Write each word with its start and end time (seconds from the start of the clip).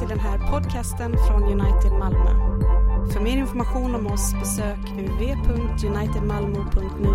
till 0.00 0.08
den 0.08 0.20
här 0.20 0.38
podcasten 0.50 1.16
från 1.28 1.42
United 1.42 1.92
Malmö. 1.92 2.30
För 3.12 3.20
mer 3.20 3.36
information 3.36 3.94
om 3.94 4.06
oss 4.06 4.34
besök 4.40 4.78
www.unitedmalmo.nu 4.78 7.08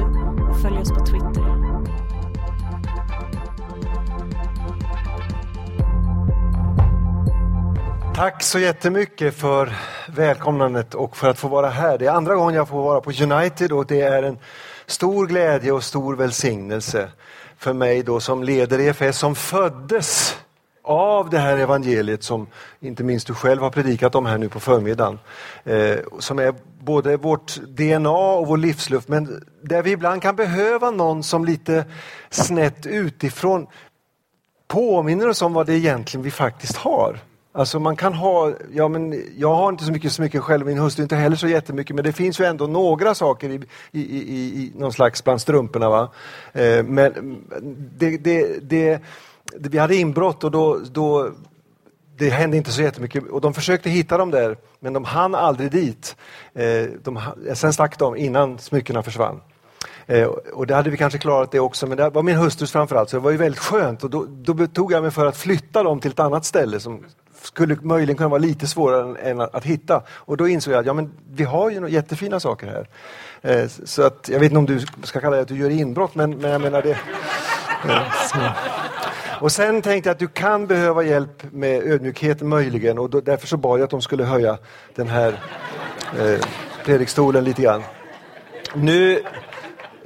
och 0.49 0.61
följ 0.61 0.77
oss 0.77 0.91
på 0.91 1.05
Twitter. 1.05 1.65
Tack 8.15 8.43
så 8.43 8.59
jättemycket 8.59 9.35
för 9.35 9.73
välkomnandet 10.07 10.93
och 10.93 11.17
för 11.17 11.29
att 11.29 11.39
få 11.39 11.47
vara 11.47 11.69
här. 11.69 11.97
Det 11.97 12.05
är 12.05 12.11
andra 12.11 12.35
gången 12.35 12.55
jag 12.55 12.67
får 12.67 12.81
vara 12.81 13.01
på 13.01 13.11
United 13.23 13.71
och 13.71 13.85
det 13.85 14.01
är 14.01 14.23
en 14.23 14.37
stor 14.85 15.27
glädje 15.27 15.71
och 15.71 15.83
stor 15.83 16.15
välsignelse 16.15 17.09
för 17.57 17.73
mig 17.73 18.03
då 18.03 18.19
som 18.19 18.43
leder 18.43 18.79
EFS 18.79 19.17
som 19.17 19.35
föddes 19.35 20.37
av 20.85 21.29
det 21.29 21.37
här 21.37 21.57
evangeliet 21.57 22.23
som 22.23 22.47
inte 22.79 23.03
minst 23.03 23.27
du 23.27 23.33
själv 23.33 23.61
har 23.61 23.69
predikat 23.69 24.15
om 24.15 24.25
här 24.25 24.37
nu 24.37 24.49
på 24.49 24.59
förmiddagen. 24.59 25.19
Eh, 25.63 25.97
som 26.19 26.39
är 26.39 26.55
både 26.79 27.17
vårt 27.17 27.55
DNA 27.55 28.09
och 28.09 28.47
vår 28.47 28.57
livsluft 28.57 29.07
men 29.07 29.43
där 29.61 29.81
vi 29.81 29.91
ibland 29.91 30.21
kan 30.21 30.35
behöva 30.35 30.91
någon 30.91 31.23
som 31.23 31.45
lite 31.45 31.85
snett 32.29 32.85
utifrån 32.85 33.67
påminner 34.67 35.29
oss 35.29 35.41
om 35.41 35.53
vad 35.53 35.65
det 35.65 35.73
egentligen 35.73 36.23
vi 36.23 36.31
faktiskt 36.31 36.77
har. 36.77 37.19
Alltså 37.51 37.79
man 37.79 37.95
kan 37.95 38.13
ha, 38.13 38.53
ja 38.73 38.87
men 38.87 39.23
jag 39.37 39.55
har 39.55 39.69
inte 39.69 39.83
så 39.83 39.91
mycket 39.91 40.11
smycken 40.11 40.41
själv, 40.41 40.65
min 40.65 40.77
hustru 40.77 41.03
inte 41.03 41.15
heller 41.15 41.35
så 41.35 41.47
jättemycket, 41.47 41.95
men 41.95 42.05
det 42.05 42.13
finns 42.13 42.39
ju 42.39 42.45
ändå 42.45 42.67
några 42.67 43.15
saker 43.15 43.49
i, 43.49 43.61
i, 43.91 44.01
i, 44.01 44.63
i 44.63 44.71
någon 44.75 44.93
slags 44.93 45.23
bland 45.23 45.41
strumporna. 45.41 45.89
Va? 45.89 46.11
Eh, 46.53 46.83
men 46.83 47.37
det, 47.97 48.17
det, 48.17 48.69
det, 48.69 49.01
vi 49.53 49.77
hade 49.77 49.95
inbrott 49.95 50.43
och 50.43 50.51
då, 50.51 50.79
då 50.91 51.31
det 52.17 52.29
hände 52.29 52.57
inte 52.57 52.71
så 52.71 52.81
jättemycket 52.81 53.23
och 53.29 53.41
de 53.41 53.53
försökte 53.53 53.89
hitta 53.89 54.17
dem 54.17 54.31
där 54.31 54.57
men 54.79 54.93
de 54.93 55.05
hann 55.05 55.35
aldrig 55.35 55.71
dit. 55.71 56.15
Eh, 56.53 56.83
de, 57.03 57.17
eh, 57.17 57.53
sen 57.53 57.73
stack 57.73 57.99
de 57.99 58.15
innan 58.15 58.57
smyckena 58.57 59.03
försvann. 59.03 59.41
Eh, 60.05 60.25
och 60.53 60.67
det 60.67 60.75
hade 60.75 60.89
vi 60.89 60.97
kanske 60.97 61.19
klarat 61.19 61.51
det 61.51 61.59
också, 61.59 61.87
men 61.87 61.97
det 61.97 62.09
var 62.09 62.23
min 62.23 62.35
hustrus 62.35 62.71
framförallt, 62.71 63.09
så 63.09 63.17
det 63.17 63.23
var 63.23 63.31
ju 63.31 63.37
väldigt 63.37 63.59
skönt. 63.59 64.03
Och 64.03 64.09
då, 64.09 64.25
då 64.27 64.67
tog 64.67 64.91
jag 64.91 65.01
mig 65.01 65.11
för 65.11 65.25
att 65.25 65.37
flytta 65.37 65.83
dem 65.83 65.99
till 65.99 66.11
ett 66.11 66.19
annat 66.19 66.45
ställe 66.45 66.79
som 66.79 67.05
skulle 67.41 67.77
möjligen 67.81 68.17
kunna 68.17 68.29
vara 68.29 68.39
lite 68.39 68.67
svårare 68.67 69.19
än 69.19 69.41
att, 69.41 69.55
att 69.55 69.63
hitta. 69.63 70.03
Och 70.09 70.37
då 70.37 70.47
insåg 70.47 70.73
jag 70.73 70.79
att 70.79 70.85
ja, 70.85 70.93
men 70.93 71.11
vi 71.31 71.43
har 71.43 71.69
ju 71.69 71.89
jättefina 71.89 72.39
saker 72.39 72.67
här. 72.67 73.67
Så 73.85 74.03
att, 74.03 74.29
jag 74.29 74.39
vet 74.39 74.51
inte 74.51 74.57
om 74.57 74.65
du 74.65 74.79
ska 75.03 75.19
kalla 75.19 75.35
det 75.35 75.41
att 75.41 75.47
du 75.47 75.57
gör 75.57 75.69
inbrott, 75.69 76.15
men, 76.15 76.37
men 76.37 76.51
jag 76.51 76.61
menar 76.61 76.81
det. 76.81 76.97
och 79.41 79.51
sen 79.51 79.81
tänkte 79.81 80.09
jag 80.09 80.13
att 80.13 80.19
du 80.19 80.27
kan 80.27 80.67
behöva 80.67 81.03
hjälp 81.03 81.43
med 81.51 81.83
ödmjukhet 81.83 82.41
möjligen 82.41 82.99
och 82.99 83.09
då, 83.09 83.21
därför 83.21 83.47
så 83.47 83.57
bad 83.57 83.79
jag 83.79 83.83
att 83.83 83.89
de 83.89 84.01
skulle 84.01 84.23
höja 84.23 84.57
den 84.95 85.07
här 85.07 85.39
eh, 86.19 86.39
predikstolen 86.85 87.43
lite 87.43 87.61
grann. 87.61 87.83
Nu, 88.73 89.23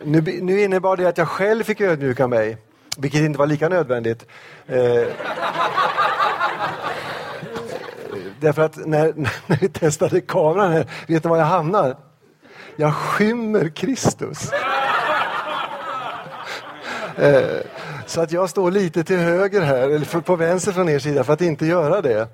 nu, 0.03 0.21
nu 0.41 0.61
innebar 0.61 0.97
det 0.97 1.05
att 1.05 1.17
jag 1.17 1.27
själv 1.27 1.63
fick 1.63 1.81
ödmjuka 1.81 2.27
mig, 2.27 2.57
vilket 2.97 3.21
inte 3.21 3.39
var 3.39 3.47
lika 3.47 3.69
nödvändigt. 3.69 4.25
Eh, 4.67 5.03
Därför 8.39 8.61
att 8.61 8.85
när, 8.87 9.13
när 9.47 9.57
vi 9.61 9.69
testade 9.69 10.21
kameran 10.21 10.71
här, 10.71 10.85
vet 11.07 11.23
ni 11.23 11.29
var 11.29 11.37
jag 11.37 11.45
hamnar? 11.45 11.97
Jag 12.75 12.93
skymmer 12.93 13.69
Kristus. 13.69 14.51
Eh, 17.15 17.59
så 18.09 18.21
att 18.21 18.31
jag 18.31 18.49
står 18.49 18.71
lite 18.71 19.03
till 19.03 19.17
höger 19.17 19.61
här, 19.61 19.89
eller 19.89 20.21
på 20.21 20.35
vänster 20.35 20.71
från 20.71 20.89
er 20.89 20.99
sida 20.99 21.23
för 21.23 21.33
att 21.33 21.41
inte 21.41 21.65
göra 21.65 22.01
det. 22.01 22.27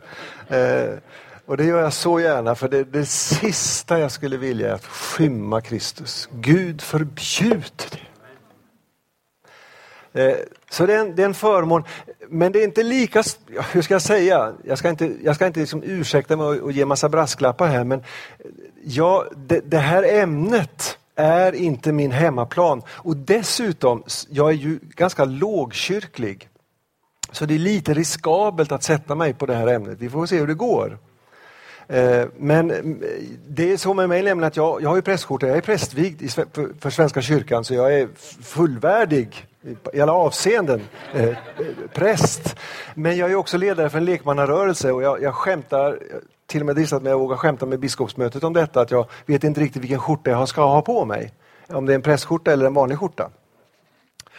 Eh, 0.50 0.98
och 1.46 1.58
det 1.58 1.64
gör 1.64 1.82
jag 1.82 1.94
så 1.94 2.20
gärna 2.20 2.56
för 2.56 2.70
det, 2.70 2.84
det 2.84 3.06
sista 3.06 4.00
jag 4.00 4.12
skulle 4.12 4.38
vilja 4.38 4.70
är 4.70 4.74
att 4.74 4.86
skymma 4.86 5.62
Kristus. 5.62 6.30
Gud 6.32 6.82
förbjud 6.82 7.84
det. 7.92 8.00
Eh, 10.22 10.36
så 10.70 10.86
det 10.86 10.94
är, 10.94 11.00
en, 11.00 11.16
det 11.16 11.22
är 11.22 11.26
en 11.26 11.34
förmån, 11.34 11.84
men 12.30 12.52
det 12.52 12.60
är 12.60 12.64
inte 12.64 12.84
lika, 12.84 13.24
hur 13.72 13.82
ska 13.82 13.94
jag 13.94 14.02
säga, 14.02 14.54
jag 14.64 14.78
ska 14.78 14.90
inte, 14.90 15.14
jag 15.24 15.36
ska 15.36 15.48
inte 15.48 15.60
liksom 15.60 15.84
ursäkta 15.84 16.38
mig 16.38 16.46
och, 16.46 16.72
ge 16.72 16.86
massa 16.86 17.10
brasklappar 17.10 17.68
här, 17.68 17.84
men 17.84 18.04
ja, 18.84 19.26
det, 19.36 19.60
det, 19.60 19.78
här 19.78 20.04
ämnet 20.04 20.98
är 21.16 21.56
inte 21.56 21.92
min 21.92 22.12
hemmaplan 22.12 22.82
och 22.90 23.18
dessutom, 23.18 24.04
jag 24.30 24.50
är 24.50 24.54
ju 24.54 24.80
ganska 24.82 25.26
lågkyrklig. 25.26 26.50
Så 27.32 27.46
det 27.46 27.54
är 27.54 27.60
lite 27.60 27.94
riskabelt 27.94 28.72
att 28.72 28.84
sätta 28.84 29.16
mig 29.16 29.34
på 29.34 29.46
det 29.46 29.56
här 29.56 29.68
ämnet, 29.68 29.98
vi 30.00 30.10
får 30.10 30.26
se 30.26 30.40
hur 30.40 30.48
det 30.48 30.54
går. 30.54 30.98
Eh, 31.88 32.26
men 32.38 32.72
eh, 32.72 32.78
det 33.48 33.72
är 33.72 33.78
så 33.78 33.94
med 33.94 34.10
mig 34.10 34.24
nämligen 34.24 34.48
att 34.48 34.58
jag, 34.58 34.82
jag 34.82 34.90
har 34.90 34.96
ju 34.96 35.02
prästskjorta, 35.02 35.48
jag 35.48 35.58
är 35.58 35.62
prästvigd 35.62 36.32
för 36.80 36.90
Svenska 36.90 37.22
kyrkan 37.22 37.64
så 37.64 37.74
jag 37.74 37.94
är 38.00 38.08
fullvärdig 38.42 39.48
i 39.94 40.02
alla 40.02 40.14
avseenden 40.14 40.82
eh, 41.14 41.24
eh, 41.24 41.36
präst. 41.94 42.56
Men 42.94 43.18
jag 43.18 43.32
är 43.32 43.36
också 43.36 43.58
ledare 43.58 43.90
för 43.90 43.98
en 43.98 44.06
lekmannarörelse 44.06 44.92
och 44.92 45.04
jag, 45.04 45.22
jag 45.22 45.36
skämtar, 45.36 46.00
till 46.56 46.62
och 46.62 46.66
med 46.66 46.76
dristat 46.76 47.04
mig 47.04 47.14
att 47.14 47.20
våga 47.20 47.38
skämta 47.38 47.66
med 47.66 47.80
biskopsmötet 47.80 48.44
om 48.44 48.54
detta, 48.54 48.82
att 48.82 48.92
jag 48.92 49.10
vet 49.26 49.44
inte 49.44 49.62
riktigt 49.62 49.82
vilken 49.82 50.00
skjorta 50.00 50.32
jag 50.32 50.48
ska 50.48 50.66
ha 50.66 50.82
på 50.82 51.06
mig. 51.06 51.32
Om 51.68 51.86
det 51.86 51.94
är 51.94 51.96
en 51.96 52.02
prästskjorta 52.02 52.52
eller 52.52 52.66
en 52.66 52.74
vanlig 52.74 53.00
skjorta. 53.00 53.30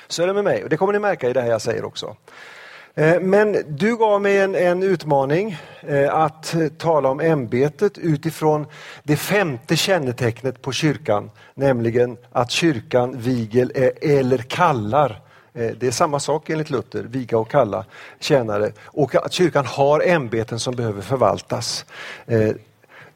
Så 0.09 0.23
är 0.23 0.27
det 0.27 0.35
med 0.35 0.45
mig 0.45 0.65
och 0.65 0.71
det 0.71 0.77
kommer 0.77 0.93
ni 0.93 0.99
märka 0.99 1.31
i 1.31 1.33
det 1.33 1.41
här 1.41 1.49
jag 1.49 1.63
säger 1.63 1.85
också. 1.85 2.17
Eh, 2.95 3.21
men 3.21 3.57
du 3.69 3.97
gav 3.97 4.23
mig 4.23 4.39
en, 4.39 4.55
en 4.55 4.83
utmaning 4.83 5.57
eh, 5.81 6.15
att 6.15 6.55
tala 6.79 7.09
om 7.09 7.21
ämbetet 7.21 7.99
utifrån 7.99 8.67
det 9.03 9.17
femte 9.17 9.77
kännetecknet 9.77 10.63
på 10.63 10.73
kyrkan, 10.73 11.31
nämligen 11.55 12.17
att 12.33 12.51
kyrkan 12.51 13.19
viger 13.19 13.71
eller 14.01 14.39
kallar. 14.39 15.21
Eh, 15.57 15.71
det 15.79 15.87
är 15.87 15.91
samma 15.91 16.21
sak 16.21 16.51
enligt 16.51 16.71
Luther, 16.71 17.03
viga 17.03 17.39
och 17.39 17.51
kalla 17.51 17.85
tjänare. 18.21 18.73
Och 18.85 19.15
att 19.15 19.33
kyrkan 19.33 19.67
har 19.67 20.01
ämbeten 20.01 20.61
som 20.61 20.77
behöver 20.77 21.03
förvaltas. 21.03 21.85
Eh, 22.27 22.51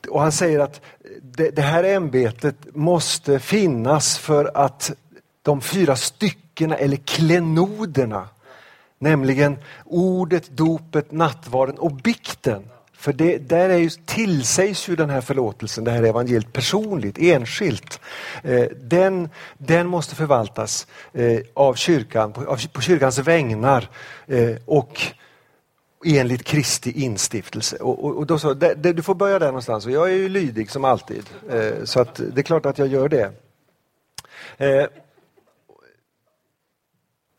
och 0.08 0.20
han 0.20 0.32
säger 0.32 0.60
att 0.60 0.80
det, 1.22 1.50
det 1.50 1.62
här 1.62 1.84
ämbetet 1.84 2.56
måste 2.74 3.38
finnas 3.38 4.18
för 4.18 4.50
att 4.54 4.92
de 5.42 5.60
fyra 5.60 5.96
styckena 5.96 6.76
eller 6.76 6.96
klenoderna 6.96 8.28
Nämligen 9.02 9.56
ordet, 9.84 10.50
dopet, 10.50 11.12
nattvarden 11.12 11.78
och 11.78 11.92
bikten. 11.92 12.62
För 13.00 13.12
det, 13.12 13.38
där 13.38 13.68
är 13.68 13.76
ju, 13.76 13.90
tillsägs 13.90 14.88
ju 14.88 14.96
den 14.96 15.10
här 15.10 15.20
förlåtelsen, 15.20 15.84
det 15.84 15.90
här 15.90 16.02
evangeliet 16.02 16.52
personligt, 16.52 17.18
enskilt. 17.18 18.00
Eh, 18.42 18.64
den, 18.82 19.28
den 19.58 19.86
måste 19.86 20.14
förvaltas 20.14 20.86
eh, 21.12 21.40
av 21.54 21.74
kyrkan, 21.74 22.32
på, 22.32 22.40
av, 22.40 22.68
på 22.72 22.80
kyrkans 22.80 23.18
vägnar 23.18 23.88
eh, 24.26 24.56
och 24.64 25.00
enligt 26.04 26.44
Kristi 26.44 26.90
instiftelse. 26.90 27.76
Och, 27.76 28.04
och, 28.04 28.16
och 28.16 28.26
då 28.26 28.38
så, 28.38 28.54
det, 28.54 28.74
det, 28.74 28.92
du 28.92 29.02
får 29.02 29.14
börja 29.14 29.38
där 29.38 29.46
någonstans 29.46 29.86
och 29.86 29.92
jag 29.92 30.10
är 30.10 30.16
ju 30.16 30.28
lydig 30.28 30.70
som 30.70 30.84
alltid. 30.84 31.24
Eh, 31.50 31.84
så 31.84 32.00
att 32.00 32.14
det 32.14 32.40
är 32.40 32.42
klart 32.42 32.66
att 32.66 32.78
jag 32.78 32.88
gör 32.88 33.08
det. 33.08 33.32
Eh, 34.58 34.86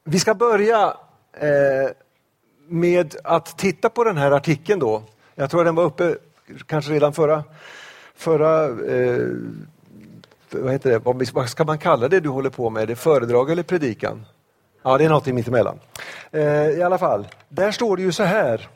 vi 0.04 0.20
ska 0.20 0.34
börja 0.34 0.98
Eh, 1.34 1.92
med 2.68 3.16
att 3.24 3.58
titta 3.58 3.90
på 3.90 4.04
den 4.04 4.18
här 4.18 4.32
artikeln 4.32 4.80
då. 4.80 5.04
Jag 5.42 5.50
tror 5.50 5.66
den 5.66 5.76
var 5.76 5.84
uppe 5.84 6.16
kanske 6.66 6.92
redan 6.92 7.14
förra, 7.14 7.44
förra 8.16 8.66
eh, 8.66 9.28
vad 10.50 10.72
heter 10.72 10.92
det, 10.92 11.32
vad 11.34 11.50
ska 11.50 11.64
man 11.64 11.78
kalla 11.78 12.08
det 12.08 12.20
du 12.20 12.30
håller 12.30 12.50
på 12.50 12.70
med? 12.70 12.84
Är 12.84 12.88
det 12.88 12.96
föredrag 12.96 13.52
eller 13.52 13.64
predikan? 13.64 14.26
Ja, 14.84 14.98
det 14.98 15.06
är 15.06 15.10
något 15.10 15.26
mittemellan. 15.26 15.80
Eh, 16.32 16.70
I 16.70 16.84
alla 16.84 16.98
fall, 16.98 17.28
där 17.50 17.72
står 17.72 17.98
det 17.98 18.04
ju 18.04 18.12
så 18.12 18.24
här 18.24 18.68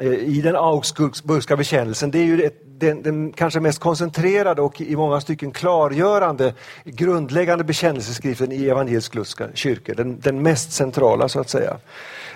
eh, 0.00 0.12
i 0.12 0.40
den 0.40 0.56
Augsburgska 0.56 1.56
bekännelsen. 1.56 2.10
Det 2.10 2.18
är 2.18 2.24
ju 2.24 2.50
den, 2.64 3.02
den, 3.02 3.32
kanske 3.32 3.60
mest 3.60 3.78
koncentrerade 3.78 4.62
och 4.62 4.80
i 4.80 4.96
många 4.96 5.20
stycken 5.20 5.50
klargörande 5.50 6.54
grundläggande 6.84 7.64
bekännelseskriften 7.64 8.52
i 8.52 8.68
evangelisk-lutherska 8.68 9.48
kyrkor. 9.54 9.94
Den, 9.94 10.20
den, 10.20 10.42
mest 10.42 10.72
centrala 10.72 11.28
så 11.28 11.40
att 11.40 11.50
säga. 11.50 11.76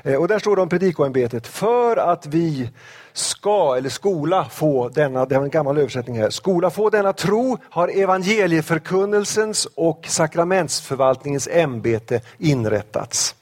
Eh, 0.03 0.15
och 0.15 0.29
där 0.29 0.39
står 0.39 0.57
det 0.57 0.63
om 0.63 0.69
predikoämbetet. 0.69 1.47
För 1.47 1.97
att 1.97 2.27
vi 2.27 2.71
ska, 3.13 3.75
eller 3.77 3.89
skola, 3.89 4.45
få 4.45 4.89
denna, 4.89 5.27
det 5.27 5.35
är 5.35 5.41
en 5.41 5.51
gammal 5.51 5.79
översättning 5.79 6.19
här, 6.19 6.31
skola 6.31 6.71
få 6.71 6.91
denna 6.91 7.13
tro 7.13 7.59
har 7.65 7.89
evangelieförkunnelsens 7.89 9.69
och 9.75 10.05
sakramentsförvaltningens 10.09 11.49
ämbete 11.53 12.21
inrättats. 12.39 13.35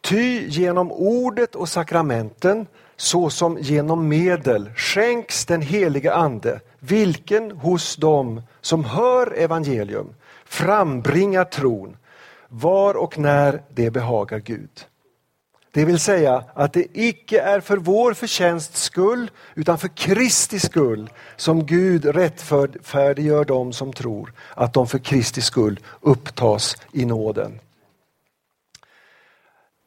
Ty 0.00 0.48
genom 0.48 0.92
ordet 0.92 1.54
och 1.54 1.68
sakramenten 1.68 2.66
såsom 2.96 3.58
genom 3.60 4.08
medel 4.08 4.70
skänks 4.76 5.46
den 5.46 5.62
heliga 5.62 6.14
ande, 6.14 6.60
vilken 6.78 7.50
hos 7.50 7.96
dem 7.96 8.42
som 8.60 8.84
hör 8.84 9.38
evangelium 9.38 10.14
frambringar 10.44 11.44
tron, 11.44 11.96
var 12.48 12.94
och 12.94 13.18
när 13.18 13.62
det 13.68 13.90
behagar 13.90 14.38
Gud. 14.38 14.70
Det 15.78 15.84
vill 15.84 15.98
säga 15.98 16.44
att 16.54 16.72
det 16.72 16.86
icke 16.92 17.40
är 17.40 17.60
för 17.60 17.76
vår 17.76 18.14
förtjänst 18.14 18.76
skull 18.76 19.30
utan 19.54 19.78
för 19.78 19.88
Kristi 19.88 20.58
skull 20.60 21.10
som 21.36 21.66
Gud 21.66 22.04
rättfärdiggör 22.04 23.44
dem 23.44 23.72
som 23.72 23.92
tror 23.92 24.32
att 24.54 24.72
de 24.74 24.86
för 24.86 24.98
Kristi 24.98 25.40
skull 25.40 25.80
upptas 26.00 26.76
i 26.92 27.04
nåden. 27.04 27.60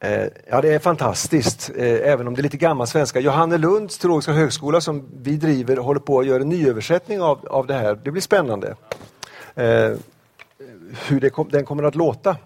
Eh, 0.00 0.26
ja, 0.50 0.60
det 0.60 0.74
är 0.74 0.78
fantastiskt, 0.78 1.70
eh, 1.76 2.10
även 2.12 2.28
om 2.28 2.34
det 2.34 2.40
är 2.40 2.42
lite 2.42 2.56
gammal 2.56 2.86
svenska. 2.86 3.20
Johannelunds 3.20 3.98
teologiska 3.98 4.32
högskola 4.32 4.80
som 4.80 5.08
vi 5.22 5.36
driver 5.36 5.76
håller 5.76 6.00
på 6.00 6.20
att 6.20 6.26
göra 6.26 6.42
en 6.42 6.48
nyöversättning 6.48 7.20
av, 7.20 7.46
av 7.50 7.66
det 7.66 7.74
här. 7.74 7.98
Det 8.04 8.10
blir 8.10 8.22
spännande 8.22 8.74
eh, 9.54 9.92
hur 11.06 11.20
det, 11.20 11.30
den 11.50 11.64
kommer 11.64 11.82
att 11.82 11.94
låta. 11.94 12.36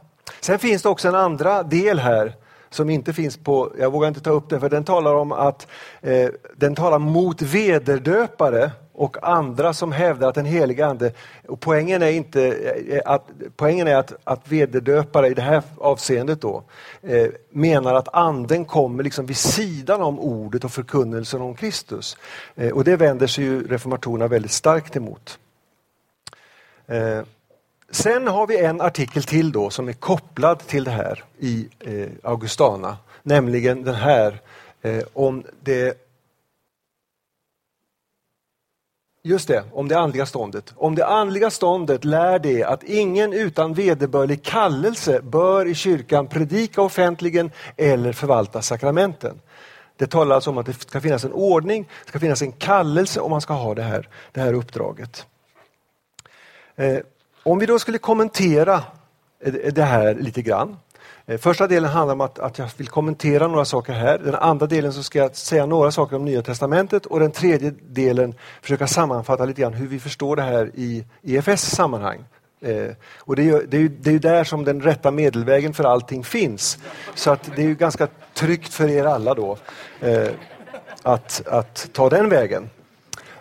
Sen 0.41 0.59
finns 0.59 0.83
det 0.83 0.89
också 0.89 1.09
en 1.09 1.15
andra 1.15 1.63
del 1.63 1.99
här 1.99 2.35
som 2.71 2.91
inte 2.91 3.13
finns 3.13 3.37
på, 3.37 3.73
jag 3.79 3.93
vågar 3.93 4.09
inte 4.09 4.21
ta 4.21 4.31
upp 4.31 4.49
den 4.49 4.61
för 4.61 4.69
den 4.69 4.85
talar 4.85 5.15
om 5.15 5.33
att 5.33 5.67
eh, 6.01 6.29
den 6.57 6.75
talar 6.75 6.99
mot 6.99 7.43
vederdöpare 7.43 8.71
och 8.93 9.29
andra 9.29 9.75
som 9.75 9.93
hävdar 9.93 10.29
att 10.29 10.35
den 10.35 10.45
helige 10.45 10.87
ande, 10.87 11.13
och 11.49 11.61
poängen 11.61 12.03
är 12.03 12.11
inte 12.11 12.47
eh, 12.89 13.01
att, 13.05 13.31
poängen 13.57 13.89
är 13.89 13.97
att, 13.97 14.13
att 14.25 14.49
vederdöpare 14.49 15.29
i 15.29 15.35
det 15.35 15.43
här 15.43 15.63
avseendet 15.79 16.41
då 16.41 16.63
eh, 17.03 17.29
menar 17.51 17.95
att 17.95 18.15
anden 18.15 18.65
kommer 18.65 19.05
liksom 19.05 19.27
vid 19.27 19.37
sidan 19.37 20.03
om 20.03 20.21
ordet 20.21 20.65
och 20.65 20.73
förkunnelsen 20.73 21.41
om 21.41 21.55
Kristus. 21.55 22.17
Eh, 22.55 22.73
och 22.73 22.85
det 22.85 22.97
vänder 22.97 23.27
sig 23.27 23.45
ju 23.45 23.67
reformatorerna 23.67 24.29
väldigt 24.29 24.53
starkt 24.53 24.97
emot. 24.97 25.39
Eh, 26.87 27.21
Sen 27.91 28.27
har 28.27 28.47
vi 28.47 28.59
en 28.59 28.81
artikel 28.81 29.23
till 29.23 29.53
då 29.53 29.71
som 29.71 29.89
är 29.89 29.93
kopplad 29.93 30.59
till 30.59 30.85
det 30.85 30.91
här 30.91 31.25
i 31.39 31.69
eh, 31.81 32.09
Augustana, 32.23 32.97
nämligen 33.23 33.85
den 33.85 33.95
här 33.95 34.41
eh, 34.83 35.03
om 35.13 35.45
det 35.61 36.07
Just 39.27 39.49
det, 39.49 39.65
om 39.73 39.89
det 39.89 39.99
andliga 39.99 40.27
ståndet. 40.27 40.75
Om 40.77 40.95
det 40.95 41.07
andliga 41.07 41.51
ståndet 41.51 42.05
lär 42.05 42.39
det 42.39 42.65
att 42.65 42.83
ingen 42.83 43.33
utan 43.33 43.75
vederbörlig 43.75 44.43
kallelse 44.43 45.21
bör 45.23 45.67
i 45.67 45.75
kyrkan 45.75 46.27
predika 46.27 46.83
offentligen 46.83 47.51
eller 47.77 48.13
förvalta 48.13 48.63
sakramenten. 48.63 49.41
Det 49.97 50.07
talar 50.07 50.35
alltså 50.35 50.51
om 50.51 50.59
att 50.59 50.67
det 50.67 50.73
ska 50.73 51.01
finnas 51.01 51.25
en 51.25 51.33
ordning, 51.33 51.89
det 52.05 52.09
ska 52.09 52.19
finnas 52.19 52.43
en 52.43 52.53
kallelse 52.53 53.21
om 53.21 53.31
man 53.31 53.41
ska 53.41 53.55
ha 53.55 53.75
det 53.75 53.83
här, 53.83 54.09
det 54.33 54.41
här 54.41 54.53
uppdraget. 54.53 55.27
Eh, 56.77 56.99
om 57.47 57.59
vi 57.59 57.67
då 57.67 57.79
skulle 57.79 57.99
kommentera 57.99 58.83
eh, 59.45 59.53
det 59.53 59.83
här 59.83 60.15
lite 60.15 60.43
grann. 60.43 60.77
Eh, 61.27 61.39
första 61.39 61.67
delen 61.67 61.91
handlar 61.91 62.15
om 62.15 62.21
att, 62.21 62.39
att 62.39 62.59
jag 62.59 62.69
vill 62.77 62.89
kommentera 62.89 63.49
några 63.49 63.65
saker 63.65 63.93
här. 63.93 64.19
Den 64.19 64.35
andra 64.35 64.67
delen 64.67 64.93
så 64.93 65.03
ska 65.03 65.19
jag 65.19 65.37
säga 65.37 65.67
några 65.67 65.91
saker 65.91 66.17
om 66.17 66.25
Nya 66.25 66.43
Testamentet 66.43 67.07
och 67.07 67.21
den 67.21 67.31
tredje 67.31 67.75
delen 67.81 68.35
försöka 68.63 68.87
sammanfatta 68.87 69.45
lite 69.45 69.61
grann 69.61 69.73
hur 69.73 69.87
vi 69.87 70.01
förstår 70.01 70.37
det 70.37 70.43
här 70.43 70.71
i 70.75 71.05
EFS 71.23 71.71
sammanhang. 71.71 72.25
Eh, 72.61 72.89
och 73.19 73.37
det 73.37 73.43
är, 73.43 73.47
ju, 73.47 73.67
det, 73.67 73.77
är 73.77 73.81
ju, 73.81 73.89
det 73.89 74.11
är 74.11 74.13
ju 74.13 74.19
där 74.19 74.45
som 74.45 74.65
den 74.65 74.81
rätta 74.81 75.11
medelvägen 75.11 75.75
för 75.75 75.85
allting 75.85 76.25
finns. 76.25 76.79
Så 77.15 77.31
att 77.31 77.51
det 77.57 77.63
är 77.63 77.67
ju 77.67 77.75
ganska 77.75 78.09
tryggt 78.35 78.75
för 78.75 78.89
er 78.89 79.05
alla 79.05 79.35
då 79.35 79.59
eh, 80.01 80.29
att, 81.03 81.43
att 81.47 81.89
ta 81.93 82.09
den 82.09 82.29
vägen. 82.29 82.71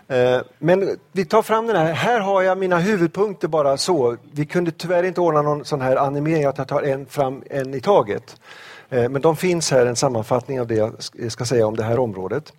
Eh, 0.07 0.42
men 0.60 0.98
vi 1.12 1.25
tar 1.25 1.42
fram 1.42 1.68
den 1.68 1.75
här. 1.75 1.94
Här 1.94 2.19
har 2.19 2.42
jag 2.42 2.57
mina 2.57 2.78
huvudpunkter 2.78 3.48
bara 3.48 3.78
så. 3.78 4.18
Vi 4.31 4.46
kunde 4.46 4.72
tyvärr 4.72 5.04
inte 5.04 5.22
ordna 5.22 5.42
någon 5.42 5.66
sån 5.66 5.81
här 5.81 5.96
animering 5.96 6.46
att 6.46 6.57
jag 6.57 6.68
tar 6.68 6.81
en 6.81 7.06
fram 7.06 7.44
en 7.50 7.74
i 7.74 7.81
taget. 7.81 8.36
Eh, 8.90 9.10
men 9.10 9.22
de 9.22 9.36
finns 9.36 9.72
här, 9.72 9.86
en 9.86 9.96
sammanfattning 9.96 10.62
av 10.62 10.68
det 10.68 10.75
jag 10.75 10.94
ska 11.31 11.46
säga 11.46 11.68
om 11.68 11.75
det 11.75 11.84
här 11.84 12.00
området. 12.00 12.54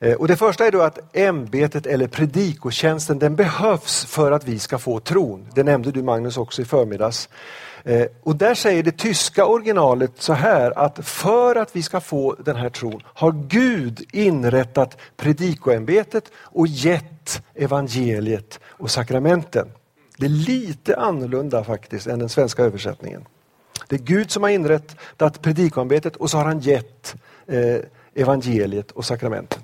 Eh, 0.00 0.14
och 0.14 0.28
det 0.28 0.36
första 0.36 0.66
är 0.66 0.70
då 0.70 0.82
att 0.82 1.16
ämbetet 1.16 1.86
eller 1.86 2.06
predikotjänsten 2.08 3.18
den 3.18 3.36
behövs 3.36 4.04
för 4.04 4.32
att 4.32 4.44
vi 4.44 4.58
ska 4.58 4.78
få 4.78 5.00
tron. 5.00 5.48
Det 5.54 5.62
nämnde 5.62 5.90
du 5.90 6.02
Magnus 6.02 6.36
också 6.36 6.62
i 6.62 6.64
förmiddags. 6.64 7.28
Eh, 7.84 8.06
och 8.22 8.36
där 8.36 8.54
säger 8.54 8.82
det 8.82 8.98
tyska 8.98 9.46
originalet 9.46 10.12
så 10.18 10.32
här 10.32 10.78
att 10.78 11.06
för 11.06 11.56
att 11.56 11.76
vi 11.76 11.82
ska 11.82 12.00
få 12.00 12.36
den 12.38 12.56
här 12.56 12.70
tron 12.70 13.02
har 13.04 13.32
Gud 13.32 14.04
inrättat 14.12 14.96
predikoämbetet 15.16 16.24
och 16.36 16.66
gett 16.66 17.42
evangeliet 17.54 18.60
och 18.64 18.90
sakramenten. 18.90 19.68
Det 20.16 20.26
är 20.26 20.30
lite 20.30 20.96
annorlunda 20.96 21.64
faktiskt 21.64 22.06
än 22.06 22.18
den 22.18 22.28
svenska 22.28 22.62
översättningen. 22.62 23.24
Det 23.88 23.96
är 23.96 24.00
Gud 24.00 24.30
som 24.30 24.42
har 24.42 24.50
inrättat 24.50 25.42
predikoämbetet 25.42 26.16
och 26.16 26.30
så 26.30 26.38
har 26.38 26.44
han 26.44 26.60
gett 26.60 27.16
eh, 27.46 27.76
evangeliet 28.14 28.90
och 28.90 29.04
sakramenten. 29.04 29.62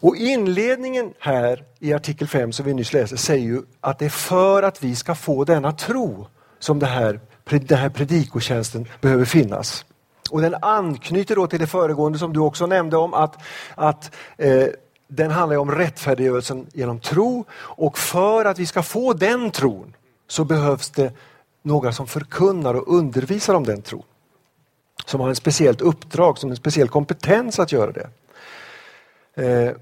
Och 0.00 0.16
inledningen 0.16 1.14
här 1.18 1.64
i 1.78 1.92
artikel 1.92 2.28
5 2.28 2.52
som 2.52 2.66
vi 2.66 2.74
nyss 2.74 2.92
läste 2.92 3.16
säger 3.16 3.44
ju 3.44 3.62
att 3.80 3.98
det 3.98 4.04
är 4.04 4.10
för 4.10 4.62
att 4.62 4.82
vi 4.82 4.96
ska 4.96 5.14
få 5.14 5.44
denna 5.44 5.72
tro 5.72 6.26
som 6.58 6.78
det 6.78 6.86
här, 6.86 7.20
den 7.44 7.78
här 7.78 7.88
predikotjänsten 7.88 8.86
behöver 9.00 9.24
finnas. 9.24 9.84
Och 10.30 10.40
den 10.40 10.54
anknyter 10.54 11.36
då 11.36 11.46
till 11.46 11.60
det 11.60 11.66
föregående 11.66 12.18
som 12.18 12.32
du 12.32 12.40
också 12.40 12.66
nämnde 12.66 12.96
om 12.96 13.14
att, 13.14 13.38
att 13.74 14.14
eh, 14.36 14.66
den 15.08 15.30
handlar 15.30 15.56
om 15.56 15.70
rättfärdiggörelsen 15.70 16.66
genom 16.72 17.00
tro 17.00 17.44
och 17.52 17.98
för 17.98 18.44
att 18.44 18.58
vi 18.58 18.66
ska 18.66 18.82
få 18.82 19.12
den 19.12 19.50
tron 19.50 19.96
så 20.28 20.44
behövs 20.44 20.90
det 20.90 21.12
några 21.62 21.92
som 21.92 22.06
förkunnar 22.06 22.74
och 22.74 22.94
undervisar 22.94 23.54
om 23.54 23.64
den 23.64 23.82
tron. 23.82 24.02
Som 25.06 25.20
har 25.20 25.28
en 25.28 25.36
speciellt 25.36 25.80
uppdrag, 25.80 26.38
som 26.38 26.50
en 26.50 26.56
speciell 26.56 26.88
kompetens 26.88 27.58
att 27.58 27.72
göra 27.72 27.92
det. 27.92 28.08
Eh, 29.34 29.72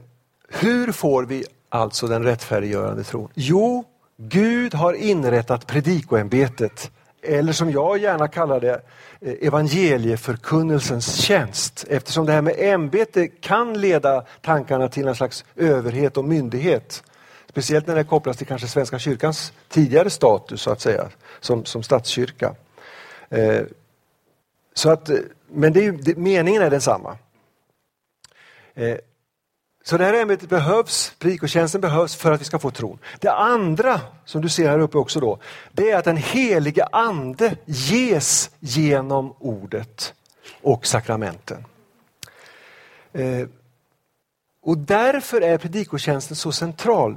hur 0.49 0.93
får 0.93 1.25
vi 1.25 1.45
alltså 1.69 2.07
den 2.07 2.23
rättfärdiggörande 2.23 3.05
tron? 3.05 3.29
Jo, 3.35 3.85
Gud 4.17 4.75
har 4.75 4.93
inrättat 4.93 5.67
predikoämbetet, 5.67 6.91
eller 7.23 7.53
som 7.53 7.71
jag 7.71 7.99
gärna 7.99 8.29
kallar 8.29 8.61
det, 8.61 8.83
eh, 9.21 9.47
evangelieförkunnelsens 9.47 11.15
tjänst. 11.15 11.85
Eftersom 11.89 12.27
det 12.27 12.33
här 12.33 12.43
med 12.43 12.55
ämbete 12.59 13.29
kan 13.29 13.81
leda 13.81 14.25
tankarna 14.43 14.89
till 14.89 15.09
en 15.09 15.15
slags 15.15 15.45
överhet 15.57 16.17
och 16.17 16.25
myndighet. 16.25 17.03
Speciellt 17.49 17.87
när 17.87 17.97
det 17.97 18.05
kopplas 18.05 18.37
till 18.37 18.47
kanske 18.47 18.69
Svenska 18.69 18.99
kyrkans 18.99 19.53
tidigare 19.69 20.11
status 20.11 20.63
så 20.63 20.71
att 20.71 20.81
säga, 20.81 21.09
som, 21.41 21.65
som 21.65 21.83
statskyrka. 21.83 22.55
Eh, 23.29 23.63
så 24.75 24.91
att, 24.91 25.09
eh, 25.09 25.17
men 25.49 25.73
det 25.73 25.85
är, 25.85 25.93
det, 25.93 26.17
meningen 26.17 26.63
är 26.63 26.71
densamma. 26.71 27.19
Eh, 28.75 28.97
så 29.89 29.97
det 29.99 30.05
här 30.05 30.15
ämbetet 30.15 30.49
behövs, 30.49 31.13
predikotjänsten 31.19 31.81
behövs 31.81 32.17
för 32.17 32.33
att 32.33 32.41
vi 32.41 32.45
ska 32.45 32.59
få 32.59 32.71
tron. 32.71 32.99
Det 33.21 33.33
andra 33.33 34.01
som 34.25 34.43
du 34.43 34.49
ser 34.49 34.69
här 34.69 34.79
uppe 34.79 34.99
också 34.99 35.21
då, 35.21 35.39
det 35.73 35.91
är 35.91 35.99
att 35.99 36.05
den 36.05 36.17
helige 36.17 36.85
ande 36.85 37.57
ges 37.65 38.51
genom 38.61 39.35
ordet 39.39 40.15
och 40.63 40.87
sakramenten. 40.87 41.65
Eh, 43.13 43.49
och 44.63 44.79
därför 44.79 45.41
är 45.41 45.59
predikotjänsten 45.59 46.37
så 46.37 46.53
central. 46.53 47.17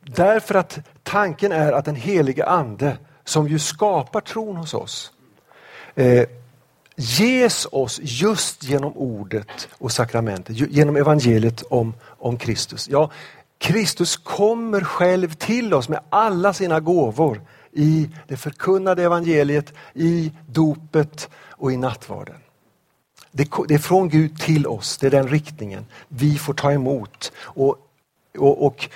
Därför 0.00 0.54
att 0.54 0.78
tanken 1.02 1.52
är 1.52 1.72
att 1.72 1.84
den 1.84 1.96
helige 1.96 2.46
ande, 2.46 2.98
som 3.24 3.48
ju 3.48 3.58
skapar 3.58 4.20
tron 4.20 4.56
hos 4.56 4.74
oss, 4.74 5.12
eh, 5.94 6.28
ges 6.96 7.66
oss 7.72 8.00
just 8.02 8.64
genom 8.64 8.96
ordet 8.96 9.68
och 9.78 9.92
sakramentet, 9.92 10.56
genom 10.56 10.96
evangeliet 10.96 11.62
om, 11.62 11.94
om 12.18 12.38
Kristus. 12.38 12.88
Ja, 12.88 13.10
Kristus 13.58 14.16
kommer 14.16 14.80
själv 14.80 15.34
till 15.34 15.74
oss 15.74 15.88
med 15.88 16.00
alla 16.10 16.52
sina 16.52 16.80
gåvor 16.80 17.42
i 17.72 18.10
det 18.28 18.36
förkunnade 18.36 19.02
evangeliet, 19.02 19.72
i 19.94 20.32
dopet 20.48 21.28
och 21.50 21.72
i 21.72 21.76
nattvarden. 21.76 22.36
Det, 23.32 23.74
är 23.74 23.78
från 23.78 24.08
Gud 24.08 24.40
till 24.40 24.66
oss, 24.66 24.98
det 24.98 25.06
är 25.06 25.10
den 25.10 25.28
riktningen 25.28 25.86
vi 26.08 26.38
får 26.38 26.54
ta 26.54 26.72
emot. 26.72 27.32
Och, 27.38 27.76
och, 28.38 28.66
och 28.66 28.88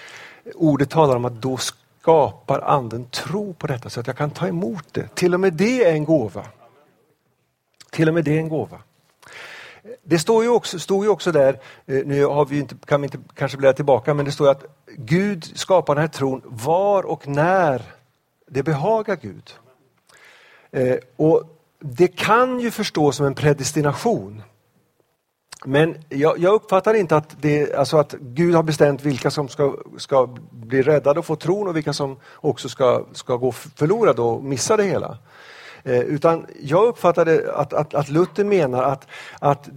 ordet 0.55 0.91
talar 0.91 1.17
om 1.17 1.25
att 1.25 1.43
då 1.43 1.57
skapar 1.57 2.61
anden 2.61 3.05
tro 3.05 3.55
på 3.55 3.67
detta 3.67 3.91
så 3.91 4.01
att 4.01 4.07
jag 4.07 4.17
kan 4.17 4.31
ta 4.31 4.49
emot 4.49 4.85
det. 4.93 5.15
Till 5.15 5.35
och 5.35 5.41
med 5.41 5.53
det 5.53 5.85
är 5.85 5.93
en 5.93 6.05
gåva. 6.05 6.47
Till 7.91 8.09
och 8.09 8.15
med 8.15 8.25
det 8.25 8.35
är 8.35 8.39
en 8.39 8.49
gåva. 8.49 8.79
Det 10.03 10.19
står 10.19 10.43
ju 10.43 10.51
också, 10.51 10.79
stod 10.79 11.05
ju 11.05 11.11
också 11.11 11.33
där, 11.33 11.59
eh, 11.87 12.07
nu 12.07 12.25
har 12.25 12.45
vi 12.45 12.59
inte, 12.59 12.75
kan 12.85 13.01
vi 13.01 13.05
inte 13.05 13.19
kanske 13.35 13.59
bläddra 13.59 13.73
tillbaka, 13.73 14.15
men 14.15 14.25
det 14.25 14.33
står 14.33 14.51
att 14.51 14.65
Gud 14.97 15.45
skapar 15.55 15.95
den 15.95 16.03
här 16.03 16.09
tron 16.09 16.43
var 16.45 17.03
och 17.03 17.29
när 17.29 17.83
det 18.47 18.63
behagar 18.63 19.17
Gud. 19.23 19.55
Eh, 20.71 20.97
och 21.17 21.43
Det 21.83 22.09
kan 22.09 22.61
ju 22.61 22.71
förstås 22.71 23.17
som 23.17 23.27
en 23.27 23.35
predestination. 23.35 24.43
Men 25.65 25.97
jag, 26.09 26.39
jag, 26.39 26.55
uppfattar 26.55 26.95
inte 26.95 27.17
att, 27.17 27.37
det, 27.41 27.75
alltså 27.75 27.97
att 27.97 28.15
Gud 28.21 28.55
har 28.55 28.63
bestämt 28.63 29.03
vilka 29.03 29.31
som 29.31 29.49
ska, 29.49 29.77
ska 29.99 30.27
bli 30.51 30.83
räddade 30.83 31.19
och 31.19 31.27
få 31.27 31.37
tron 31.37 31.69
och 31.69 31.77
vilka 31.77 31.93
som 31.93 32.17
också 32.35 32.69
ska, 32.69 33.05
ska 33.13 33.37
gå 33.37 33.53
förlorade 33.53 34.23
och 34.23 34.45
missa 34.45 34.77
det 34.77 34.85
hela. 34.85 35.19
Eh, 35.85 36.01
utan 36.01 36.47
jag 36.63 36.87
uppfattade 36.87 37.53
att, 37.55 37.73
att, 37.73 37.95
att 37.95 38.09
Luther 38.09 38.45
menar 38.45 38.83
att, 38.83 39.07
att 39.39 39.69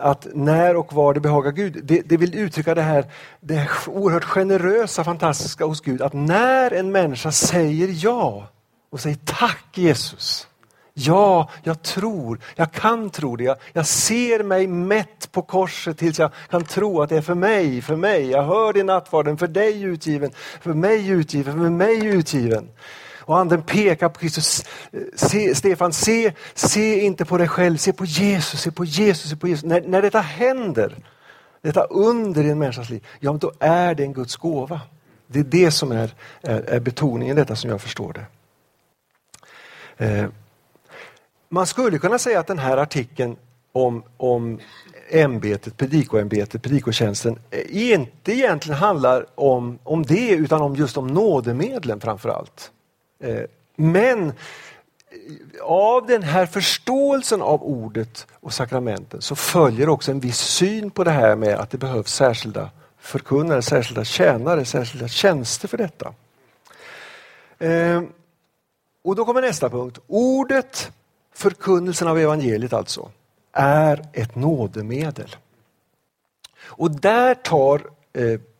att 0.00 0.26
när 0.34 0.76
och 0.76 0.92
var 0.92 1.14
det 1.14 1.20
behagar 1.20 1.52
Gud, 1.52 1.80
det, 1.84 2.00
det, 2.00 2.16
vill 2.16 2.34
uttrycka 2.34 2.74
det 2.74 2.82
här, 2.82 3.04
det 3.40 3.54
här 3.54 3.70
oerhört 3.86 4.24
generösa, 4.24 5.04
fantastiska 5.04 5.64
hos 5.64 5.80
Gud. 5.80 6.02
Att 6.02 6.12
när 6.12 6.70
en 6.70 6.92
människa 6.92 7.32
säger 7.32 8.04
ja 8.04 8.48
och 8.90 9.00
säger 9.00 9.18
tack 9.24 9.66
Jesus. 9.74 10.46
Ja, 10.94 11.50
jag 11.62 11.82
tror, 11.82 12.40
jag 12.56 12.72
kan 12.72 13.10
tro 13.10 13.36
det. 13.36 13.44
Jag, 13.44 13.56
jag 13.72 13.86
ser 13.86 14.42
mig 14.42 14.66
mätt 14.66 15.32
på 15.32 15.42
korset 15.42 15.98
tills 15.98 16.18
jag 16.18 16.30
kan 16.50 16.64
tro 16.64 17.02
att 17.02 17.08
det 17.08 17.16
är 17.16 17.22
för 17.22 17.34
mig, 17.34 17.82
för 17.82 17.96
mig. 17.96 18.30
Jag 18.30 18.42
hör 18.42 18.76
i 18.76 18.82
nattvarden, 18.82 19.36
för 19.36 19.46
dig 19.46 19.82
utgiven, 19.82 20.30
för 20.60 20.72
mig 20.72 21.08
utgiven, 21.08 21.52
för 21.52 21.70
mig 21.70 22.06
utgiven. 22.06 22.68
Och 23.30 23.38
anden 23.38 23.62
pekar 23.62 24.08
på 24.08 24.20
Kristus. 24.20 24.64
Se, 25.14 25.54
Stefan, 25.54 25.92
se, 25.92 26.32
se 26.54 27.00
inte 27.00 27.24
på 27.24 27.38
dig 27.38 27.48
själv, 27.48 27.76
se 27.76 27.92
på 27.92 28.04
Jesus, 28.04 28.60
se 28.60 28.70
på 28.70 28.84
Jesus, 28.84 29.30
se 29.30 29.36
på 29.36 29.48
Jesus. 29.48 29.64
När, 29.64 29.80
när 29.80 30.02
detta 30.02 30.20
händer, 30.20 30.96
detta 31.62 31.84
under 31.84 32.44
i 32.44 32.50
en 32.50 32.58
människas 32.58 32.90
liv, 32.90 33.06
ja 33.20 33.32
då 33.32 33.52
är 33.58 33.94
det 33.94 34.02
en 34.02 34.12
Guds 34.12 34.36
gåva. 34.36 34.80
Det 35.26 35.38
är 35.38 35.44
det 35.44 35.70
som 35.70 35.92
är, 35.92 36.14
är, 36.42 36.60
är 36.60 36.80
betoningen 36.80 37.36
i 37.36 37.40
detta 37.40 37.56
som 37.56 37.70
jag 37.70 37.80
förstår 37.80 38.12
det. 38.12 38.26
Eh, 40.06 40.28
man 41.48 41.66
skulle 41.66 41.98
kunna 41.98 42.18
säga 42.18 42.40
att 42.40 42.46
den 42.46 42.58
här 42.58 42.76
artikeln 42.76 43.36
om, 43.72 44.02
om 44.16 44.58
ämbetet, 45.10 45.76
predikoämbetet, 45.76 46.62
predikotjänsten, 46.62 47.38
eh, 47.50 47.92
inte 47.92 48.32
egentligen 48.32 48.78
handlar 48.78 49.26
om, 49.34 49.78
om 49.82 50.02
det 50.02 50.30
utan 50.30 50.62
om 50.62 50.76
just 50.76 50.96
om 50.96 51.06
nådemedlen 51.06 52.00
framför 52.00 52.28
allt. 52.28 52.72
Eh, 53.20 53.44
men 53.76 54.28
eh, 54.28 54.32
av 55.62 56.06
den 56.06 56.22
här 56.22 56.46
förståelsen 56.46 57.42
av 57.42 57.62
ordet 57.62 58.26
och 58.32 58.52
sakramenten 58.52 59.22
så 59.22 59.36
följer 59.36 59.88
också 59.88 60.10
en 60.10 60.20
viss 60.20 60.38
syn 60.38 60.90
på 60.90 61.04
det 61.04 61.10
här 61.10 61.36
med 61.36 61.54
att 61.54 61.70
det 61.70 61.78
behövs 61.78 62.14
särskilda 62.14 62.70
förkunnare, 62.98 63.62
särskilda 63.62 64.04
tjänare, 64.04 64.64
särskilda 64.64 65.08
tjänster 65.08 65.68
för 65.68 65.78
detta. 65.78 66.14
Eh, 67.58 68.02
och 69.04 69.16
då 69.16 69.24
kommer 69.24 69.40
nästa 69.40 69.70
punkt. 69.70 69.98
Ordet, 70.06 70.92
förkunnelsen 71.34 72.08
av 72.08 72.18
evangeliet 72.18 72.72
alltså, 72.72 73.10
är 73.52 74.08
ett 74.12 74.34
nådemedel. 74.36 75.36
Och 76.62 76.90
där 76.90 77.34
tar 77.34 77.82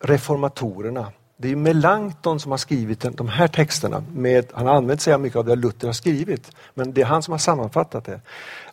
reformatorerna 0.00 1.12
det 1.42 1.50
är 1.50 1.56
Melanchthon 1.56 2.40
som 2.40 2.50
har 2.50 2.58
skrivit 2.58 3.00
de 3.00 3.28
här 3.28 3.48
texterna. 3.48 4.04
Med, 4.12 4.46
han 4.52 4.66
har 4.66 4.74
använt 4.74 5.00
sig 5.00 5.14
av 5.14 5.20
mycket 5.20 5.36
av 5.36 5.44
det 5.44 5.56
Luther 5.56 5.88
har 5.88 5.92
skrivit, 5.92 6.50
men 6.74 6.92
det 6.92 7.00
är 7.00 7.04
han 7.04 7.22
som 7.22 7.32
har 7.32 7.38
sammanfattat 7.38 8.04
det. 8.04 8.20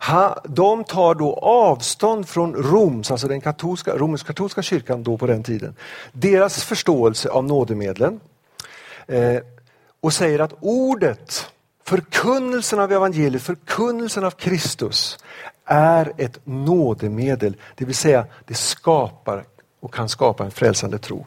Ha, 0.08 0.42
de 0.48 0.84
tar 0.84 1.16
då 1.16 1.34
avstånd 1.34 2.28
från 2.28 2.56
Roms, 2.56 3.12
alltså 3.12 3.28
den 3.28 3.42
katolska, 3.42 3.98
romersk-katolska 3.98 4.62
kyrkan 4.62 5.04
då 5.04 5.18
på 5.18 5.28
den 5.28 5.44
tiden. 5.44 5.76
Deras 6.12 6.64
förståelse 6.64 7.30
av 7.30 7.44
nådemedlen. 7.44 8.20
Eh, 9.08 9.38
och 10.02 10.14
säger 10.14 10.40
att 10.40 10.54
ordet, 10.60 11.50
förkunnelsen 11.84 12.80
av 12.80 12.92
evangeliet, 12.92 13.42
förkunnelsen 13.42 14.24
av 14.24 14.32
Kristus 14.32 15.18
är 15.66 16.14
ett 16.18 16.40
nådemedel. 16.44 17.56
Det 17.76 17.86
vill 17.86 17.96
säga, 17.96 18.26
det 18.46 18.54
skapar 18.54 19.44
och 19.80 19.94
kan 19.94 20.10
skapa 20.10 20.46
en 20.46 20.52
frälsande 20.52 20.98
tro. 20.98 21.26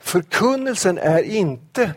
Förkunnelsen 0.00 0.98
är 0.98 1.22
inte 1.22 1.92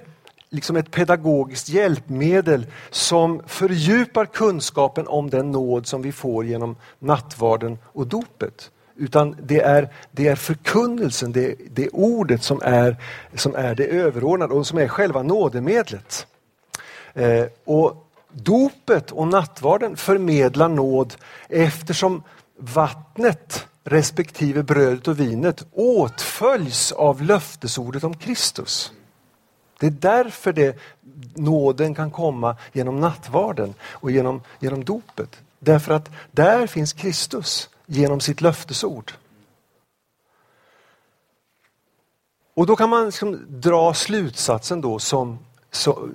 liksom 0.49 0.75
ett 0.75 0.91
pedagogiskt 0.91 1.69
hjälpmedel 1.69 2.65
som 2.89 3.41
fördjupar 3.47 4.25
kunskapen 4.25 5.07
om 5.07 5.29
den 5.29 5.51
nåd 5.51 5.87
som 5.87 6.01
vi 6.01 6.11
får 6.11 6.45
genom 6.45 6.75
nattvarden 6.99 7.77
och 7.83 8.07
dopet. 8.07 8.71
Utan 8.95 9.35
det 9.43 9.61
är, 9.61 9.93
det 10.11 10.27
är 10.27 10.35
förkunnelsen, 10.35 11.31
det, 11.31 11.55
det 11.71 11.85
är 11.85 11.95
ordet 11.95 12.43
som 12.43 12.61
är, 12.63 12.97
som 13.35 13.55
är 13.55 13.75
det 13.75 13.85
överordnade 13.85 14.53
och 14.53 14.67
som 14.67 14.77
är 14.77 14.87
själva 14.87 15.23
nådemedlet. 15.23 16.27
Eh, 17.13 17.45
och 17.65 18.05
Dopet 18.31 19.11
och 19.11 19.27
nattvarden 19.27 19.97
förmedlar 19.97 20.69
nåd 20.69 21.15
eftersom 21.49 22.23
vattnet 22.57 23.67
respektive 23.89 24.63
brödet 24.63 25.07
och 25.07 25.19
vinet 25.19 25.65
åtföljs 25.71 26.91
av 26.91 27.21
löftesordet 27.21 28.03
om 28.03 28.13
Kristus. 28.17 28.91
Det 29.79 29.87
är 29.87 29.91
därför 29.91 30.53
det, 30.53 30.77
nåden 31.35 31.95
kan 31.95 32.11
komma 32.11 32.55
genom 32.73 32.99
nattvarden 32.99 33.73
och 33.81 34.11
genom, 34.11 34.41
genom 34.59 34.83
dopet. 34.83 35.39
Därför 35.59 35.93
att 35.93 36.09
där 36.31 36.67
finns 36.67 36.93
Kristus 36.93 37.69
genom 37.85 38.19
sitt 38.19 38.41
löftesord. 38.41 39.11
Och 42.53 42.65
då 42.65 42.75
kan 42.75 42.89
man 42.89 43.05
liksom 43.05 43.45
dra 43.47 43.93
slutsatsen 43.93 44.81
då 44.81 44.99
som, 44.99 45.39
så, 45.71 46.09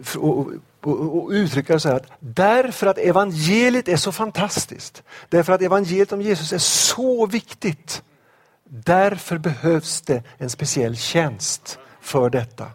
och, 0.87 1.19
och, 1.19 1.31
uttrycka 1.31 1.73
det 1.73 1.81
så 1.81 1.88
här 1.88 1.97
att 1.97 2.12
därför 2.19 2.87
att 2.87 2.99
evangeliet 2.99 3.88
är 3.88 3.97
så 3.97 4.12
fantastiskt, 4.12 5.03
därför 5.29 5.53
att 5.53 5.62
evangeliet 5.62 6.12
om 6.12 6.23
Jesus 6.23 6.53
är 6.53 6.59
så 6.59 7.26
viktigt, 7.26 8.03
därför 8.64 9.38
behövs 9.38 10.00
det 10.00 10.23
en 10.38 10.50
speciell 10.50 10.97
tjänst 10.97 11.79
för 12.00 12.31
detta. 12.31 12.67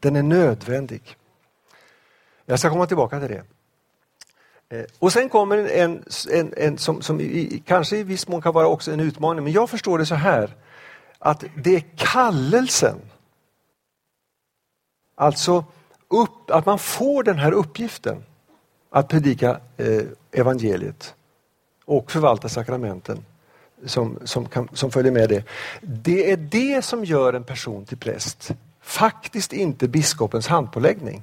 Den 0.00 0.16
är 0.16 0.22
nödvändig. 0.22 1.16
Jag 2.46 2.58
ska 2.58 2.70
komma 2.70 2.86
tillbaka 2.86 3.20
till 3.20 3.28
det. 3.28 3.44
Eh, 4.68 4.84
och 4.98 5.12
sen 5.12 5.28
kommer 5.28 5.58
en, 5.58 6.04
en, 6.32 6.54
en 6.56 6.78
som, 6.78 7.02
som 7.02 7.20
i, 7.20 7.62
kanske 7.66 7.96
i 7.96 8.02
viss 8.02 8.28
mån 8.28 8.42
kan 8.42 8.54
vara 8.54 8.66
också 8.66 8.92
en 8.92 9.00
utmaning, 9.00 9.44
men 9.44 9.52
jag 9.52 9.70
förstår 9.70 9.98
det 9.98 10.06
så 10.06 10.14
här 10.14 10.54
att 11.18 11.44
det 11.56 11.76
är 11.76 11.84
kallelsen. 11.96 13.00
Alltså 15.14 15.64
upp, 16.22 16.50
att 16.50 16.66
man 16.66 16.78
får 16.78 17.22
den 17.22 17.38
här 17.38 17.52
uppgiften 17.52 18.24
att 18.90 19.08
predika 19.08 19.60
eh, 19.76 20.02
evangeliet 20.32 21.14
och 21.84 22.10
förvalta 22.10 22.48
sakramenten 22.48 23.24
som, 23.86 24.18
som, 24.24 24.46
kan, 24.48 24.68
som 24.72 24.90
följer 24.90 25.12
med 25.12 25.28
det. 25.28 25.44
Det 25.80 26.30
är 26.30 26.36
det 26.36 26.84
som 26.84 27.04
gör 27.04 27.32
en 27.32 27.44
person 27.44 27.84
till 27.84 27.98
präst. 27.98 28.50
Faktiskt 28.80 29.52
inte 29.52 29.88
biskopens 29.88 30.46
handpåläggning. 30.46 31.22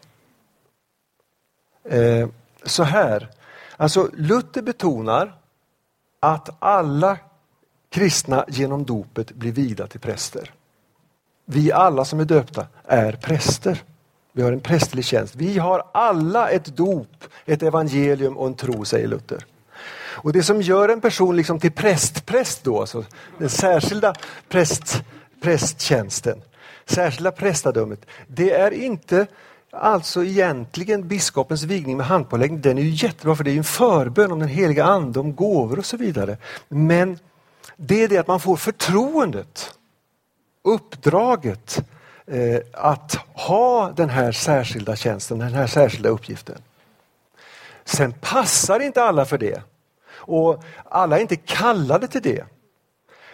Eh, 1.84 2.30
så 2.64 2.84
här, 2.84 3.30
alltså 3.78 4.10
Luther 4.14 4.62
betonar 4.62 5.38
att 6.20 6.50
alla 6.60 7.18
kristna 7.90 8.46
genom 8.48 8.86
dopet 8.86 9.32
blir 9.32 9.52
vigda 9.52 9.88
till 9.88 10.00
präster. 10.00 10.54
Vi 11.46 11.72
alla 11.72 12.06
som 12.06 12.20
är 12.20 12.26
döpta 12.26 12.68
är 12.84 13.14
präster. 13.14 13.84
Vi 14.34 14.42
har 14.42 14.52
en 14.52 14.60
prästerlig 14.60 15.06
tjänst. 15.06 15.36
Vi 15.36 15.58
har 15.58 15.84
alla 15.92 16.50
ett 16.50 16.66
dop, 16.66 17.24
ett 17.46 17.64
evangelium 17.64 18.38
och 18.38 18.48
en 18.48 18.54
tro, 18.54 18.86
säger 18.86 19.08
Luther. 19.08 19.46
Och 20.24 20.34
det 20.34 20.44
som 20.44 20.62
gör 20.62 20.90
en 20.90 21.02
person 21.02 21.36
liksom 21.36 21.60
till 21.60 21.72
prästpräst 21.72 22.64
då, 22.64 22.80
alltså 22.80 23.06
den 23.38 23.50
särskilda 23.50 24.14
präst, 24.50 25.04
prästtjänsten, 25.42 26.42
särskilda 26.86 27.32
prästadömet, 27.32 28.06
det 28.28 28.52
är 28.52 28.72
inte 28.72 29.28
alltså 29.72 30.24
egentligen 30.24 31.08
biskopens 31.08 31.64
vigning 31.64 31.98
med 31.98 32.06
handpåläggning. 32.06 32.62
Den 32.62 32.78
är 32.78 32.82
ju 32.82 32.90
jättebra 32.90 33.36
för 33.36 33.44
det 33.44 33.52
är 33.52 33.58
en 33.58 33.64
förbön 33.64 34.32
om 34.32 34.40
den 34.40 34.50
heliga 34.50 34.84
ande, 34.84 35.20
om 35.20 35.36
gåvor 35.36 35.80
och 35.80 35.86
så 35.86 35.98
vidare. 35.98 36.38
Men 36.68 37.20
det 37.78 38.04
är 38.04 38.08
det 38.08 38.18
att 38.18 38.28
man 38.28 38.40
får 38.40 38.56
förtroendet, 38.56 39.74
uppdraget, 40.64 41.84
Eh, 42.28 42.60
att 42.74 43.18
ha 43.34 43.92
den 43.92 44.10
här 44.10 44.32
särskilda 44.32 44.96
tjänsten, 44.96 45.40
den 45.40 45.54
här 45.54 45.68
särskilda 45.68 46.10
uppgiften. 46.10 46.58
Sen 47.86 48.14
passar 48.14 48.80
inte 48.80 49.04
alla 49.04 49.26
för 49.26 49.38
det. 49.38 49.62
Och 50.10 50.64
alla 50.86 51.18
är 51.18 51.22
inte 51.22 51.36
kallade 51.36 52.08
till 52.08 52.22
det. 52.22 52.46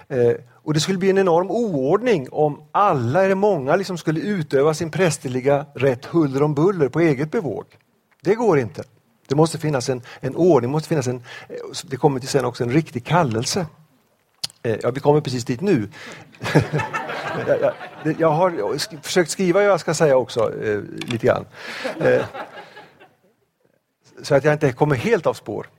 Eh, 0.08 0.36
och 0.68 0.74
Det 0.74 0.80
skulle 0.80 0.98
bli 0.98 1.10
en 1.10 1.18
enorm 1.18 1.52
oordning 1.52 2.28
om 2.32 2.64
alla 2.72 3.24
eller 3.24 3.36
många 3.36 3.76
liksom 3.76 3.98
skulle 3.98 4.20
utöva 4.20 4.74
sin 4.74 4.92
prästerliga 4.92 5.66
rätt 5.76 6.06
huller 6.06 6.44
om 6.44 6.54
buller 6.54 6.90
på 6.90 7.00
eget 7.00 7.32
bevåg. 7.32 7.66
Det 8.22 8.36
går 8.36 8.60
inte. 8.60 8.84
Det 9.28 9.36
måste 9.36 9.58
finnas 9.58 9.90
en, 9.90 10.02
en 10.20 10.36
ordning, 10.36 10.72
måste 10.72 10.90
finnas 10.90 11.08
en, 11.08 11.24
eh, 11.50 11.56
det 11.84 11.98
kommer 11.98 12.20
till 12.20 12.30
sen 12.30 12.46
också 12.46 12.64
en 12.64 12.72
riktig 12.72 13.06
kallelse. 13.06 13.66
Eh, 14.68 14.78
ja, 14.84 14.92
vi 14.92 15.00
kommer 15.00 15.22
precis 15.22 15.46
dit 15.46 15.62
nu. 15.62 15.90
jag, 17.48 17.74
jag, 18.04 18.16
jag, 18.20 18.30
har 18.30 19.02
försökt 19.02 19.32
skriva 19.32 19.60
vad 19.60 19.70
jag 19.70 19.80
ska 19.80 19.94
säga 19.94 20.18
också, 20.18 20.64
eh, 20.64 20.80
lite 21.08 21.28
grann. 21.28 21.46
Eh, 22.00 22.26
så 24.22 24.36
att 24.36 24.44
jag 24.44 24.54
inte 24.54 24.72
kommer 24.72 24.96
helt 24.96 25.26
av 25.26 25.34
spår. 25.34 25.70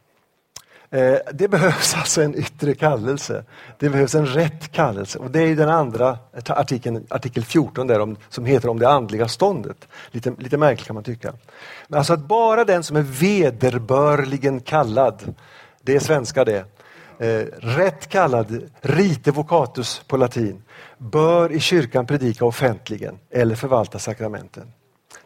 Eh, 0.91 1.17
det 1.33 1.49
behövs 1.49 1.95
alltså 1.95 2.23
en 2.23 2.35
yttre 2.35 2.75
kallelse. 2.75 3.45
Det 3.79 3.89
behövs 3.89 4.15
en 4.15 4.27
rätt 4.27 4.73
kallelse 4.73 5.19
och 5.19 5.31
det 5.31 5.43
är 5.43 5.57
den 5.57 5.69
andra 5.69 6.19
artikeln, 6.47 7.07
artikel 7.09 7.45
14 7.45 7.87
där 7.87 8.01
om, 8.01 8.17
som 8.29 8.47
heter 8.47 8.69
om 8.69 8.79
det 8.79 8.89
andliga 8.89 9.29
ståndet. 9.29 9.89
Lite, 10.11 10.33
lite 10.39 10.57
märkligt 10.57 10.87
kan 10.87 10.95
man 10.95 11.05
tycka. 11.05 11.33
Men 11.89 11.99
alltså 11.99 12.13
att 12.13 12.21
bara 12.21 12.65
den 12.65 12.83
som 12.83 12.97
är 12.97 13.03
vederbörligen 13.03 14.61
kallad, 14.61 15.35
det 15.83 15.97
är 15.97 16.01
svenska 16.01 16.45
det, 16.45 16.65
eh, 17.19 17.45
rätt 17.59 18.09
kallad, 18.09 18.71
rite 18.81 19.31
vocatus 19.31 20.03
på 20.07 20.17
latin, 20.17 20.63
bör 20.99 21.53
i 21.53 21.61
kyrkan 21.61 22.07
predika 22.07 22.45
offentligen 22.45 23.19
eller 23.31 23.55
förvalta 23.55 23.99
sakramenten. 23.99 24.73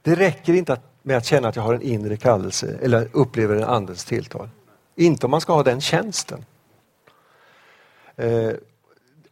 Det 0.02 0.14
räcker 0.14 0.52
inte 0.54 0.80
med 1.02 1.16
att 1.16 1.26
känna 1.26 1.48
att 1.48 1.56
jag 1.56 1.62
har 1.62 1.74
en 1.74 1.82
inre 1.82 2.16
kallelse 2.16 2.78
eller 2.82 3.08
upplever 3.12 3.56
en 3.56 3.64
andens 3.64 4.04
tilltal. 4.04 4.48
Inte 4.94 5.26
om 5.26 5.30
man 5.30 5.40
ska 5.40 5.52
ha 5.52 5.62
den 5.62 5.80
tjänsten. 5.80 6.44
Eh, 8.16 8.50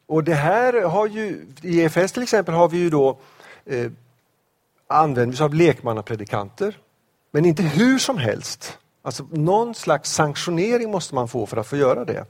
och 0.07 0.25
det 0.25 0.35
här 0.35 0.83
har 0.83 1.07
ju, 1.07 1.47
i 1.63 1.81
EFS 1.81 2.13
till 2.13 2.23
exempel 2.23 2.55
har 2.55 2.69
vi 2.69 2.79
ju 2.79 2.91
då 2.91 3.19
eh, 3.67 3.91
använder 4.87 5.35
oss 5.35 5.41
av 5.41 5.55
lekmannapredikanter. 5.55 6.79
Men 7.31 7.45
inte 7.45 7.63
hur 7.63 7.99
som 7.99 8.19
helst. 8.19 8.79
Alltså 9.03 9.27
någon 9.31 9.75
slags 9.75 10.13
sanktionering 10.13 10.91
måste 10.91 11.15
man 11.15 11.29
få 11.29 11.47
för 11.47 11.57
att 11.57 11.67
få 11.67 11.77
göra 11.77 12.05
det. 12.05 12.25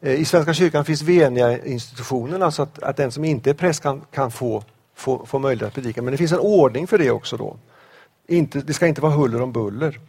Eh, 0.00 0.20
I 0.20 0.24
Svenska 0.24 0.54
kyrkan 0.54 0.84
finns 0.84 1.02
venia 1.02 1.64
institutionen, 1.64 2.42
alltså 2.42 2.62
att, 2.62 2.82
att 2.82 2.96
den 2.96 3.12
som 3.12 3.24
inte 3.24 3.50
är 3.50 3.54
präst 3.54 3.82
kan, 3.82 4.00
kan 4.10 4.30
få, 4.30 4.62
få, 4.94 5.26
få 5.26 5.38
möjlighet 5.38 5.68
att 5.68 5.74
predika. 5.74 6.02
Men 6.02 6.12
det 6.12 6.18
finns 6.18 6.32
en 6.32 6.38
ordning 6.38 6.86
för 6.86 6.98
det 6.98 7.10
också 7.10 7.36
då. 7.36 7.56
Inte, 8.28 8.60
det 8.60 8.74
ska 8.74 8.86
inte 8.86 9.00
vara 9.00 9.12
huller 9.12 9.42
om 9.42 9.52
buller. 9.52 10.00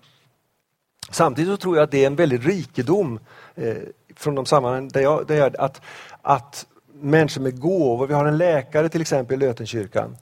Samtidigt 1.10 1.52
så 1.52 1.58
tror 1.58 1.76
jag 1.76 1.84
att 1.84 1.92
det 1.92 2.04
är 2.04 2.08
en 2.08 2.16
väldig 2.16 2.48
rikedom 2.48 3.20
eh, 3.56 3.76
från 4.16 4.36
de 4.36 4.46
sammanhang 4.46 4.88
där 4.88 5.02
jag, 5.02 5.28
där 5.28 5.36
jag 5.36 5.56
att, 5.58 5.82
att 6.22 6.66
människor 6.94 7.42
med 7.42 7.60
gåvor, 7.60 8.08
vi 8.08 8.14
har 8.14 8.26
en 8.26 8.38
läkare 8.38 8.90
till 8.90 9.02
exempel 9.02 9.44
i 9.44 9.46
Lötenkyrkan 9.46 10.18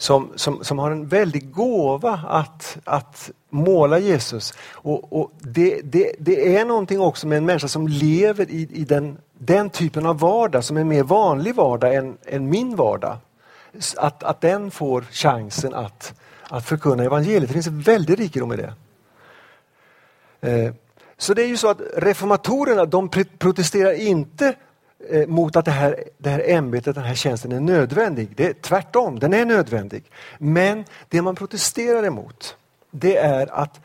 som, 0.00 0.32
som, 0.36 0.64
som 0.64 0.78
har 0.78 0.90
en 0.90 1.06
väldig 1.06 1.52
gåva 1.52 2.20
att, 2.28 2.78
att 2.84 3.30
måla 3.50 3.98
Jesus. 3.98 4.54
Och, 4.72 5.20
och 5.20 5.32
det, 5.38 5.80
det, 5.84 6.12
det, 6.18 6.56
är 6.56 6.64
någonting 6.64 7.00
också 7.00 7.26
med 7.26 7.38
en 7.38 7.46
människa 7.46 7.68
som 7.68 7.88
lever 7.88 8.50
i, 8.50 8.68
i 8.72 8.84
den, 8.84 9.18
den 9.38 9.70
typen 9.70 10.06
av 10.06 10.18
vardag 10.18 10.64
som 10.64 10.76
är 10.76 10.84
mer 10.84 11.02
vanlig 11.02 11.54
vardag 11.54 11.94
än, 11.94 12.16
än 12.26 12.50
min 12.50 12.76
vardag. 12.76 13.16
Att, 13.96 14.22
att 14.22 14.40
den 14.40 14.70
får 14.70 15.04
chansen 15.10 15.74
att, 15.74 16.14
att 16.48 16.66
förkunna 16.66 17.04
evangeliet. 17.04 17.48
Det 17.48 17.52
finns 17.52 17.66
en 17.66 17.80
väldig 17.80 18.20
rikedom 18.20 18.52
i 18.52 18.56
det. 18.56 18.72
Eh, 20.40 20.72
så 21.18 21.34
det 21.34 21.42
är 21.42 21.48
ju 21.48 21.56
så 21.56 21.68
att 21.68 21.80
reformatorerna 21.96 22.84
de 22.84 23.08
protesterar 23.38 23.92
inte 23.92 24.54
Eh, 25.08 25.26
mot 25.26 25.56
att 25.56 25.64
det 25.64 25.70
här, 25.70 26.04
det 26.18 26.30
här 26.30 26.42
ämbetet, 26.46 26.94
den 26.94 27.04
här 27.04 27.14
tjänsten 27.14 27.52
är 27.52 27.60
nödvändig. 27.60 28.28
Det 28.36 28.46
är 28.46 28.52
tvärtom, 28.52 29.18
den 29.18 29.34
är 29.34 29.44
nödvändig. 29.44 30.04
Men 30.38 30.84
det 31.08 31.22
man 31.22 31.34
protesterar 31.34 32.04
emot 32.04 32.56
det 32.90 33.16
är 33.16 33.54
att 33.54 33.80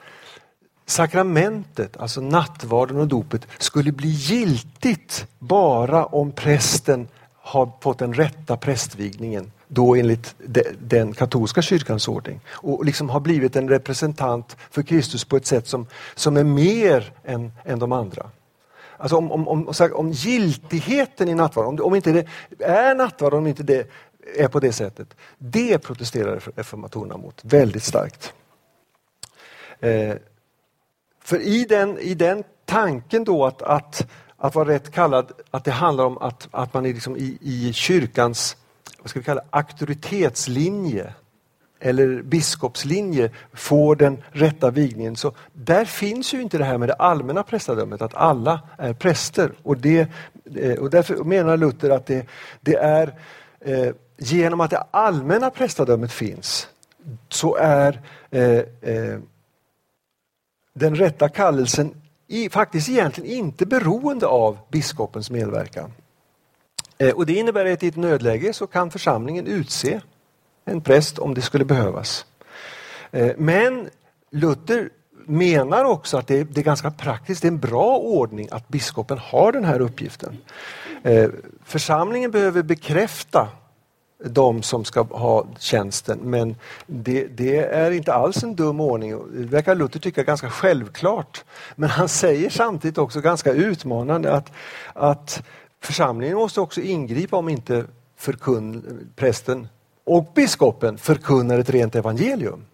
sakramentet, 0.86 1.98
alltså 1.98 2.22
nattvarden 2.22 2.98
och 2.98 3.07
dopet, 3.07 3.48
skulle 3.57 3.91
bli 3.91 4.10
giltigt 4.10 5.27
bara 5.39 6.05
om 6.05 6.31
prästen 6.31 7.07
har 7.34 7.72
fått 7.81 8.00
den 8.00 8.13
rätta 8.13 8.57
prästvigningen 8.57 9.51
då 9.67 9.95
enligt 9.95 10.36
den 10.79 11.13
katolska 11.13 11.62
kyrkans 11.62 12.07
ordning 12.07 12.39
och 12.50 12.86
liksom 12.86 13.10
har 13.10 13.19
blivit 13.19 13.55
en 13.55 13.69
representant 13.69 14.57
för 14.72 14.84
Kristus 14.84 15.25
på 15.25 15.38
ett 15.38 15.45
sätt 15.45 15.67
som, 15.67 15.88
som 16.15 16.38
är 16.38 16.43
mer 16.43 17.13
än, 17.24 17.51
än 17.63 17.79
de 17.79 17.91
andra. 17.91 18.29
Alltså 19.05 19.17
om, 19.17 19.31
om, 19.31 19.47
om, 19.47 19.74
om 19.93 20.12
giltigheten 20.12 21.29
i 21.29 21.35
nattvarden, 21.35 21.79
om, 21.79 21.85
om 21.85 21.95
inte 21.95 22.12
det 22.12 22.25
är 22.59 22.95
nattvarden, 22.95 23.39
om 23.39 23.47
inte 23.47 23.63
det 23.63 23.88
är 24.35 24.47
på 24.47 24.59
det 24.59 24.71
sättet, 24.71 25.07
det 25.38 25.79
protesterar 25.79 26.39
reformatorerna 26.55 27.17
mot 27.17 27.41
väldigt 27.43 27.83
starkt. 27.83 28.33
Eh, 29.79 30.15
för 31.21 31.39
i 31.39 31.65
den, 31.65 32.00
i 32.00 32.13
den 32.13 32.43
tanken 32.65 33.24
då 33.24 33.45
att, 33.45 33.62
att, 33.62 34.07
att 34.38 34.55
vara 34.55 34.69
rätt 34.69 34.91
kallad, 34.91 35.31
att 35.51 35.63
det 35.63 35.71
handlar 35.71 36.05
om 36.05 36.17
att, 36.17 36.47
att 36.51 36.74
man 36.74 36.85
är 36.85 36.93
liksom 36.93 37.17
i, 37.17 37.38
i 37.41 37.74
kyrkans 37.74 38.57
vad 39.00 39.09
ska 39.09 39.19
vi 39.19 39.25
kalla 39.25 39.43
auktoritetslinje 39.50 41.13
eller 41.79 42.21
biskopslinje 42.21 43.29
får 43.53 43.95
den 43.95 44.23
rätta 44.31 44.71
vigningen. 44.71 45.15
Så 45.15 45.33
där 45.53 45.85
finns 45.85 46.33
ju 46.33 46.41
inte 46.41 46.57
det 46.57 46.63
här 46.63 46.77
med 46.77 46.89
det 46.89 46.93
allmänna 46.93 47.43
prästadömet, 47.43 48.01
att 48.01 48.15
alla 48.15 48.59
är 48.77 48.93
präster. 48.93 49.51
Och, 49.63 49.77
det, 49.77 50.07
eh, 50.55 50.79
och 50.79 50.89
därför 50.89 51.15
menar 51.15 51.57
Luther 51.57 51.89
att 51.89 52.05
det, 52.05 52.27
det 52.61 52.75
är 52.75 53.13
eh, 53.59 53.93
genom 54.17 54.61
att 54.61 54.69
det 54.69 54.83
allmänna 54.91 55.49
prästadömet 55.49 56.11
finns 56.11 56.69
så 57.29 57.55
är 57.55 58.01
eh, 58.31 58.59
eh, 58.81 59.19
den 60.73 60.95
rätta 60.95 61.29
kallelsen 61.29 62.01
i, 62.27 62.49
faktiskt 62.49 62.89
egentligen 62.89 63.31
inte 63.31 63.65
beroende 63.65 64.27
av 64.27 64.57
biskopens 64.71 65.31
medverkan. 65.31 65.91
Eh, 66.97 67.15
och 67.15 67.25
Det 67.25 67.33
innebär 67.33 67.65
att 67.65 67.83
i 67.83 67.88
ett 67.88 67.95
nödläge 67.95 68.53
så 68.53 68.67
kan 68.67 68.91
församlingen 68.91 69.47
utse 69.47 70.01
en 70.65 70.82
präst 70.82 71.19
om 71.19 71.34
det 71.34 71.41
skulle 71.41 71.65
behövas. 71.65 72.25
Eh, 73.12 73.32
men 73.38 73.89
Luther 74.32 74.89
menar 75.25 75.86
också 75.86 76.17
att 76.17 76.28
det 76.28 76.39
är, 76.39 76.43
det 76.43 76.62
är 76.62 76.65
ganska 76.65 76.91
praktiskt, 76.91 77.41
det 77.41 77.47
är 77.47 77.51
en 77.51 77.60
bra 77.60 77.97
ordning 77.97 78.47
att 78.51 78.67
biskopen 78.67 79.17
har 79.17 79.51
den 79.51 79.65
här 79.65 79.80
uppgiften. 79.80 80.38
Eh, 81.04 81.30
församlingen 81.63 82.32
behöver 82.32 82.63
bekräfta 82.63 83.47
de 84.25 84.63
som 84.63 84.86
ska 84.86 85.04
ha 85.04 85.45
tjänsten 85.60 86.19
men 86.23 86.56
det, 86.88 87.28
det, 87.28 87.58
är 87.58 87.91
inte 87.91 88.13
alls 88.13 88.43
en 88.43 88.56
dum 88.56 88.80
ordning. 88.80 89.21
Det 89.34 89.45
verkar 89.45 89.75
Luther 89.75 89.99
tycka 89.99 90.23
ganska 90.23 90.49
självklart. 90.49 91.43
Men 91.75 91.89
han 91.89 92.10
säger 92.10 92.49
samtidigt 92.49 92.97
också 92.97 93.21
ganska 93.21 93.51
utmanande 93.51 94.34
att, 94.34 94.51
att 94.93 95.43
Församlingen 95.86 96.38
måste 96.38 96.62
också 96.62 96.82
ingripa 96.82 97.38
om 97.38 97.49
inte 97.49 97.86
förkun, 98.17 98.99
prästen 99.15 99.67
och 100.06 100.32
biskopen 100.36 100.98
förkunnar 100.98 101.60
ett 101.60 101.70
rent 101.70 101.96
evangelium. 101.96 102.65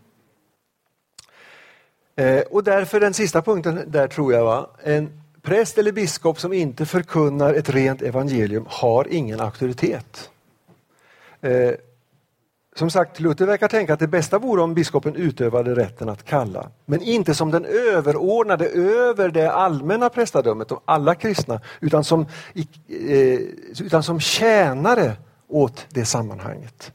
Eh, 2.16 2.42
och 2.42 2.64
därför 2.64 3.00
den 3.00 3.14
sista 3.14 3.42
punkten 3.42 3.84
där 3.88 4.08
tror 4.08 4.34
jag, 4.34 4.46
va? 4.46 4.70
en 4.84 5.22
präst 5.42 5.78
eller 5.78 5.92
biskop 5.92 6.40
som 6.40 6.54
inte 6.54 6.86
förkunnar 6.86 7.54
ett 7.54 7.70
rent 7.70 8.02
evangelium 8.02 8.66
har 8.70 9.08
ingen 9.10 9.40
auktoritet. 9.40 10.30
Eh, 11.42 11.72
som 12.76 12.90
sagt, 12.90 13.20
Luther 13.20 13.46
verkar 13.46 13.68
tänka 13.68 13.94
att 13.94 14.00
det 14.00 14.08
bästa 14.08 14.40
vore 14.40 14.62
om 14.62 14.74
biskopen 14.74 15.16
utövade 15.16 15.76
rätten 15.76 16.10
att 16.10 16.24
kalla, 16.24 16.70
men 16.86 17.02
inte 17.02 17.36
som 17.36 17.52
den 17.52 17.66
överordnade 17.66 18.68
över 18.68 19.30
det 19.30 19.52
allmänna 19.52 20.10
prästadömet, 20.10 20.72
och 20.72 20.84
alla 20.86 21.16
kristna, 21.16 21.62
utan 21.80 22.04
som, 22.04 22.26
eh, 22.88 23.40
utan 23.80 24.04
som 24.04 24.20
tjänare 24.20 25.14
åt 25.48 25.86
det 25.90 26.06
sammanhanget. 26.06 26.92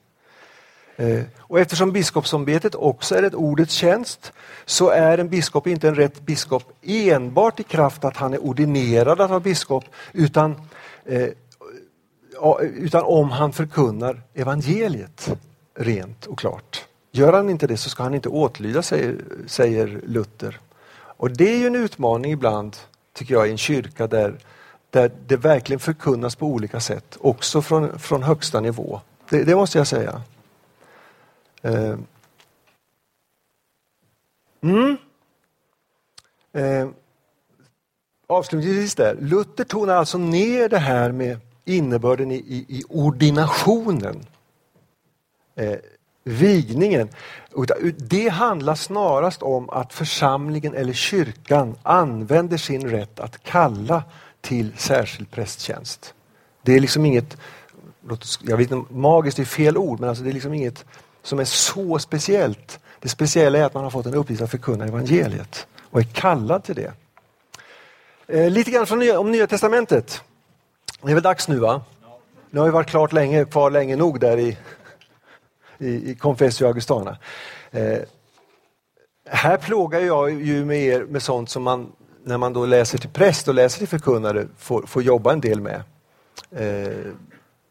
Eh, 0.96 1.22
och 1.38 1.60
eftersom 1.60 1.92
biskopsombetet 1.92 2.74
också 2.74 3.14
är 3.14 3.22
ett 3.22 3.34
ordets 3.34 3.74
tjänst 3.74 4.32
så 4.64 4.88
är 4.88 5.18
en 5.18 5.28
biskop 5.28 5.66
inte 5.66 5.88
en 5.88 5.94
rätt 5.94 6.20
biskop 6.20 6.72
enbart 6.82 7.60
i 7.60 7.62
kraft 7.62 8.04
att 8.04 8.16
han 8.16 8.34
är 8.34 8.38
ordinerad 8.38 9.20
att 9.20 9.30
vara 9.30 9.40
biskop 9.40 9.84
utan, 10.12 10.54
eh, 11.04 11.28
utan 12.60 13.02
om 13.04 13.30
han 13.30 13.52
förkunnar 13.52 14.22
evangeliet 14.34 15.36
rent 15.74 16.26
och 16.26 16.38
klart. 16.38 16.84
Gör 17.12 17.32
han 17.32 17.50
inte 17.50 17.66
det 17.66 17.76
så 17.76 17.90
ska 17.90 18.02
han 18.02 18.14
inte 18.14 18.28
åtlyda, 18.28 18.82
säger, 18.82 19.16
säger 19.46 20.00
Luther. 20.06 20.60
Och 20.96 21.30
det 21.30 21.54
är 21.54 21.58
ju 21.58 21.66
en 21.66 21.76
utmaning 21.76 22.32
ibland, 22.32 22.76
tycker 23.14 23.34
jag, 23.34 23.48
i 23.48 23.50
en 23.50 23.58
kyrka 23.58 24.06
där, 24.06 24.38
där 24.90 25.10
det 25.26 25.36
verkligen 25.36 25.80
förkunnas 25.80 26.36
på 26.36 26.46
olika 26.46 26.80
sätt, 26.80 27.16
också 27.20 27.62
från, 27.62 27.98
från 27.98 28.22
högsta 28.22 28.60
nivå. 28.60 29.00
Det, 29.30 29.44
det 29.44 29.56
måste 29.56 29.78
jag 29.78 29.86
säga. 29.86 30.22
Eh, 31.66 31.98
mm. 34.62 34.96
Eh. 36.52 36.88
Avslutningsvis 38.28 38.94
där, 38.94 39.16
Luther 39.20 39.64
tonar 39.64 39.94
alltså 39.94 40.18
ner 40.18 40.68
det 40.68 40.78
här 40.78 41.12
med 41.12 41.38
innebörden 41.64 42.30
i, 42.30 42.34
i, 42.34 42.66
i 42.68 42.82
ordinationen 42.88 44.26
eh, 45.54 45.76
vigningen. 46.24 47.08
Det 47.96 48.28
handlar 48.28 48.74
snarast 48.74 49.42
om 49.42 49.70
att 49.70 49.92
församlingen 49.92 50.74
eller 50.74 50.92
kyrkan 50.92 51.74
använder 51.82 52.56
sin 52.56 52.90
rätt 52.90 53.20
att 53.20 53.42
kalla 53.42 54.04
till 54.40 54.72
särskild 54.76 55.30
prästtjänst. 55.30 56.14
Det 56.62 56.72
är 56.72 56.80
liksom 56.80 57.04
inget, 57.04 57.36
jag 58.42 58.56
vet 58.56 58.70
inte, 58.70 58.94
magiskt 58.94 59.38
är 59.38 59.44
fel 59.44 59.76
ord, 59.76 60.00
men 60.00 60.08
alltså 60.08 60.24
det 60.24 60.30
är 60.30 60.34
liksom 60.34 60.54
inget 60.54 60.84
som 61.26 61.38
är 61.38 61.44
så 61.44 61.98
speciellt. 61.98 62.80
Det 63.00 63.08
speciella 63.08 63.58
är 63.58 63.64
att 63.64 63.74
man 63.74 63.84
har 63.84 63.90
fått 63.90 64.06
en 64.06 64.14
uppgift 64.14 64.42
att 64.42 64.50
förkunna 64.50 64.84
evangeliet 64.84 65.66
och 65.82 66.00
är 66.00 66.04
kallad 66.04 66.64
till 66.64 66.74
det. 66.74 66.92
Eh, 68.26 68.50
lite 68.50 68.70
grann 68.70 68.86
från 68.86 68.98
nya, 68.98 69.18
om 69.18 69.32
Nya 69.32 69.46
Testamentet. 69.46 70.22
Det 71.02 71.10
är 71.10 71.14
väl 71.14 71.22
dags 71.22 71.48
nu 71.48 71.58
va? 71.58 71.82
Nu 72.50 72.60
har 72.60 72.66
vi 72.66 72.72
varit 72.72 72.88
klart 72.88 73.12
länge, 73.12 73.44
kvar 73.44 73.70
länge 73.70 73.96
nog 73.96 74.20
där 74.20 74.38
i, 74.38 74.56
i, 75.78 76.10
i 76.10 76.14
Confessio 76.14 76.66
Augustana. 76.66 77.18
Eh, 77.70 77.98
här 79.28 79.56
plågar 79.56 80.00
jag 80.00 80.30
ju 80.30 80.64
med 80.64 80.78
er 80.78 81.04
med 81.04 81.22
sånt 81.22 81.50
som 81.50 81.62
man 81.62 81.92
när 82.24 82.38
man 82.38 82.52
då 82.52 82.66
läser 82.66 82.98
till 82.98 83.10
präst 83.10 83.48
och 83.48 83.54
läser 83.54 83.78
till 83.78 83.88
förkunnare 83.88 84.46
får, 84.58 84.82
får 84.82 85.02
jobba 85.02 85.32
en 85.32 85.40
del 85.40 85.60
med. 85.60 85.82
Eh, 86.50 87.12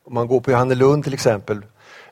om 0.06 0.14
man 0.14 0.28
går 0.28 0.40
på 0.40 0.52
Johannelund 0.52 1.04
till 1.04 1.14
exempel 1.14 1.62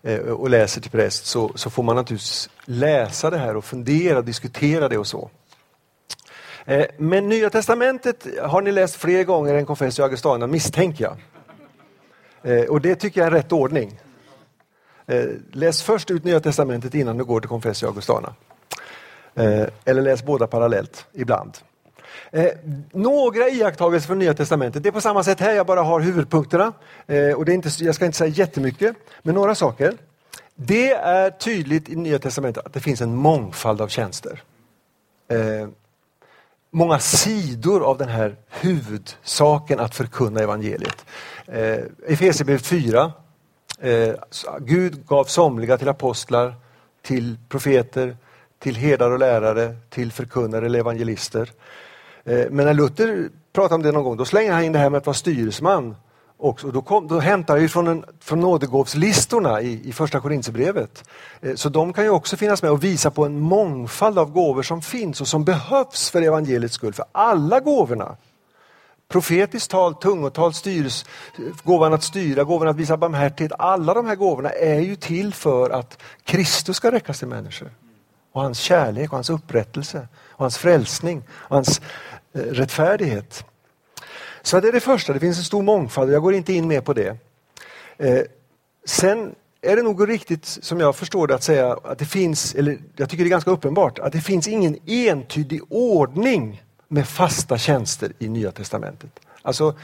Eh, 0.05 0.19
och 0.19 0.49
läser 0.49 0.81
till 0.81 0.91
präst 0.91 1.25
så, 1.25 1.51
så 1.55 1.69
får 1.69 1.83
man 1.83 1.95
naturligtvis 1.95 2.49
läsa 2.65 3.29
det 3.29 3.37
här 3.37 3.55
och 3.55 3.65
fundera 3.65 4.17
och 4.17 4.25
diskutera 4.25 4.89
det 4.89 4.97
och 4.97 5.07
så. 5.07 5.29
Eh, 6.65 6.85
men 6.97 7.29
Nya 7.29 7.49
Testamentet 7.49 8.27
har 8.41 8.61
ni 8.61 8.71
läst 8.71 8.95
fler 8.95 9.23
gånger 9.23 9.53
än 9.53 9.65
Confessio 9.65 10.03
Augustana 10.03 10.47
misstänker 10.47 11.03
jag. 11.03 11.17
Eh, 12.53 12.65
och 12.69 12.81
det 12.81 12.95
tycker 12.95 13.21
jag 13.21 13.27
är 13.27 13.31
rätt 13.31 13.51
ordning. 13.51 13.99
Läs 15.51 15.83
först 15.83 16.11
ut 16.11 16.23
Nya 16.23 16.39
Testamentet 16.39 16.95
innan 16.95 17.17
du 17.17 17.23
går 17.23 17.39
till 17.39 17.49
Confessio 17.49 17.87
Augustana. 17.87 18.35
Eller 19.85 20.01
läs 20.01 20.23
båda 20.23 20.47
parallellt 20.47 21.05
ibland. 21.13 21.57
Eh, 22.31 22.51
några 22.91 23.49
iakttagelser 23.49 24.07
från 24.07 24.19
Nya 24.19 24.33
Testamentet. 24.33 24.83
Det 24.83 24.89
är 24.89 24.93
på 24.93 25.01
samma 25.01 25.23
sätt 25.23 25.39
här, 25.39 25.53
jag 25.53 25.65
bara 25.65 25.81
har 25.81 25.99
huvudpunkterna. 25.99 26.73
Eh, 27.07 27.31
och 27.31 27.45
det 27.45 27.51
är 27.51 27.53
inte, 27.53 27.69
jag 27.79 27.95
ska 27.95 28.05
inte 28.05 28.17
säga 28.17 28.29
jättemycket, 28.29 28.95
men 29.21 29.35
några 29.35 29.55
saker. 29.55 29.93
Det 30.55 30.91
är 30.91 31.29
tydligt 31.29 31.89
i 31.89 31.95
Nya 31.95 32.19
Testamentet 32.19 32.65
att 32.65 32.73
det 32.73 32.79
finns 32.79 33.01
en 33.01 33.15
mångfald 33.15 33.81
av 33.81 33.87
tjänster 33.87 34.43
eh, 35.27 35.67
många 36.71 36.99
sidor 36.99 37.83
av 37.83 37.97
den 37.97 38.09
här 38.09 38.35
huvudsaken 38.49 39.79
att 39.79 39.95
förkunna 39.95 40.39
evangeliet. 40.39 41.05
Eh, 41.45 41.79
Efesierbrevet 42.07 42.65
4. 42.65 43.11
Eh, 43.79 44.13
Gud 44.59 45.07
gav 45.07 45.23
somliga 45.23 45.77
till 45.77 45.89
apostlar, 45.89 46.55
till 47.01 47.37
profeter, 47.49 48.17
till 48.59 48.75
herdar 48.75 49.11
och 49.11 49.19
lärare, 49.19 49.75
till 49.89 50.11
förkunnare 50.11 50.65
eller 50.65 50.79
evangelister. 50.79 51.51
Eh, 52.25 52.45
men 52.51 52.65
när 52.65 52.73
Luther 52.73 53.29
pratar 53.53 53.75
om 53.75 53.83
det 53.83 53.91
någon 53.91 54.03
gång, 54.03 54.17
då 54.17 54.25
slänger 54.25 54.51
han 54.51 54.63
in 54.63 54.71
det 54.71 54.79
här 54.79 54.89
med 54.89 54.97
att 54.97 55.05
vara 55.05 55.13
styresman 55.13 55.95
också. 56.37 56.71
Då, 56.71 56.81
kom, 56.81 57.07
då 57.07 57.19
hämtar 57.19 57.57
vi 57.57 57.69
från, 57.69 57.87
en, 57.87 58.05
från 58.19 58.39
nådegåvslistorna 58.39 59.61
i, 59.61 59.89
i 59.89 59.91
första 59.91 60.19
Korinthierbrevet. 60.19 61.03
Eh, 61.41 61.55
så 61.55 61.69
de 61.69 61.93
kan 61.93 62.03
ju 62.03 62.09
också 62.09 62.37
finnas 62.37 62.61
med 62.61 62.71
och 62.71 62.83
visa 62.83 63.11
på 63.11 63.25
en 63.25 63.39
mångfald 63.39 64.19
av 64.19 64.31
gåvor 64.31 64.63
som 64.63 64.81
finns 64.81 65.21
och 65.21 65.27
som 65.27 65.43
behövs 65.43 66.09
för 66.09 66.21
evangeliets 66.21 66.75
skull. 66.75 66.93
För 66.93 67.05
alla 67.11 67.59
gåvorna 67.59 68.15
Profetiskt 69.13 69.71
tal, 69.71 69.95
tungotal, 69.95 70.53
styrs, 70.53 71.05
gåvan 71.63 71.93
att 71.93 72.03
styra, 72.03 72.43
gåvan 72.43 72.67
att 72.67 72.75
visa 72.75 72.97
barmhärtighet. 72.97 73.51
Alla 73.59 73.93
de 73.93 74.05
här 74.05 74.15
gåvorna 74.15 74.49
är 74.49 74.79
ju 74.79 74.95
till 74.95 75.33
för 75.33 75.69
att 75.69 76.01
Kristus 76.23 76.77
ska 76.77 76.91
räckas 76.91 77.19
till 77.19 77.27
människor. 77.27 77.71
Och 78.33 78.41
hans 78.41 78.59
kärlek, 78.59 79.11
och 79.11 79.17
hans 79.17 79.29
upprättelse, 79.29 80.07
och 80.29 80.39
hans 80.39 80.57
frälsning, 80.57 81.23
och 81.29 81.55
hans 81.55 81.81
eh, 82.33 82.39
rättfärdighet. 82.41 83.45
Så 84.41 84.59
det 84.59 84.67
är 84.67 84.71
det 84.71 84.79
första, 84.79 85.13
det 85.13 85.19
finns 85.19 85.37
en 85.37 85.43
stor 85.43 85.61
mångfald 85.61 86.11
jag 86.11 86.21
går 86.21 86.33
inte 86.33 86.53
in 86.53 86.67
mer 86.67 86.81
på 86.81 86.93
det. 86.93 87.17
Eh, 87.97 88.21
sen 88.85 89.35
är 89.61 89.75
det 89.75 89.81
nog 89.81 90.09
riktigt 90.09 90.45
som 90.45 90.79
jag 90.79 90.95
förstår 90.95 91.27
det 91.27 91.35
att 91.35 91.43
säga 91.43 91.77
att 91.83 91.99
det 91.99 92.05
finns, 92.05 92.55
eller 92.55 92.77
jag 92.95 93.09
tycker 93.09 93.23
det 93.23 93.27
är 93.27 93.29
ganska 93.29 93.51
uppenbart, 93.51 93.99
att 93.99 94.11
det 94.11 94.21
finns 94.21 94.47
ingen 94.47 94.77
entydig 94.85 95.61
ordning 95.69 96.63
med 96.87 97.07
fasta 97.07 97.57
tjänster 97.57 98.13
i 98.19 98.29
Nya 98.29 98.51
Testamentet. 98.51 99.19
Alltså, 99.41 99.75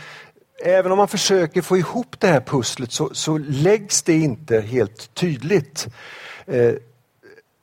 även 0.65 0.91
om 0.91 0.97
man 0.97 1.07
försöker 1.07 1.61
få 1.61 1.77
ihop 1.77 2.19
det 2.19 2.27
här 2.27 2.41
pusslet 2.41 2.91
så, 2.91 3.09
så 3.13 3.37
läggs 3.37 4.01
det 4.01 4.13
inte 4.13 4.61
helt 4.61 5.13
tydligt. 5.13 5.87
Eh, 6.45 6.73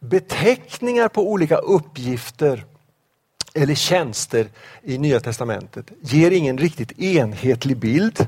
beteckningar 0.09 1.09
på 1.09 1.31
olika 1.31 1.57
uppgifter 1.57 2.65
eller 3.55 3.75
tjänster 3.75 4.49
i 4.83 4.99
Nya 4.99 5.21
Testamentet 5.21 5.87
ger 6.01 6.31
ingen 6.31 6.59
riktigt 6.59 6.99
enhetlig 6.99 7.77
bild. 7.77 8.27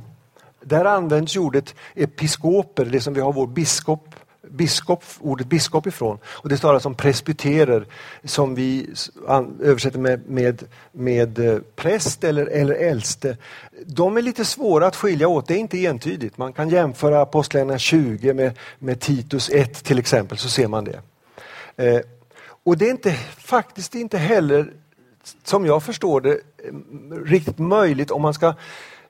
Där 0.64 0.84
används 0.84 1.36
ordet 1.36 1.74
episkoper, 1.94 2.84
det 2.84 3.00
som 3.00 3.14
vi 3.14 3.20
har 3.20 3.32
vår 3.32 3.46
biskop, 3.46 4.14
biskop, 4.50 5.04
ordet 5.20 5.46
biskop 5.46 5.86
ifrån. 5.86 6.18
Och 6.24 6.48
det 6.48 6.58
talas 6.58 6.86
om 6.86 6.94
presbyterer 6.94 7.86
som 8.24 8.54
vi 8.54 8.90
översätter 9.62 9.98
med, 9.98 10.30
med, 10.30 10.62
med 10.92 11.38
eh, 11.38 11.58
präst 11.76 12.24
eller, 12.24 12.46
eller 12.46 12.74
äldste. 12.74 13.36
De 13.86 14.16
är 14.16 14.22
lite 14.22 14.44
svåra 14.44 14.86
att 14.86 14.96
skilja 14.96 15.28
åt, 15.28 15.46
det 15.46 15.54
är 15.54 15.58
inte 15.58 15.86
entydigt. 15.86 16.38
Man 16.38 16.52
kan 16.52 16.68
jämföra 16.68 17.20
Apostlagärningarna 17.20 17.78
20 17.78 18.34
med, 18.34 18.58
med 18.78 19.00
Titus 19.00 19.50
1 19.50 19.84
till 19.84 19.98
exempel, 19.98 20.38
så 20.38 20.48
ser 20.48 20.68
man 20.68 20.84
det. 20.84 21.00
Eh, 21.78 22.00
och 22.64 22.78
det 22.78 22.86
är 22.86 22.90
inte, 22.90 23.12
faktiskt 23.36 23.94
inte 23.94 24.18
heller 24.18 24.72
som 25.44 25.66
jag 25.66 25.82
förstår 25.82 26.20
det, 26.20 26.32
eh, 26.32 26.72
riktigt 27.24 27.58
möjligt 27.58 28.10
om 28.10 28.22
man 28.22 28.34
ska 28.34 28.46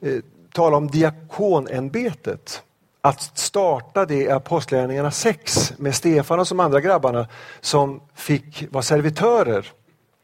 eh, 0.00 0.18
tala 0.52 0.76
om 0.76 0.88
diakonämbetet. 0.88 2.62
Att 3.00 3.38
starta 3.38 4.06
det 4.06 4.14
i 4.14 4.30
Apostlagärningarna 4.30 5.10
6 5.10 5.72
med 5.78 5.94
Stefan 5.94 6.40
och 6.40 6.46
de 6.46 6.60
andra 6.60 6.80
grabbarna 6.80 7.28
som 7.60 8.00
fick 8.14 8.72
vara 8.72 8.82
servitörer 8.82 9.72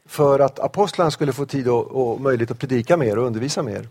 för 0.05 0.39
att 0.39 0.59
apostlarna 0.59 1.11
skulle 1.11 1.33
få 1.33 1.45
tid 1.45 1.67
och, 1.67 1.85
och 1.85 2.21
möjlighet 2.21 2.51
att 2.51 2.59
predika 2.59 2.97
mer 2.97 3.17
och 3.17 3.25
undervisa 3.25 3.63
mer. 3.63 3.87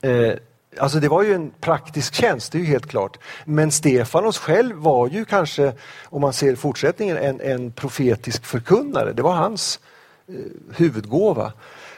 Eh, 0.00 0.34
Alltså 0.78 1.00
det 1.00 1.08
var 1.08 1.22
ju 1.22 1.34
en 1.34 1.50
praktisk 1.60 2.14
tjänst, 2.14 2.52
det 2.52 2.58
är 2.58 2.60
ju 2.60 2.66
helt 2.66 2.86
klart. 2.86 3.18
Men 3.44 3.70
Stefanos 3.70 4.38
själv 4.38 4.76
var 4.76 5.08
ju 5.08 5.24
kanske, 5.24 5.72
om 6.04 6.20
man 6.20 6.32
ser 6.32 6.56
fortsättningen, 6.56 7.16
en, 7.16 7.40
en 7.40 7.72
profetisk 7.72 8.44
förkunnare. 8.44 9.12
Det 9.12 9.22
var 9.22 9.34
hans 9.34 9.80
Eh, 10.28 10.34
huvudgåva. 10.76 11.52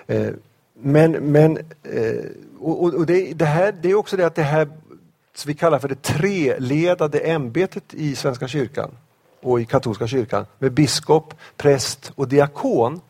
Eh, 0.06 0.30
men, 0.74 1.12
men 1.12 1.56
eh, 1.82 2.24
och, 2.60 2.94
och 2.94 3.06
det, 3.06 3.32
det, 3.32 3.44
här, 3.44 3.72
det 3.72 3.90
är 3.90 3.94
också 3.94 4.16
det 4.16 4.26
att 4.26 4.34
det 4.34 4.42
här 4.42 4.68
som 5.34 5.48
vi 5.48 5.54
kallar 5.54 5.78
för 5.78 5.88
det 5.88 6.02
treledade 6.02 7.18
ämbetet 7.18 7.94
i 7.94 8.16
Svenska 8.16 8.48
kyrkan 8.48 8.90
och 9.40 9.60
i 9.60 9.64
katolska 9.64 10.06
kyrkan 10.06 10.46
med 10.58 10.72
biskop, 10.72 11.34
präst 11.56 12.12
och 12.14 12.28
diakon. 12.28 13.00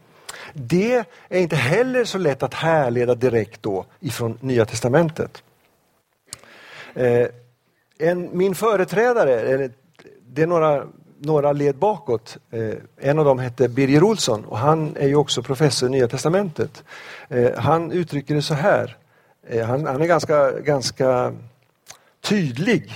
Det 0.52 1.04
är 1.28 1.40
inte 1.40 1.56
heller 1.56 2.04
så 2.04 2.18
lätt 2.18 2.42
att 2.42 2.54
härleda 2.54 3.14
direkt 3.14 3.62
då 3.62 3.84
ifrån 4.00 4.38
Nya 4.40 4.64
Testamentet. 4.64 5.42
Eh, 6.94 7.26
en, 7.98 8.38
min 8.38 8.54
företrädare, 8.54 9.70
det 10.26 10.42
är 10.42 10.46
några 10.46 10.86
några 11.20 11.52
led 11.52 11.76
bakåt. 11.76 12.36
Eh, 12.50 12.74
en 12.96 13.18
av 13.18 13.24
dem 13.24 13.38
hette 13.38 13.68
Birger 13.68 14.02
Olsson 14.02 14.44
och 14.44 14.58
han 14.58 14.96
är 14.96 15.08
ju 15.08 15.14
också 15.14 15.42
professor 15.42 15.88
i 15.88 15.92
Nya 15.92 16.08
Testamentet. 16.08 16.84
Eh, 17.28 17.58
han 17.58 17.92
uttrycker 17.92 18.34
det 18.34 18.42
så 18.42 18.54
här. 18.54 18.96
Eh, 19.48 19.66
han, 19.66 19.86
han 19.86 20.02
är 20.02 20.06
ganska, 20.06 20.50
ganska 20.50 21.32
tydlig. 22.20 22.92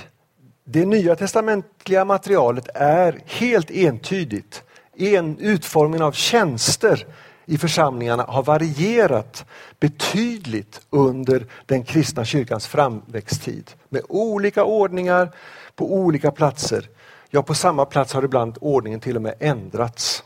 Det 0.64 0.86
nya 0.86 1.16
testamentliga 1.16 2.04
materialet 2.04 2.68
är 2.74 3.20
helt 3.26 3.70
entydigt. 3.70 4.62
En, 4.96 5.38
utformningen 5.38 6.06
av 6.06 6.12
tjänster 6.12 7.06
i 7.46 7.58
församlingarna 7.58 8.22
har 8.22 8.42
varierat 8.42 9.44
betydligt 9.80 10.80
under 10.90 11.46
den 11.66 11.84
kristna 11.84 12.24
kyrkans 12.24 12.66
framväxttid. 12.66 13.70
Med 13.88 14.02
olika 14.08 14.64
ordningar 14.64 15.30
på 15.74 15.94
olika 15.94 16.30
platser. 16.30 16.88
Ja, 17.30 17.42
på 17.42 17.54
samma 17.54 17.84
plats 17.84 18.12
har 18.12 18.22
ibland 18.22 18.58
ordningen 18.60 19.00
till 19.00 19.16
och 19.16 19.22
med 19.22 19.34
ändrats. 19.40 20.24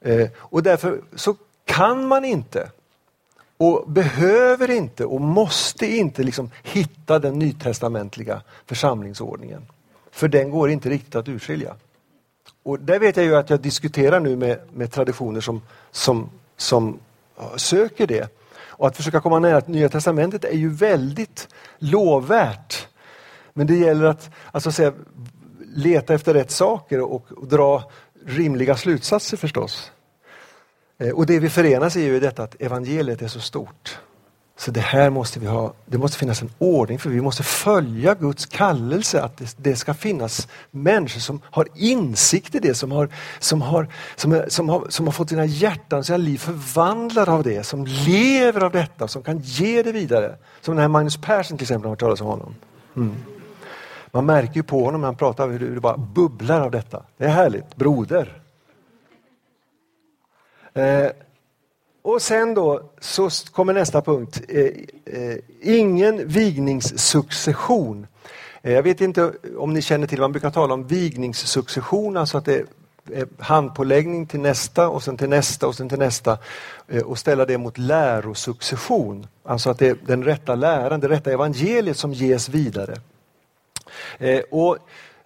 Eh, 0.00 0.28
och 0.36 0.62
därför 0.62 1.00
så 1.16 1.36
kan 1.64 2.06
man 2.06 2.24
inte 2.24 2.70
och 3.56 3.90
behöver 3.90 4.70
inte 4.70 5.04
och 5.04 5.20
måste 5.20 5.86
inte 5.86 6.22
liksom 6.22 6.50
hitta 6.62 7.18
den 7.18 7.38
nytestamentliga 7.38 8.42
församlingsordningen. 8.66 9.66
För 10.10 10.28
den 10.28 10.50
går 10.50 10.70
inte 10.70 10.90
riktigt 10.90 11.14
att 11.14 11.28
urskilja. 11.28 11.74
Och 12.68 12.80
där 12.80 12.98
vet 12.98 13.16
jag 13.16 13.26
ju 13.26 13.36
att 13.36 13.50
jag 13.50 13.60
diskuterar 13.60 14.20
nu 14.20 14.36
med, 14.36 14.58
med 14.72 14.92
traditioner 14.92 15.40
som, 15.40 15.62
som, 15.90 16.30
som 16.56 16.98
söker 17.56 18.06
det. 18.06 18.32
Och 18.60 18.86
att 18.86 18.96
försöka 18.96 19.20
komma 19.20 19.38
nära 19.38 19.62
Nya 19.66 19.88
Testamentet 19.88 20.44
är 20.44 20.56
ju 20.56 20.70
väldigt 20.70 21.48
lovvärt. 21.78 22.88
Men 23.52 23.66
det 23.66 23.76
gäller 23.76 24.04
att 24.04 24.30
alltså, 24.50 24.72
säga, 24.72 24.92
leta 25.74 26.14
efter 26.14 26.34
rätt 26.34 26.50
saker 26.50 27.00
och, 27.00 27.32
och 27.32 27.46
dra 27.46 27.90
rimliga 28.26 28.76
slutsatser 28.76 29.36
förstås. 29.36 29.92
Eh, 30.98 31.10
och 31.10 31.26
det 31.26 31.38
vi 31.38 31.48
förenas 31.48 31.96
i 31.96 32.00
är 32.00 32.12
ju 32.12 32.20
detta 32.20 32.42
att 32.42 32.62
evangeliet 32.62 33.22
är 33.22 33.28
så 33.28 33.40
stort. 33.40 33.98
Så 34.58 34.70
det 34.70 34.80
här 34.80 35.10
måste 35.10 35.40
vi 35.40 35.46
ha, 35.46 35.72
det 35.86 35.98
måste 35.98 36.18
finnas 36.18 36.42
en 36.42 36.50
ordning 36.58 36.98
för 36.98 37.10
vi 37.10 37.20
måste 37.20 37.42
följa 37.42 38.14
Guds 38.14 38.46
kallelse 38.46 39.22
att 39.22 39.36
det, 39.36 39.54
det 39.56 39.76
ska 39.76 39.94
finnas 39.94 40.48
människor 40.70 41.20
som 41.20 41.40
har 41.44 41.68
insikt 41.74 42.54
i 42.54 42.58
det, 42.58 42.74
som 42.74 42.92
har, 42.92 43.08
som 43.38 43.62
har, 43.62 43.88
som, 44.16 44.32
är, 44.32 44.48
som 44.48 44.68
har, 44.68 44.86
som 44.88 45.06
har 45.06 45.12
fått 45.12 45.28
sina 45.28 45.44
hjärtan, 45.44 46.04
sina 46.04 46.16
liv 46.16 46.38
förvandlade 46.38 47.32
av 47.32 47.42
det, 47.42 47.64
som 47.64 47.86
lever 47.86 48.64
av 48.64 48.72
detta, 48.72 49.08
som 49.08 49.22
kan 49.22 49.38
ge 49.38 49.82
det 49.82 49.92
vidare. 49.92 50.36
Som 50.60 50.74
den 50.74 50.82
här 50.82 50.88
Magnus 50.88 51.16
Persson 51.16 51.58
till 51.58 51.64
exempel, 51.64 51.84
har 51.84 51.90
hört 51.90 52.00
talas 52.00 52.20
om 52.20 52.26
honom. 52.26 52.54
Mm. 52.96 53.14
Man 54.10 54.26
märker 54.26 54.54
ju 54.54 54.62
på 54.62 54.84
honom 54.84 55.00
när 55.00 55.08
han 55.08 55.16
pratar 55.16 55.48
hur 55.48 55.74
det 55.74 55.80
bara 55.80 55.96
bubblar 55.96 56.60
av 56.60 56.70
detta. 56.70 57.02
Det 57.16 57.24
är 57.24 57.28
härligt, 57.28 57.76
broder. 57.76 58.42
Eh, 60.74 61.10
och 62.02 62.22
sen 62.22 62.54
då 62.54 62.82
så 63.00 63.30
kommer 63.52 63.72
nästa 63.72 64.02
punkt. 64.02 64.40
Eh, 64.48 64.64
eh, 65.04 65.36
ingen 65.60 66.28
vigningssuccession. 66.28 68.06
Eh, 68.62 68.72
jag 68.72 68.82
vet 68.82 69.00
inte 69.00 69.32
om 69.58 69.74
ni 69.74 69.82
känner 69.82 70.06
till, 70.06 70.20
man 70.20 70.32
brukar 70.32 70.50
tala 70.50 70.74
om 70.74 70.86
vigningssuccession, 70.86 72.16
alltså 72.16 72.38
att 72.38 72.44
det 72.44 72.54
är 72.54 72.66
eh, 73.12 73.26
handpåläggning 73.38 74.26
till 74.26 74.40
nästa 74.40 74.88
och 74.88 75.02
sen 75.02 75.16
till 75.16 75.28
nästa 75.28 75.66
och 75.66 75.74
sen 75.74 75.88
till 75.88 75.98
nästa 75.98 76.38
eh, 76.88 77.02
och 77.02 77.18
ställa 77.18 77.44
det 77.44 77.58
mot 77.58 77.78
lärosuccession. 77.78 79.26
Alltså 79.44 79.70
att 79.70 79.78
det 79.78 79.88
är 79.88 79.96
den 80.06 80.24
rätta 80.24 80.54
läran, 80.54 81.00
det 81.00 81.08
rätta 81.08 81.32
evangeliet 81.32 81.96
som 81.96 82.12
ges 82.12 82.48
vidare. 82.48 82.96
Eh, 84.18 84.40
och 84.50 84.78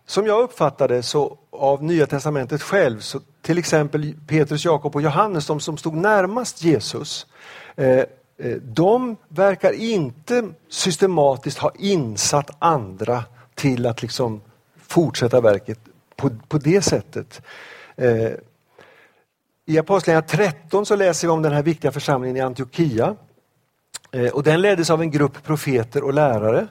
som 0.07 0.27
jag 0.27 0.43
uppfattar 0.43 0.89
det 0.89 1.03
så 1.03 1.39
av 1.51 1.85
Nya 1.85 2.07
Testamentet 2.07 2.63
själv, 2.63 3.01
så 3.01 3.21
till 3.43 3.59
exempel 3.59 4.15
Petrus, 4.27 4.65
Jakob 4.65 4.97
och 4.97 5.03
Johannes, 5.03 5.47
de 5.47 5.61
som 5.61 5.77
stod 5.77 5.95
närmast 5.95 6.63
Jesus, 6.63 7.27
eh, 7.77 7.89
eh, 7.89 8.57
de 8.63 9.17
verkar 9.29 9.73
inte 9.73 10.49
systematiskt 10.69 11.59
ha 11.59 11.73
insatt 11.79 12.51
andra 12.59 13.25
till 13.55 13.87
att 13.87 14.03
liksom 14.03 14.41
fortsätta 14.77 15.41
verket 15.41 15.79
på, 16.17 16.31
på 16.49 16.59
det 16.59 16.83
sättet. 16.83 17.43
Eh, 17.97 18.31
I 19.67 19.79
Apostlagärningarna 19.79 20.53
13 20.53 20.87
så 20.87 20.97
läser 20.97 21.29
vi 21.29 21.33
om 21.33 21.43
den 21.43 21.53
här 21.53 21.63
viktiga 21.63 21.93
församlingen 21.93 22.37
i 22.37 22.41
Antiochia. 22.41 23.17
Och 24.33 24.43
den 24.43 24.61
leddes 24.61 24.91
av 24.91 25.03
en 25.03 25.11
grupp 25.11 25.43
profeter 25.43 26.03
och 26.05 26.15
lärare. 26.15 26.69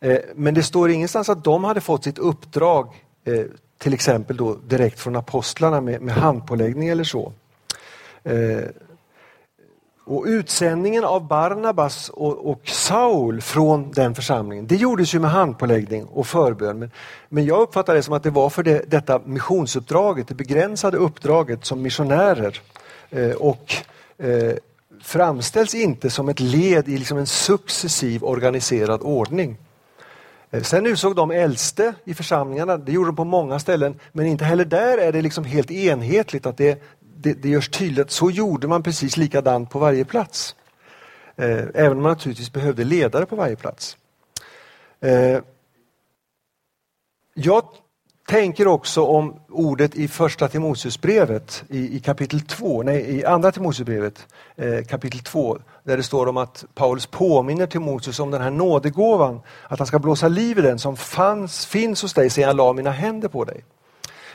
Eh, 0.00 0.18
men 0.34 0.54
det 0.54 0.62
står 0.62 0.90
ingenstans 0.90 1.28
att 1.28 1.44
de 1.44 1.64
hade 1.64 1.80
fått 1.80 2.04
sitt 2.04 2.18
uppdrag 2.18 3.04
eh, 3.24 3.44
till 3.78 3.94
exempel 3.94 4.36
då 4.36 4.54
direkt 4.54 5.00
från 5.00 5.16
apostlarna 5.16 5.80
med, 5.80 6.02
med 6.02 6.14
handpåläggning 6.14 6.88
eller 6.88 7.04
så. 7.04 7.32
Eh, 8.24 8.64
och 10.04 10.24
Utsändningen 10.26 11.04
av 11.04 11.26
Barnabas 11.26 12.08
och, 12.08 12.50
och, 12.50 12.68
Saul 12.68 13.40
från 13.40 13.92
den 13.92 14.14
församlingen, 14.14 14.66
det 14.66 14.76
gjordes 14.76 15.14
ju 15.14 15.18
med 15.18 15.30
handpåläggning 15.30 16.04
och 16.04 16.26
förbön. 16.26 16.78
Men, 16.78 16.90
men 17.28 17.44
jag 17.44 17.60
uppfattar 17.60 17.94
det 17.94 18.02
som 18.02 18.14
att 18.14 18.22
det 18.22 18.30
var 18.30 18.50
för 18.50 18.62
det, 18.62 18.90
detta 18.90 19.20
missionsuppdraget, 19.24 20.28
det 20.28 20.34
begränsade 20.34 20.96
uppdraget 20.96 21.64
som 21.64 21.82
missionärer. 21.82 22.60
Eh, 23.10 23.30
och 23.30 23.74
eh, 24.18 24.52
framställs 25.02 25.74
inte 25.74 26.10
som 26.10 26.28
ett 26.28 26.40
led 26.40 26.88
i 26.88 26.98
liksom 26.98 27.18
en 27.18 27.26
successiv 27.26 28.24
organiserad 28.24 29.00
ordning. 29.02 29.56
Eh, 30.50 30.62
sen 30.62 30.86
utsåg 30.86 31.16
de 31.16 31.30
äldste 31.30 31.94
i 32.04 32.14
församlingarna, 32.14 32.76
det 32.76 32.92
gjorde 32.92 33.08
de 33.08 33.16
på 33.16 33.24
många 33.24 33.58
ställen, 33.58 34.00
men 34.12 34.26
inte 34.26 34.44
heller 34.44 34.64
där 34.64 34.98
är 34.98 35.12
det 35.12 35.22
liksom 35.22 35.44
helt 35.44 35.70
enhetligt 35.70 36.46
att 36.46 36.56
det, 36.56 36.82
det, 37.00 37.32
det 37.32 37.48
görs 37.48 37.68
tydligt. 37.68 38.10
Så 38.10 38.30
gjorde 38.30 38.68
man 38.68 38.82
precis 38.82 39.16
likadant 39.16 39.70
på 39.70 39.78
varje 39.78 40.04
plats. 40.04 40.56
Eh, 41.36 41.64
även 41.74 41.96
om 41.96 42.02
man 42.02 42.12
naturligtvis 42.12 42.52
behövde 42.52 42.84
ledare 42.84 43.26
på 43.26 43.36
varje 43.36 43.56
plats. 43.56 43.96
Eh, 45.00 45.40
jag 47.34 47.64
tänker 48.28 48.66
också 48.66 49.04
om 49.04 49.34
ordet 49.48 49.94
i 49.94 50.08
första 50.08 50.48
Timoteusbrevet 50.48 51.64
i, 51.68 51.96
i 51.96 52.00
kapitel 52.00 52.40
2, 52.40 52.82
nej 52.82 53.16
i 53.16 53.24
andra 53.24 53.52
Timoteusbrevet 53.52 54.26
eh, 54.56 54.84
kapitel 54.84 55.20
2 55.20 55.58
där 55.84 55.96
det 55.96 56.02
står 56.02 56.26
om 56.26 56.36
att 56.36 56.64
Paulus 56.74 57.06
påminner 57.06 57.66
Timoteus 57.66 58.20
om 58.20 58.30
den 58.30 58.42
här 58.42 58.50
nådegåvan, 58.50 59.40
att 59.68 59.78
han 59.78 59.86
ska 59.86 59.98
blåsa 59.98 60.28
liv 60.28 60.58
i 60.58 60.62
den 60.62 60.78
som 60.78 60.96
fanns, 60.96 61.66
finns 61.66 62.02
hos 62.02 62.14
dig 62.14 62.30
sedan 62.30 62.44
jag 62.44 62.56
la 62.56 62.72
mina 62.72 62.90
händer 62.90 63.28
på 63.28 63.44
dig. 63.44 63.64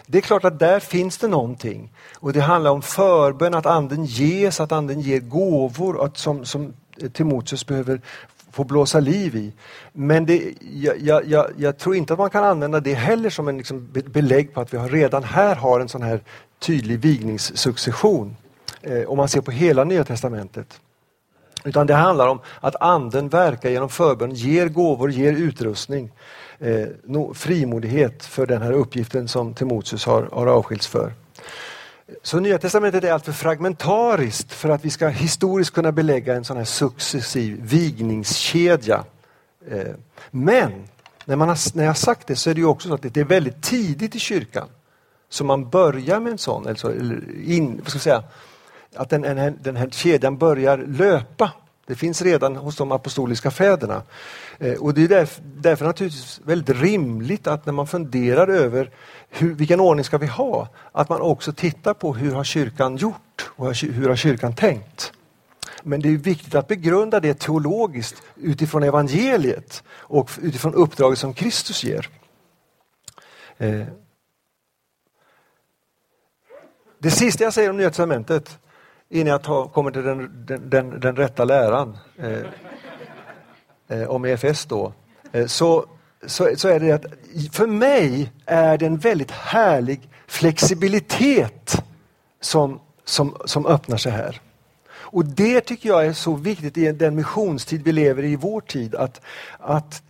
Det 0.06 0.17
är 0.17 0.21
klart 0.21 0.45
att 0.45 0.60
där 0.60 0.79
finns 0.79 1.17
det 1.17 1.27
någonting 1.27 1.91
och 2.15 2.34
det 2.34 2.41
handlar 2.41 2.71
om 2.71 2.82
förbön, 2.82 3.53
att 3.53 3.65
anden 3.65 4.06
ges, 4.06 4.60
att 4.60 4.71
anden 4.71 5.01
ger 5.01 5.19
gåvor 5.19 6.06
att 6.06 6.17
som, 6.17 6.45
som 6.45 6.73
Timoteus 7.13 7.65
behöver 7.65 8.01
få 8.53 8.63
blåsa 8.63 8.99
liv 8.99 9.35
i. 9.35 9.53
Men 9.93 10.25
det, 10.25 10.53
jag, 10.61 11.25
jag, 11.25 11.45
jag, 11.57 11.77
tror 11.77 11.95
inte 11.95 12.13
att 12.13 12.19
man 12.19 12.29
kan 12.29 12.43
använda 12.43 12.79
det 12.79 12.93
heller 12.93 13.29
som 13.29 13.47
en 13.47 13.57
liksom 13.57 13.87
belägg 14.05 14.53
på 14.53 14.61
att 14.61 14.73
vi 14.73 14.77
har 14.77 14.89
redan 14.89 15.23
här 15.23 15.55
har 15.55 15.79
en 15.79 15.89
sån 15.89 16.01
här 16.01 16.19
tydlig 16.59 16.99
vigningssuccession. 16.99 18.35
Eh, 18.81 19.03
om 19.03 19.17
man 19.17 19.27
ser 19.27 19.41
på 19.41 19.51
hela 19.51 19.83
Nya 19.83 20.03
Testamentet. 20.03 20.79
Utan 21.63 21.87
det 21.87 21.93
handlar 21.93 22.27
om 22.27 22.39
att 22.59 22.75
anden 22.75 23.29
verkar 23.29 23.69
genom 23.69 23.89
förbön, 23.89 24.31
ger 24.31 24.67
gåvor, 24.67 25.11
ger 25.11 25.33
utrustning, 25.33 26.11
eh, 26.59 26.87
frimodighet 27.33 28.25
för 28.25 28.45
den 28.45 28.61
här 28.61 28.71
uppgiften 28.71 29.27
som 29.27 29.53
Timoteus 29.53 30.05
har, 30.05 30.29
har 30.31 30.47
avskilts 30.47 30.87
för. 30.87 31.13
Så 32.21 32.39
Nya 32.39 32.58
Testamentet 32.58 33.04
är 33.04 33.12
alltför 33.12 33.32
fragmentariskt 33.32 34.52
för 34.52 34.69
att 34.69 34.86
vi 34.86 34.89
ska 34.89 35.08
historiskt 35.08 35.73
kunna 35.73 35.91
belägga 35.91 36.36
en 36.36 36.43
sån 36.43 36.58
här 36.58 36.63
successiv 36.63 37.60
vigningskedja. 37.62 39.04
Eh, 39.67 39.93
men 40.32 40.71
när, 41.26 41.36
man 41.36 41.47
har, 41.47 41.78
när 41.78 41.86
jag 41.86 41.97
sagt 41.97 42.28
det 42.28 42.36
så 42.36 42.49
är 42.49 42.54
det 42.54 42.62
ju 42.62 42.67
också 42.67 42.88
så 42.88 42.93
att 42.93 43.02
det 43.02 43.17
är 43.17 43.23
väldigt 43.23 43.62
tidigt 43.62 44.15
i 44.15 44.19
kyrkan 44.19 44.67
som 45.30 45.47
man 45.47 45.69
börjar 45.69 46.19
med 46.19 46.32
en 46.32 46.38
sån, 46.38 46.67
eller, 46.67 47.21
in, 47.45 47.78
vad 47.78 47.88
ska 47.88 47.95
jag 47.95 48.02
säga, 48.02 48.23
att 48.95 49.10
den, 49.10 49.21
den, 49.21 49.38
här, 49.38 49.54
den 49.62 49.76
här 49.76 49.89
kedjan 49.89 50.38
börjar 50.38 50.78
löpa. 50.78 51.52
Det 51.86 51.95
finns 51.95 52.21
redan 52.21 52.56
hos 52.56 52.76
de 52.76 52.91
apostoliska 52.91 53.52
fäderna. 53.52 54.02
Eh, 54.60 54.73
och 54.73 54.93
det 54.93 55.04
är 55.04 55.08
därför, 55.08 55.43
därför 55.43 55.86
naturligtvis 55.86 56.41
väldigt 56.43 56.82
rimligt 56.82 57.47
att 57.47 57.65
när 57.65 57.73
man 57.73 57.88
funderar 57.88 58.47
över 58.47 58.91
hur, 59.33 59.53
vilken 59.53 59.79
ordning 59.79 60.03
ska 60.03 60.17
vi 60.17 60.27
ha, 60.27 60.67
att 60.91 61.09
man 61.09 61.21
också 61.21 61.53
tittar 61.53 61.93
på 61.93 62.13
hur 62.13 62.31
har 62.33 62.43
kyrkan 62.43 62.97
gjort 62.97 63.51
och 63.55 63.73
hur 63.75 64.09
har 64.09 64.15
kyrkan 64.15 64.55
tänkt. 64.55 65.13
Men 65.83 66.01
det 66.01 66.09
är 66.09 66.17
viktigt 66.17 66.55
att 66.55 66.67
begrunda 66.67 67.19
det 67.19 67.39
teologiskt 67.39 68.23
utifrån 68.35 68.83
evangeliet 68.83 69.83
och 69.89 70.31
utifrån 70.41 70.73
uppdraget 70.73 71.19
som 71.19 71.33
Kristus 71.33 71.83
ger. 71.83 72.09
Eh. 73.57 73.85
Det 76.99 77.11
sista 77.11 77.43
jag 77.43 77.53
säger 77.53 77.69
om 77.69 77.77
Nya 77.77 77.89
Testamentet 77.89 78.59
innan 79.09 79.31
jag 79.31 79.43
tar, 79.43 79.67
kommer 79.67 79.91
till 79.91 80.03
den, 80.03 80.45
den, 80.45 80.69
den, 80.69 80.99
den 80.99 81.15
rätta 81.15 81.45
läran 81.45 81.97
eh, 82.17 82.39
eh 83.87 84.09
om 84.09 84.25
EFS 84.25 84.65
då, 84.65 84.93
eh, 85.31 85.45
så, 85.45 85.85
så, 86.25 86.49
så, 86.55 86.67
är 86.67 86.79
det 86.79 86.91
att 86.91 87.05
för 87.51 87.67
mig 87.67 88.31
är 88.45 88.77
det 88.77 88.86
en 88.86 88.97
väldigt 88.97 89.31
härlig 89.31 90.09
flexibilitet 90.27 91.83
som, 92.41 92.79
som, 93.05 93.38
som 93.45 93.65
öppnar 93.65 93.97
sig 93.97 94.12
här. 94.12 94.41
Och 95.13 95.25
det 95.25 95.62
tycker 95.62 95.89
jag 95.89 96.05
är 96.05 96.13
så 96.13 96.33
viktigt 96.33 96.77
i 96.77 96.91
den 96.91 97.15
missionstid 97.15 97.83
vi 97.83 97.91
lever 97.91 98.23
i 98.23 98.31
i 98.31 98.36
vår 98.36 98.62
tid, 98.62 98.95
att, 98.95 99.21
att 99.59 100.03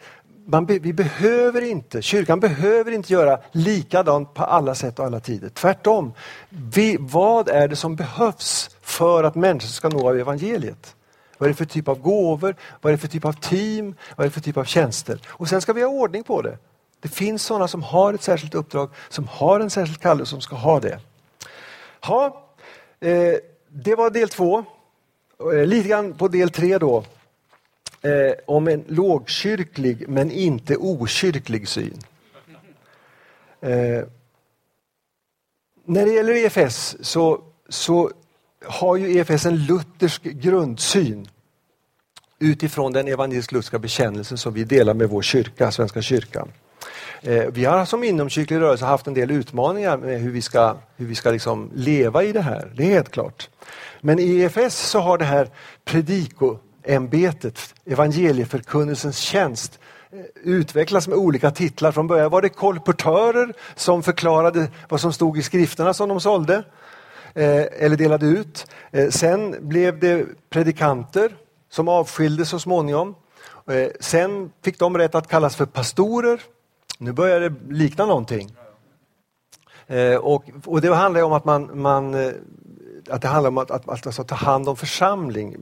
man, 0.45 0.65
vi 0.65 0.93
behöver 0.93 1.62
inte, 1.62 2.02
kyrkan 2.02 2.39
behöver 2.39 2.91
inte 2.91 3.13
göra 3.13 3.39
likadant 3.52 4.34
på 4.34 4.43
alla 4.43 4.76
sätt 4.76 4.99
och 4.99 5.06
alla 5.06 5.19
tider. 5.19 5.49
Tvärtom, 5.49 6.13
vi, 6.49 6.97
vad 6.99 7.49
är 7.49 7.67
det 7.67 7.76
som 7.76 7.95
behövs 7.95 8.69
för 8.82 9.23
att 9.23 9.36
människor 9.36 9.67
ska 9.67 9.89
nå 9.89 10.10
av 10.10 10.19
evangeliet? 10.19 10.95
Vad 11.38 11.48
är 11.48 11.54
det 11.54 11.58
för 11.58 11.65
typ 11.65 11.88
av 11.88 12.00
gåvor? 12.00 12.56
Vad 12.82 12.93
är 12.93 12.98
det 12.98 13.02
för 13.02 13.08
typ 13.08 13.26
av 13.26 13.34
team? 13.34 13.96
Vad 14.15 14.26
är 14.26 14.30
det 14.30 14.34
för 14.34 14.41
typ 14.41 14.58
av 14.58 14.63
tjänster? 14.63 15.19
Och 15.28 15.50
sen 15.50 15.62
ska 15.62 15.74
vi 15.74 15.82
ha 15.82 15.89
ordning 15.89 16.24
på 16.24 16.41
det. 16.41 16.58
Det 17.00 17.10
finns 17.10 17.43
sådana 17.43 17.67
som 17.67 17.84
har 17.84 18.13
ett 18.13 18.24
särskilt 18.24 18.54
uppdrag, 18.54 18.89
som 19.10 19.28
har 19.28 19.60
en 19.60 19.69
särskild 19.69 20.02
kallelse, 20.02 20.30
som 20.30 20.41
ska 20.41 20.56
ha 20.56 20.80
det. 20.80 21.00
Ha, 22.02 22.26
eh, 23.00 23.36
det 23.67 23.96
var 23.96 24.10
del 24.10 24.30
två. 24.30 24.63
Eh, 25.54 25.65
lite 25.65 25.89
grann 25.89 26.13
på 26.13 26.28
del 26.28 26.50
tre 26.50 26.78
då 26.78 27.04
eh, 28.02 28.34
om 28.46 28.67
en 28.67 28.84
lågkyrklig 28.88 30.10
men 30.10 30.32
inte 30.32 30.78
okyrklig 30.78 31.67
syn. 31.67 32.00
Eh, 33.62 34.04
när 35.86 36.06
det 36.06 36.12
gäller 36.12 36.34
EFS 36.34 36.98
så, 37.02 37.41
så 37.69 38.12
har 38.65 38.95
ju 38.95 39.17
EFS 39.17 39.45
en 39.45 39.58
luthersk 39.58 40.23
grundsyn 40.23 41.28
utifrån 42.39 42.93
den 42.93 43.08
evangelisk-lutherska 43.08 43.80
bekännelsen 43.80 44.38
som 44.38 44.54
vi 44.54 44.63
delar 44.63 44.93
med 44.93 45.10
vår 45.10 45.21
kyrka, 45.21 45.71
Svenska 45.71 46.02
kyrkan. 46.02 46.52
Eh, 47.21 47.43
vi 47.52 47.65
har 47.65 47.86
som 47.86 48.04
inomkyrklig 48.04 48.60
rörelse 48.60 48.86
haft 48.86 49.08
en 49.08 49.13
del 49.13 49.32
utmaningar 49.32 49.97
med 49.97 50.21
hur 50.21 50.32
vi 50.32 50.41
ska, 50.41 50.76
hur 50.95 51.06
vi 51.06 51.15
ska 51.15 51.32
liksom 51.32 51.71
leva 51.76 52.23
i 52.23 52.32
det 52.32 52.41
här, 52.41 52.71
det 52.76 52.84
är 52.84 52.88
helt 52.88 53.12
klart. 53.12 53.49
Men 54.02 54.19
i 54.19 54.39
EFS 54.39 54.89
så 54.89 54.99
har 54.99 55.17
det 55.17 55.26
här 55.26 55.49
predikoämbetet, 55.86 57.76
evangelieförkunnelsens 57.86 59.17
tjänst, 59.17 59.80
eh, 60.12 60.19
utvecklas 60.43 61.08
med 61.08 61.17
olika 61.17 61.52
titlar. 61.52 61.91
Från 61.91 62.08
början 62.08 62.32
var 62.32 62.41
det 62.41 62.49
kolportörer 62.49 63.54
som 63.76 64.04
förklarade 64.04 64.67
vad 64.89 65.02
som 65.02 65.13
stod 65.13 65.38
i 65.38 65.41
skrifterna 65.41 65.93
som 65.93 66.10
de 66.10 66.21
sålde 66.21 66.63
Eh, 67.36 67.65
eller 67.80 67.98
delade 67.98 68.26
ut. 68.26 68.67
Eh, 68.91 69.10
sen 69.10 69.56
blev 69.67 70.00
det 70.00 70.26
predikanter 70.50 71.36
som 71.69 71.88
avskildes 71.88 72.50
så 72.50 72.60
småningom. 72.60 73.15
Eh, 73.67 73.88
sen 74.00 74.52
fick 74.63 74.80
de 74.80 74.98
rätt 74.98 75.15
att 75.15 75.28
kallas 75.28 75.56
för 75.56 75.65
pastorer. 75.65 76.41
Nu 76.98 77.12
börjar 77.12 77.39
det 77.39 77.54
likna 77.69 78.06
någonting. 78.06 78.56
Och, 80.22 80.43
och 80.65 80.82
det 80.82 80.96
handlar 80.96 81.24
om 81.24 81.34
att 81.34 81.46
man, 81.46 81.82
man 81.82 82.15
att 83.10 83.22
det 83.22 83.28
handlar 83.28 83.48
om 83.48 83.58
att, 83.58 83.72
att, 83.72 83.89
att 83.89 84.08
alltså, 84.08 84.24
ta 84.24 84.36
hand 84.36 84.70
om 84.70 84.76
församling. 84.76 85.56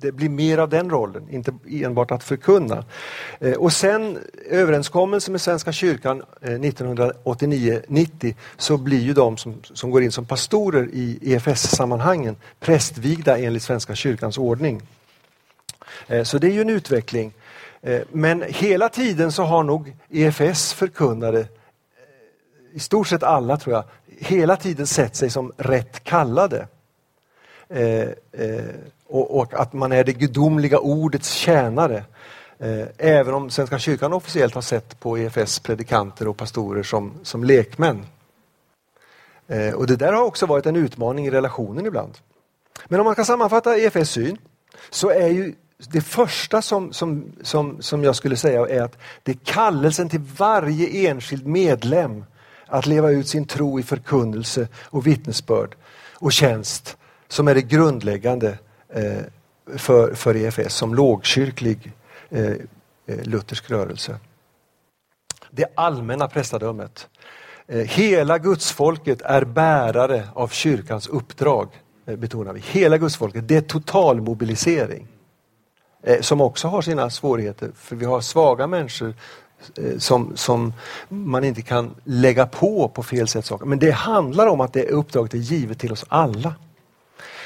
Det 0.00 0.12
blir 0.12 0.28
mer 0.28 0.58
av 0.58 0.68
den 0.68 0.90
rollen, 0.90 1.28
inte 1.30 1.52
enbart 1.70 2.10
att 2.10 2.24
förkunna. 2.24 2.84
Eh, 3.40 3.52
och 3.52 3.72
sen 3.72 4.18
överenskommelsen 4.50 5.32
med 5.32 5.40
Svenska 5.40 5.72
kyrkan 5.72 6.22
eh, 6.40 6.50
1989-90 6.50 8.34
så 8.56 8.76
blir 8.76 9.00
ju 9.00 9.12
de 9.12 9.36
som, 9.36 9.54
som 9.62 9.90
går 9.90 10.02
in 10.02 10.12
som 10.12 10.24
pastorer 10.24 10.88
i 10.92 11.18
EFS-sammanhangen 11.22 12.36
prästvigda 12.60 13.38
enligt 13.38 13.62
Svenska 13.62 13.94
kyrkans 13.94 14.38
ordning. 14.38 14.82
Eh, 16.06 16.22
så 16.22 16.38
det 16.38 16.46
är 16.46 16.52
ju 16.52 16.60
en 16.60 16.70
utveckling. 16.70 17.32
Eh, 17.82 18.00
men 18.12 18.44
hela 18.48 18.88
tiden 18.88 19.32
så 19.32 19.42
har 19.42 19.62
nog 19.62 19.96
EFS 20.10 20.72
förkunnare 20.72 21.40
eh, 21.40 21.46
i 22.72 22.78
stort 22.78 23.08
sett 23.08 23.22
alla 23.22 23.56
tror 23.56 23.74
jag, 23.74 23.84
hela 24.20 24.56
tiden 24.56 24.86
sett 24.86 25.16
sig 25.16 25.30
som 25.30 25.52
rätt 25.56 26.04
kallade. 26.04 26.66
Eh, 27.68 28.08
eh, 28.32 28.64
och, 29.06 29.38
och, 29.38 29.54
att 29.54 29.72
man 29.72 29.92
är 29.92 30.04
det 30.04 30.12
gudomliga 30.12 30.78
ordets 30.78 31.32
tjänare. 31.32 32.04
Eh, 32.58 32.86
även 32.98 33.34
om 33.34 33.50
Svenska 33.50 33.78
kyrkan 33.78 34.12
officiellt 34.12 34.54
har 34.54 34.62
sett 34.62 35.00
på 35.00 35.18
EFS 35.18 35.58
predikanter 35.58 36.28
och 36.28 36.36
pastorer 36.36 36.82
som, 36.82 37.12
som 37.22 37.44
lekmän. 37.44 38.06
Eh, 39.46 39.74
och 39.74 39.86
det 39.86 39.96
där 39.96 40.12
har 40.12 40.22
också 40.22 40.46
varit 40.46 40.66
en 40.66 40.76
utmaning 40.76 41.26
i 41.26 41.30
relationen 41.30 41.86
ibland. 41.86 42.18
Men 42.86 43.00
om 43.00 43.04
man 43.04 43.14
ska 43.14 43.24
sammanfatta 43.24 43.76
EFS 43.76 44.10
syn 44.10 44.38
så 44.90 45.10
är 45.10 45.28
ju 45.28 45.54
det 45.78 46.00
första 46.00 46.62
som, 46.62 46.92
som, 46.92 47.32
som, 47.42 47.82
som 47.82 48.04
jag 48.04 48.16
skulle 48.16 48.36
säga 48.36 48.68
är 48.68 48.82
att 48.82 48.98
det 49.22 49.32
är 49.32 49.38
kallelsen 49.44 50.08
till 50.08 50.20
varje 50.20 51.10
enskild 51.10 51.46
medlem 51.46 52.24
att 52.68 52.86
leva 52.86 53.10
ut 53.10 53.28
sin 53.28 53.44
tro 53.44 53.80
i 53.80 53.82
förkunnelse 53.82 54.68
och 54.84 55.06
vittnesbörd 55.06 55.76
och 56.14 56.32
tjänst 56.32 56.96
som 57.28 57.48
är 57.48 57.54
det 57.54 57.62
grundläggande 57.62 58.58
eh, 58.88 59.22
för, 59.76 60.14
för 60.14 60.36
EFS 60.36 60.74
som 60.74 60.94
lågkyrklig 60.94 61.92
eh, 62.30 62.52
eh, 63.06 63.22
luthersk 63.22 63.70
rörelse. 63.70 64.18
Det 65.50 65.66
allmänna 65.74 66.28
prästadömet. 66.28 67.08
Hela 67.70 68.38
gudsfolket 68.38 69.22
är 69.22 69.44
bärare 69.44 70.28
av 70.34 70.48
kyrkans 70.48 71.06
uppdrag, 71.06 71.68
betonar 72.04 72.52
vi. 72.52 72.60
Hela 72.60 72.98
gudsfolket, 72.98 73.48
det 73.48 73.56
är 73.56 73.60
totalmobilisering. 73.60 75.06
Som 76.20 76.40
också 76.40 76.68
har 76.68 76.82
sina 76.82 77.10
svårigheter, 77.10 77.70
för 77.74 77.96
vi 77.96 78.04
har 78.04 78.20
svaga 78.20 78.66
människor 78.66 79.14
Eh, 79.76 79.98
som, 79.98 80.36
som 80.36 80.72
man 81.08 81.44
inte 81.44 81.62
kan 81.62 81.94
lägga 82.04 82.46
på 82.46 82.88
på 82.88 83.02
fel 83.02 83.28
sätt 83.28 83.44
saker. 83.44 83.66
Men 83.66 83.78
det 83.78 83.90
handlar 83.90 84.46
om 84.46 84.60
att 84.60 84.72
det 84.72 84.88
uppdraget 84.88 85.34
är 85.34 85.38
givet 85.38 85.78
till 85.78 85.92
oss 85.92 86.04
alla. 86.08 86.54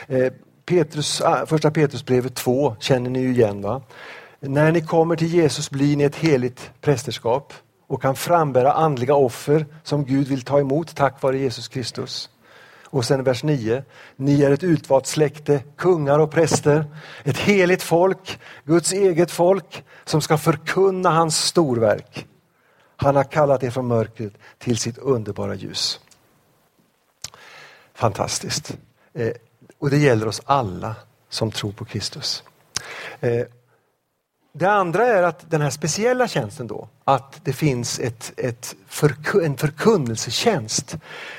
Eh, 0.06 0.32
Petrus, 0.66 1.20
ah, 1.20 1.46
första 1.46 1.70
Petrusbrevet 1.70 2.34
2 2.34 2.76
känner 2.80 3.10
ni 3.10 3.20
ju 3.20 3.30
igen. 3.30 3.62
va? 3.62 3.82
När 4.40 4.72
ni 4.72 4.80
kommer 4.80 5.16
till 5.16 5.34
Jesus 5.34 5.70
blir 5.70 5.96
ni 5.96 6.04
ett 6.04 6.16
heligt 6.16 6.70
prästerskap 6.80 7.52
och 7.86 8.02
kan 8.02 8.16
frambära 8.16 8.72
andliga 8.72 9.14
offer 9.14 9.66
som 9.82 10.04
Gud 10.04 10.28
vill 10.28 10.42
ta 10.42 10.60
emot 10.60 10.96
tack 10.96 11.22
vare 11.22 11.38
Jesus 11.38 11.68
Kristus. 11.68 12.30
Och 12.92 13.04
sen 13.04 13.24
vers 13.24 13.42
9. 13.42 13.84
Ni 14.16 14.42
är 14.42 14.50
ett 14.50 14.62
utvalt 14.62 15.06
släkte, 15.06 15.62
kungar 15.76 16.18
och 16.18 16.30
präster, 16.30 16.84
ett 17.24 17.38
heligt 17.38 17.82
folk, 17.82 18.40
Guds 18.64 18.92
eget 18.92 19.30
folk 19.30 19.84
som 20.04 20.20
ska 20.20 20.38
förkunna 20.38 21.10
hans 21.10 21.44
storverk. 21.44 22.26
Han 22.96 23.16
har 23.16 23.24
kallat 23.24 23.62
er 23.62 23.70
från 23.70 23.86
mörkret 23.86 24.32
till 24.58 24.76
sitt 24.78 24.98
underbara 24.98 25.54
ljus. 25.54 26.00
Fantastiskt. 27.94 28.76
Eh, 29.12 29.32
och 29.78 29.90
det 29.90 29.98
gäller 29.98 30.28
oss 30.28 30.40
alla 30.44 30.94
som 31.28 31.50
tror 31.50 31.72
på 31.72 31.84
Kristus. 31.84 32.44
Eh, 33.20 33.46
det 34.52 34.66
andra 34.66 35.06
är 35.06 35.22
att 35.22 35.50
den 35.50 35.60
här 35.60 35.70
speciella 35.70 36.28
tjänsten 36.28 36.66
då, 36.66 36.88
att 37.04 37.40
det 37.44 37.52
finns 37.52 37.98
ett, 37.98 38.32
ett 38.36 38.74
förku, 38.86 39.44
en 39.44 39.56
förkunnelsetjänst. 39.56 40.96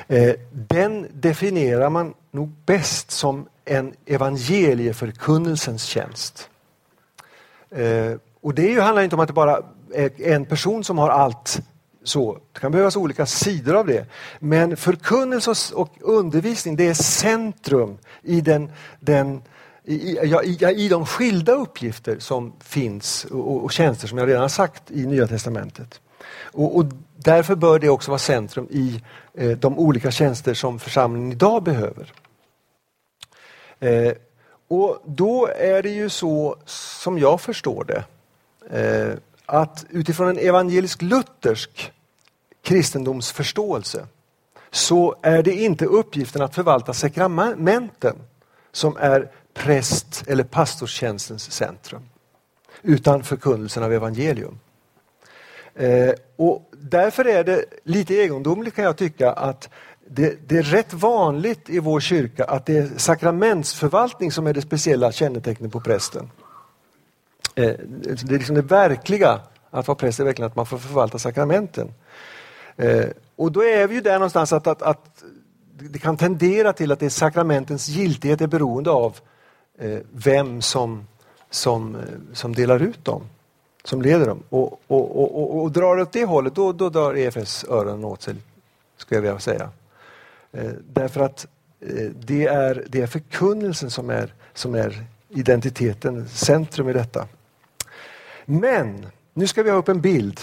Eh, 0.08 0.34
den 0.52 1.08
definierar 1.14 1.90
man 1.90 2.14
nog 2.32 2.50
bäst 2.66 3.12
som 3.12 3.46
en 3.66 3.94
evangelieförkunnelsens 4.06 5.84
tjänst. 5.84 6.50
Eh, 7.72 8.14
och 8.42 8.54
det 8.54 8.80
handlar 8.80 9.04
inte 9.04 9.16
om 9.16 9.20
att 9.20 9.28
det 9.28 9.34
bara 9.34 9.62
är 9.94 10.22
en 10.22 10.46
person 10.46 10.84
som 10.84 10.98
har 10.98 11.10
allt 11.10 11.62
så. 12.04 12.38
Det 12.54 12.60
kan 12.60 12.72
behövas 12.72 12.96
olika 12.96 13.26
sidor 13.26 13.76
av 13.76 13.88
det. 13.88 14.06
Men 14.40 14.78
förkunnelse 14.78 15.54
och 15.74 15.94
undervisning 16.02 16.76
det 16.76 16.88
är 16.88 16.94
centrum 16.94 17.98
i 18.22 18.42
den, 18.42 18.72
den 19.00 19.42
i, 19.86 20.20
ja, 20.24 20.44
i, 20.44 20.58
i 20.76 20.90
de 20.90 21.06
skilda 21.06 21.52
uppgifter 21.52 22.20
som 22.20 22.54
finns 22.60 23.26
och, 23.26 23.64
och 23.64 23.72
tjänster 23.72 24.08
som 24.08 24.18
jag 24.18 24.28
redan 24.30 24.50
sagt 24.50 24.92
i 24.92 25.06
Nya 25.06 25.28
Testamentet. 25.28 26.02
Och, 26.42 26.78
och 26.78 26.86
därför 27.18 27.56
bör 27.56 27.80
det 27.80 27.90
också 27.90 28.12
vara 28.12 28.20
centrum 28.20 28.68
i 28.72 29.04
eh, 29.34 29.52
de 29.52 29.80
olika 29.80 30.12
tjänster 30.12 30.54
som 30.54 30.80
församlingen 30.80 31.32
idag 31.32 31.64
behöver. 31.64 32.14
Eh, 33.80 34.14
och 34.68 35.02
då 35.06 35.48
är 35.48 35.84
det 35.84 35.90
ju 35.90 36.10
så 36.10 36.58
som 36.66 37.20
jag 37.20 37.42
förstår 37.42 37.84
det 37.84 38.04
eh, 38.80 39.18
att 39.46 39.86
utifrån 39.90 40.28
en 40.28 40.38
evangelisk-luthersk 40.38 41.92
kristendomsförståelse 42.62 44.08
så 44.72 45.16
är 45.22 45.44
det 45.44 45.54
inte 45.54 45.86
uppgiften 45.86 46.42
att 46.42 46.56
förvalta 46.56 46.94
sakramenten 46.94 48.16
som 48.72 48.98
är 48.98 49.32
präst 49.54 50.24
eller 50.28 50.44
pastorstjänstens 50.44 51.52
centrum. 51.52 52.02
Utan 52.82 53.24
förkunnelsen 53.24 53.84
av 53.84 53.94
evangelium. 53.94 54.60
Eh, 55.76 56.14
och 56.36 56.72
därför 56.72 57.26
är 57.26 57.44
det 57.44 57.66
lite 57.84 58.14
egendomligt 58.14 58.76
kan 58.76 58.86
jag 58.86 58.98
tycka 58.98 59.32
att 59.32 59.70
det, 60.08 60.50
det, 60.50 60.58
är 60.58 60.64
rätt 60.64 60.94
vanligt 60.94 61.70
i 61.70 61.80
vår 61.80 62.00
kyrka 62.00 62.44
att 62.44 62.66
det 62.66 62.78
är 62.78 62.90
sakramentsförvaltning 62.98 64.32
som 64.32 64.48
är 64.48 64.54
det 64.54 64.62
speciella 64.62 65.12
kännetecknet 65.12 65.72
på 65.72 65.80
prästen. 65.80 66.32
Eh, 67.56 67.74
det 68.02 68.34
är 68.34 68.38
liksom 68.38 68.56
det 68.56 68.62
verkliga 68.62 69.40
att 69.70 69.88
vara 69.88 69.96
präst 69.96 70.20
är 70.20 70.24
verkligen 70.24 70.50
att 70.50 70.56
man 70.56 70.66
får 70.66 70.78
förvalta 70.78 71.20
sakramenten. 71.20 71.94
Eh, 72.76 73.06
och 73.36 73.52
då 73.52 73.64
är 73.64 73.88
vi 73.88 73.96
ju 73.96 74.02
där 74.02 74.14
någonstans 74.14 74.54
att, 74.54 74.68
att, 74.68 74.82
att 74.82 75.24
det 75.80 76.00
kan 76.00 76.18
tendera 76.18 76.74
till 76.74 76.92
att 76.92 77.00
det 77.00 77.06
är 77.06 77.10
sakramentens 77.10 77.88
giltighet 77.88 78.42
är 78.42 78.48
beroende 78.48 78.90
av 78.90 79.18
Eh, 79.18 79.33
Eh, 79.78 80.00
vem 80.12 80.62
som, 80.62 81.08
som, 81.50 81.96
eh, 81.96 82.02
som 82.34 82.56
delar 82.56 82.80
ut 82.80 83.06
dem, 83.06 83.24
som 83.84 84.02
leder 84.02 84.28
dem. 84.28 84.44
Och, 84.50 84.82
och, 84.88 85.24
och, 85.24 85.62
och, 85.62 85.72
drar 85.72 85.98
åt 85.98 86.12
det 86.12 86.26
hållet, 86.26 86.56
då, 86.56 86.72
då 86.72 86.90
drar 86.90 87.18
EFS 87.18 87.66
öronen 87.70 88.06
åt 88.06 88.22
sig, 88.22 88.36
skulle 88.98 89.18
jag 89.18 89.22
vilja 89.22 89.40
säga. 89.40 89.70
Eh, 90.52 90.72
därför 90.94 91.22
att 91.22 91.48
det 92.14 92.48
är, 92.48 92.86
det 92.90 93.02
är 93.02 93.08
förkunnelsen 93.08 93.90
som 93.90 94.10
är, 94.10 94.34
som 94.54 94.76
är 94.76 95.06
identiteten, 95.30 96.28
centrum 96.28 96.90
i 96.90 96.94
detta. 96.94 97.28
Men 98.46 99.06
nu 99.34 99.48
ska 99.48 99.64
vi 99.64 99.70
ha 99.70 99.78
upp 99.78 99.90
en 99.90 100.02
bild. 100.02 100.40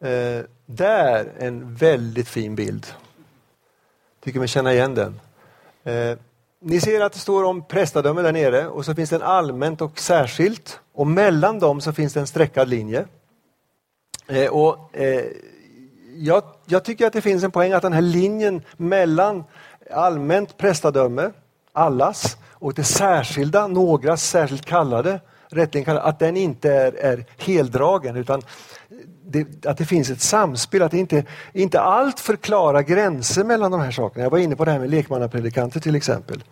Eh, 0.00 0.40
där, 0.66 1.32
en 1.38 1.74
väldigt 1.74 2.28
fin 2.28 2.54
bild. 2.54 2.86
Tycker 4.20 4.38
mig 4.38 4.48
känna 4.48 4.72
igen 4.72 4.94
den. 4.94 5.20
Eh, 5.84 6.18
ni 6.66 6.80
ser 6.80 7.00
att 7.00 7.12
det 7.12 7.18
står 7.18 7.44
om 7.44 7.62
prästadöme 7.62 8.22
där 8.22 8.32
nere 8.32 8.66
och 8.66 8.84
så 8.84 8.94
finns 8.94 9.10
det 9.10 9.16
en 9.16 9.22
allmänt 9.22 9.80
och 9.80 9.98
särskilt 9.98 10.80
och 10.94 11.06
mellan 11.06 11.58
dem 11.58 11.80
så 11.80 11.92
finns 11.92 12.12
det 12.12 12.20
en 12.20 12.26
streckad 12.26 12.68
linje. 12.68 13.04
Eh, 14.26 14.46
och, 14.46 14.96
eh, 14.96 15.24
jag, 16.16 16.42
jag, 16.66 16.84
tycker 16.84 17.06
att 17.06 17.12
det 17.12 17.20
finns 17.20 17.44
en 17.44 17.50
poäng 17.50 17.72
att 17.72 17.82
den 17.82 17.92
här 17.92 18.00
linjen 18.00 18.62
mellan 18.76 19.44
allmänt 19.90 20.56
prästadöme, 20.56 21.30
allas, 21.72 22.36
och 22.50 22.74
det 22.74 22.84
särskilda, 22.84 23.66
någras 23.66 24.24
särskilt 24.30 24.64
kallade, 24.64 25.20
rättligen 25.48 25.84
kallade, 25.84 26.06
att 26.06 26.18
den 26.18 26.36
inte 26.36 26.72
är, 26.72 26.92
är 26.92 27.24
heldragen 27.38 28.16
utan 28.16 28.42
det, 29.26 29.66
att 29.66 29.78
det 29.78 29.84
finns 29.84 30.10
ett 30.10 30.20
samspel, 30.20 30.82
att 30.82 30.90
det 30.90 30.98
inte, 30.98 31.24
inte 31.52 31.80
allt 31.80 32.20
förklarar 32.20 32.82
gränser 32.82 33.44
mellan 33.44 33.70
de 33.70 33.80
här 33.80 33.90
sakerna. 33.90 34.24
Jag 34.24 34.30
var 34.30 34.38
inne 34.38 34.56
på 34.56 34.64
det 34.64 34.70
här 34.70 34.78
med 34.78 34.90
lekmannapredikanter 34.90 35.80
till 35.80 35.94
exempel. 35.94 36.44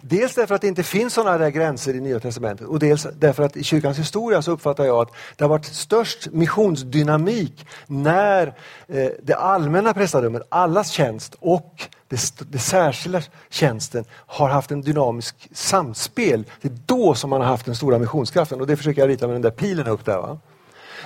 Dels 0.00 0.34
därför 0.34 0.54
att 0.54 0.60
det 0.60 0.68
inte 0.68 0.82
finns 0.82 1.14
sådana 1.14 1.38
där 1.38 1.50
gränser 1.50 1.94
i 1.94 2.00
Nya 2.00 2.20
Testamentet 2.20 2.66
och 2.66 2.78
dels 2.78 3.06
därför 3.18 3.42
att 3.42 3.56
i 3.56 3.64
kyrkans 3.64 3.98
historia 3.98 4.42
så 4.42 4.52
uppfattar 4.52 4.84
jag 4.84 4.96
att 4.96 5.12
det 5.36 5.44
har 5.44 5.48
varit 5.48 5.64
störst 5.64 6.28
missionsdynamik 6.32 7.66
när 7.86 8.46
eh, 8.88 9.08
det 9.22 9.34
allmänna 9.34 9.94
prästadömet, 9.94 10.42
allas 10.48 10.90
tjänst 10.90 11.36
och 11.40 11.88
det, 12.08 12.32
det 12.50 12.58
särskilda 12.58 13.22
tjänsten 13.50 14.04
har 14.10 14.48
haft 14.48 14.70
en 14.70 14.82
dynamisk 14.82 15.48
samspel. 15.52 16.44
Det 16.60 16.68
är 16.68 16.78
då 16.86 17.14
som 17.14 17.30
man 17.30 17.40
har 17.40 17.48
haft 17.48 17.66
den 17.66 17.76
stora 17.76 17.98
missionskraften 17.98 18.60
och 18.60 18.66
det 18.66 18.76
försöker 18.76 19.00
jag 19.00 19.08
rita 19.08 19.26
med 19.26 19.34
den 19.34 19.42
där 19.42 19.50
pilen 19.50 19.86
upp 19.86 20.04
där. 20.04 20.18
Va? 20.18 20.38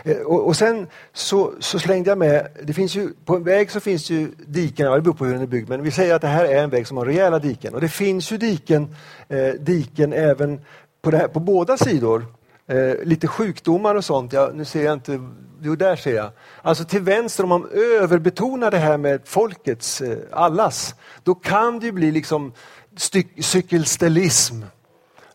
Eh, 0.04 0.16
och, 0.16 0.46
och, 0.46 0.56
sen 0.56 0.86
så, 1.12 1.52
så, 1.60 1.78
slängde 1.78 2.10
jag 2.10 2.18
med, 2.18 2.48
det 2.62 2.72
finns 2.72 2.94
ju, 2.94 3.12
på 3.24 3.36
en 3.36 3.44
väg 3.44 3.70
så 3.70 3.80
finns 3.80 4.08
det 4.08 4.14
ju 4.14 4.30
diken, 4.46 4.92
det 4.92 5.00
beror 5.00 5.14
på 5.14 5.24
hur 5.24 5.32
den 5.32 5.42
är 5.42 5.46
byggd, 5.46 5.68
men 5.68 5.82
vi 5.82 5.90
säger 5.90 6.14
att 6.14 6.22
det 6.22 6.28
här 6.28 6.44
är 6.44 6.62
en 6.62 6.70
väg 6.70 6.86
som 6.86 6.96
har 6.96 7.04
rejäla 7.04 7.38
diken. 7.38 7.74
Och 7.74 7.80
det 7.80 7.88
finns 7.88 8.32
ju 8.32 8.36
diken, 8.38 8.96
eh, 9.28 9.48
diken 9.60 10.12
även 10.12 10.60
på, 11.02 11.10
här, 11.10 11.28
på 11.28 11.40
båda 11.40 11.76
sidor. 11.76 12.24
Eh, 12.68 13.04
lite 13.04 13.26
sjukdomar 13.26 13.94
och 13.94 14.04
sånt, 14.04 14.32
ja, 14.32 14.50
nu 14.54 14.64
ser 14.64 14.84
jag 14.84 14.92
inte, 14.92 15.20
jo 15.60 15.76
där 15.76 15.96
ser 15.96 16.16
jag. 16.16 16.30
Alltså 16.62 16.84
till 16.84 17.02
vänster, 17.02 17.42
om 17.42 17.48
man 17.48 17.68
överbetonar 18.00 18.70
det 18.70 18.78
här 18.78 18.96
med 18.96 19.20
folkets, 19.24 20.00
eh, 20.00 20.18
allas, 20.30 20.94
då 21.22 21.34
kan 21.34 21.78
det 21.78 21.86
ju 21.86 21.92
bli 21.92 22.10
liksom 22.10 22.52
cykelstellism. 23.40 24.62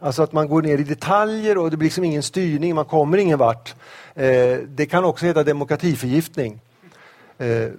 Alltså 0.03 0.23
att 0.23 0.33
man 0.33 0.47
går 0.47 0.61
ner 0.61 0.77
i 0.77 0.83
detaljer 0.83 1.57
och 1.57 1.71
det 1.71 1.77
blir 1.77 1.85
liksom 1.85 2.03
ingen 2.03 2.23
styrning, 2.23 2.75
man 2.75 2.85
kommer 2.85 3.17
ingen 3.17 3.39
vart. 3.39 3.75
Eh, 4.13 4.57
det 4.67 4.85
kan 4.85 5.05
också 5.05 5.25
heta 5.25 5.43
demokratiförgiftning. 5.43 6.61
Eh, 7.37 7.69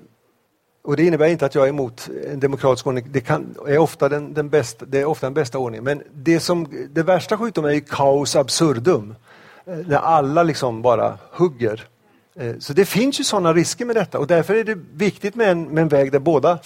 och 0.84 0.96
det 0.96 1.04
innebär 1.04 1.26
inte 1.26 1.46
att 1.46 1.54
jag 1.54 1.64
är 1.64 1.68
emot 1.68 2.08
en 2.32 2.40
demokratisk 2.40 2.86
ordning. 2.86 3.06
Det, 3.10 3.20
kan, 3.20 3.54
är, 3.66 3.78
ofta 3.78 4.08
den, 4.08 4.34
den 4.34 4.48
bästa, 4.48 4.84
det 4.84 5.00
är 5.00 5.04
ofta 5.04 5.26
den 5.26 5.34
bästa 5.34 5.58
ordningen. 5.58 5.84
Men 5.84 6.02
det, 6.14 6.40
som, 6.40 6.88
det 6.90 7.02
värsta 7.02 7.38
sjukdomen 7.38 7.70
är 7.70 7.74
ju 7.74 7.80
kaos 7.80 8.36
absurdum. 8.36 9.14
Eh, 9.64 9.76
när 9.76 9.96
alla 9.98 10.42
liksom 10.42 10.82
bara 10.82 11.18
hugger. 11.30 11.88
Eh, 12.34 12.58
så 12.58 12.72
det 12.72 12.84
finns 12.84 13.20
ju 13.20 13.24
sådana 13.24 13.54
risker 13.54 13.84
med 13.84 13.96
detta 13.96 14.18
och 14.18 14.26
därför 14.26 14.54
är 14.54 14.64
det 14.64 14.78
viktigt 14.92 15.34
med 15.34 15.50
en, 15.50 15.64
med 15.64 15.82
en 15.82 15.88
väg 15.88 16.12
där 16.12 16.18
båda 16.18 16.58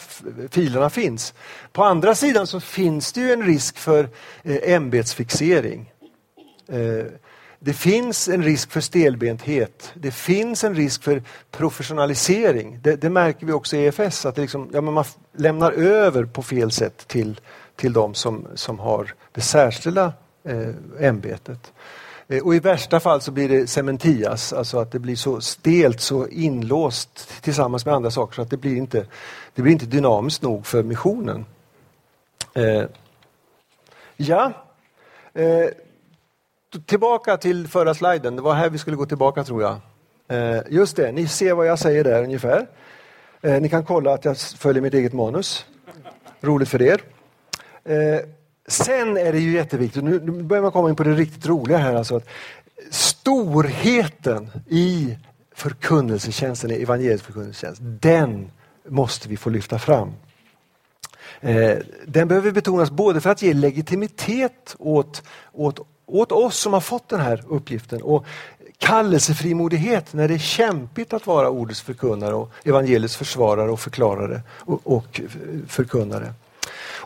filerna 0.50 0.90
finns. 0.90 1.34
På 1.72 1.84
andra 1.84 2.14
sidan 2.14 2.46
så 2.46 2.60
finns 2.60 3.12
det 3.12 3.20
ju 3.20 3.32
en 3.32 3.46
risk 3.46 3.78
för 3.78 4.08
eh, 4.42 4.74
ämbetsfixering. 4.74 5.92
Eh, 6.68 7.04
det 7.58 7.72
finns 7.72 8.28
en 8.28 8.42
risk 8.42 8.70
för 8.70 8.80
stelbenthet. 8.80 9.92
Det 9.94 10.10
finns 10.10 10.64
en 10.64 10.74
risk 10.74 11.02
för 11.02 11.22
professionalisering. 11.50 12.78
Det, 12.82 12.96
det 12.96 13.10
märker 13.10 13.46
vi 13.46 13.52
också 13.52 13.76
i 13.76 13.86
EFS, 13.86 14.26
att 14.26 14.34
det 14.34 14.42
liksom, 14.42 14.70
ja, 14.72 14.80
man 14.80 15.04
lämnar 15.36 15.72
över 15.72 16.24
på 16.24 16.42
fel 16.42 16.70
sätt 16.70 17.08
till, 17.08 17.40
till 17.76 17.92
de 17.92 18.14
som, 18.14 18.46
som 18.54 18.78
har 18.78 19.14
det 19.32 19.40
särskilda 19.40 20.12
eh, 20.44 21.06
ämbetet. 21.08 21.72
Eh, 22.28 22.42
och 22.42 22.54
i 22.54 22.58
värsta 22.58 23.00
fall 23.00 23.20
så 23.20 23.30
blir 23.30 23.48
det 23.48 23.66
cementias, 23.66 24.52
alltså 24.52 24.78
att 24.78 24.92
det 24.92 24.98
blir 24.98 25.16
så 25.16 25.40
stelt, 25.40 26.00
så 26.00 26.28
inlåst 26.28 27.42
tillsammans 27.42 27.86
med 27.86 27.94
andra 27.94 28.10
saker 28.10 28.34
så 28.34 28.42
att 28.42 28.50
det 28.50 28.56
blir 28.56 28.76
inte, 28.76 29.06
det 29.54 29.62
blir 29.62 29.72
inte 29.72 29.86
dynamiskt 29.86 30.42
nog 30.42 30.66
för 30.66 30.82
missionen. 30.82 31.46
Eh, 32.54 32.84
ja, 34.16 34.52
eh, 35.34 35.68
tillbaka 36.86 37.36
till 37.36 37.68
förra 37.68 37.94
sliden, 37.94 38.36
det 38.36 38.42
var 38.42 38.54
här 38.54 38.70
vi 38.70 38.78
skulle 38.78 38.96
gå 38.96 39.06
tillbaka 39.06 39.44
tror 39.44 39.62
jag. 39.62 39.76
Eh, 40.28 40.62
just 40.70 40.96
det, 40.96 41.12
ni 41.12 41.28
ser 41.28 41.54
vad 41.54 41.66
jag 41.66 41.78
säger 41.78 42.04
där 42.04 42.22
ungefär. 42.22 42.66
Eh, 43.42 43.60
ni 43.60 43.68
kan 43.68 43.84
kolla 43.84 44.14
att 44.14 44.24
jag 44.24 44.38
följer 44.38 44.82
mitt 44.82 44.94
eget 44.94 45.12
manus. 45.12 45.66
Roligt 46.40 46.68
för 46.68 46.82
er. 46.82 47.00
Eh, 47.84 48.20
Sen 48.68 49.16
är 49.16 49.32
det 49.32 49.38
ju 49.38 49.52
jätteviktigt, 49.52 50.04
nu 50.04 50.18
börjar 50.20 50.62
man 50.62 50.72
komma 50.72 50.88
in 50.88 50.96
på 50.96 51.04
det 51.04 51.14
riktigt 51.14 51.46
roliga 51.46 51.78
här, 51.78 51.94
alltså 51.94 52.16
att 52.16 52.28
storheten 52.90 54.50
i 54.68 55.16
förkunnelsetjänsten, 55.54 56.70
evangelisk 56.70 57.24
förkunnelsetjänst, 57.24 57.80
den 57.82 58.50
måste 58.88 59.28
vi 59.28 59.36
få 59.36 59.50
lyfta 59.50 59.78
fram. 59.78 60.12
Eh, 61.40 61.76
den 62.06 62.28
behöver 62.28 62.50
betonas 62.50 62.90
både 62.90 63.20
för 63.20 63.30
att 63.30 63.42
ge 63.42 63.54
legitimitet 63.54 64.76
åt, 64.78 65.22
åt 65.52 65.86
åt 66.06 66.32
oss 66.32 66.58
som 66.58 66.72
har 66.72 66.80
fått 66.80 67.08
den 67.08 67.20
här 67.20 67.44
uppgiften 67.48 68.02
och 68.02 68.26
kallelsefrimodighet 68.78 70.12
när 70.12 70.28
det 70.28 70.34
är 70.34 70.38
kämpigt 70.38 71.12
att 71.12 71.26
vara 71.26 71.50
ordets 71.50 71.80
förkunnare 71.80 72.34
och 72.34 72.50
evangeliets 72.64 73.16
försvarare 73.16 73.70
och 73.70 73.80
förklarare 73.80 74.40
och, 74.48 74.80
och 74.84 75.20
förkunnare. 75.68 76.32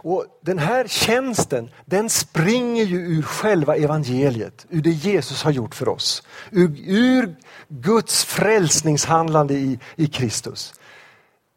Och 0.03 0.25
Den 0.43 0.59
här 0.59 0.87
tjänsten 0.87 1.71
den 1.85 2.11
springer 2.11 2.85
ju 2.85 2.99
ur 2.99 3.23
själva 3.23 3.77
evangeliet, 3.77 4.67
ur 4.71 4.83
det 4.83 4.91
Jesus 4.91 5.43
har 5.43 5.51
gjort 5.51 5.75
för 5.75 5.89
oss. 5.89 6.23
Ur, 6.51 6.75
ur 6.87 7.37
Guds 7.69 8.25
frälsningshandlande 8.25 9.55
i, 9.55 9.79
i 9.97 10.07
Kristus. 10.07 10.75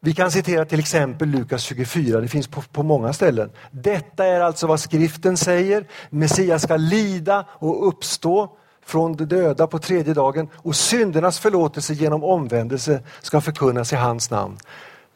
Vi 0.00 0.14
kan 0.14 0.30
citera 0.30 0.64
till 0.64 0.78
exempel 0.78 1.28
Lukas 1.28 1.62
24, 1.62 2.20
det 2.20 2.28
finns 2.28 2.48
på, 2.48 2.62
på, 2.62 2.82
många 2.82 3.12
ställen. 3.12 3.50
Detta 3.70 4.24
är 4.24 4.40
alltså 4.40 4.66
vad 4.66 4.80
skriften 4.80 5.36
säger. 5.36 5.86
Messias 6.10 6.62
ska 6.62 6.76
lida 6.76 7.46
och 7.50 7.88
uppstå 7.88 8.56
från 8.86 9.16
de 9.16 9.24
döda 9.24 9.66
på 9.66 9.78
tredje 9.78 10.14
dagen 10.14 10.48
och 10.54 10.76
syndernas 10.76 11.38
förlåtelse 11.38 11.94
genom 11.94 12.24
omvändelse 12.24 13.02
ska 13.22 13.40
förkunnas 13.40 13.92
i 13.92 13.96
hans 13.96 14.30
namn 14.30 14.56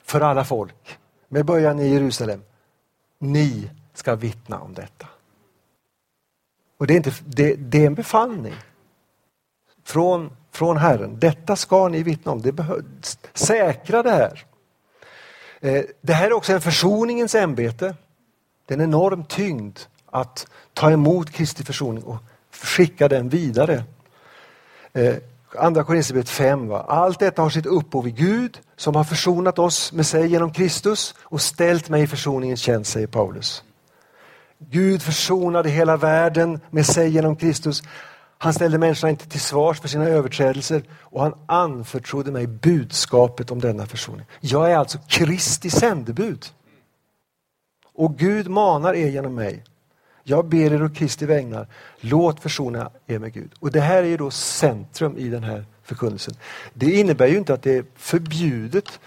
för 0.04 0.20
alla 0.20 0.44
folk. 0.44 0.98
Med 1.28 1.44
början 1.44 1.80
i 1.80 1.88
Jerusalem. 1.88 2.40
Ni 3.18 3.70
ska 3.94 4.14
vittna 4.14 4.60
om 4.60 4.74
detta. 4.74 5.06
Och 6.78 6.86
det 6.86 6.94
är, 6.94 6.96
inte, 6.96 7.12
det, 7.24 7.54
det 7.54 7.82
är 7.82 7.86
en 7.86 7.94
befallning 7.94 8.54
från, 9.84 10.36
från 10.50 10.76
Herren. 10.76 11.18
Detta 11.18 11.56
ska 11.56 11.88
ni 11.88 12.02
vittna 12.02 12.32
om. 12.32 12.42
Det 12.42 12.52
behövs. 12.52 13.18
Säkra 13.34 14.02
det 14.02 14.10
här. 14.10 14.44
Eh, 15.60 15.84
det 16.00 16.12
här 16.12 16.26
är 16.26 16.32
också 16.32 16.52
en 16.52 16.60
försoningens 16.60 17.34
ämbete. 17.34 17.94
Det 18.66 18.74
är 18.74 18.78
en 18.78 18.84
enorm 18.84 19.24
tyngd 19.24 19.78
att 20.06 20.46
ta 20.74 20.90
emot 20.90 21.30
Kristi 21.30 21.64
försoning 21.64 22.04
och 22.04 22.16
skicka 22.50 23.08
den 23.08 23.28
vidare. 23.28 23.84
Eh, 24.92 25.16
Andra 25.56 25.84
Korinthierbrevet 25.84 26.28
5. 26.28 26.68
Va? 26.68 26.84
Allt 26.88 27.18
detta 27.18 27.42
har 27.42 27.50
sitt 27.50 27.66
upphov 27.66 28.08
i 28.08 28.10
Gud 28.10 28.60
som 28.76 28.94
har 28.94 29.04
försonat 29.04 29.58
oss 29.58 29.92
med 29.92 30.06
sig 30.06 30.28
genom 30.28 30.52
Kristus 30.52 31.14
och 31.20 31.40
ställt 31.40 31.88
mig 31.88 32.02
i 32.02 32.06
försoningens 32.06 32.60
tjänst, 32.60 32.92
säger 32.92 33.06
Paulus. 33.06 33.62
Gud 34.58 35.02
försonade 35.02 35.68
hela 35.68 35.96
världen 35.96 36.60
med 36.70 36.86
sig 36.86 37.10
genom 37.10 37.36
Kristus. 37.36 37.82
Han 38.38 38.54
ställde 38.54 38.78
människorna 38.78 39.10
inte 39.10 39.28
till 39.28 39.40
svars 39.40 39.80
för 39.80 39.88
sina 39.88 40.04
överträdelser 40.04 40.82
och 41.00 41.22
han 41.22 41.34
anförtrodde 41.46 42.30
mig 42.30 42.46
budskapet 42.46 43.50
om 43.50 43.60
denna 43.60 43.86
försoning. 43.86 44.26
Jag 44.40 44.72
är 44.72 44.76
alltså 44.76 44.98
Kristi 45.08 45.70
sändebud. 45.70 46.46
Och 47.94 48.18
Gud 48.18 48.48
manar 48.48 48.94
er 48.94 49.08
genom 49.08 49.34
mig. 49.34 49.64
Jag 50.28 50.44
ber 50.44 50.72
er 50.72 50.82
och 50.82 50.94
Kristi 50.94 51.26
vägnar, 51.26 51.66
låt 52.00 52.40
försona 52.40 52.90
er 53.06 53.18
med 53.18 53.32
Gud. 53.32 53.50
Och 53.60 53.72
Det 53.72 53.80
här 53.80 54.02
är 54.02 54.18
då 54.18 54.30
centrum 54.30 55.18
i 55.18 55.28
den 55.28 55.44
här 55.44 55.64
förkunnelsen. 55.82 56.34
Det 56.74 56.90
innebär 56.90 57.26
ju 57.26 57.38
inte 57.38 57.54
att 57.54 57.62
det 57.62 57.76
är 57.76 57.84
förbjudet, 57.96 59.00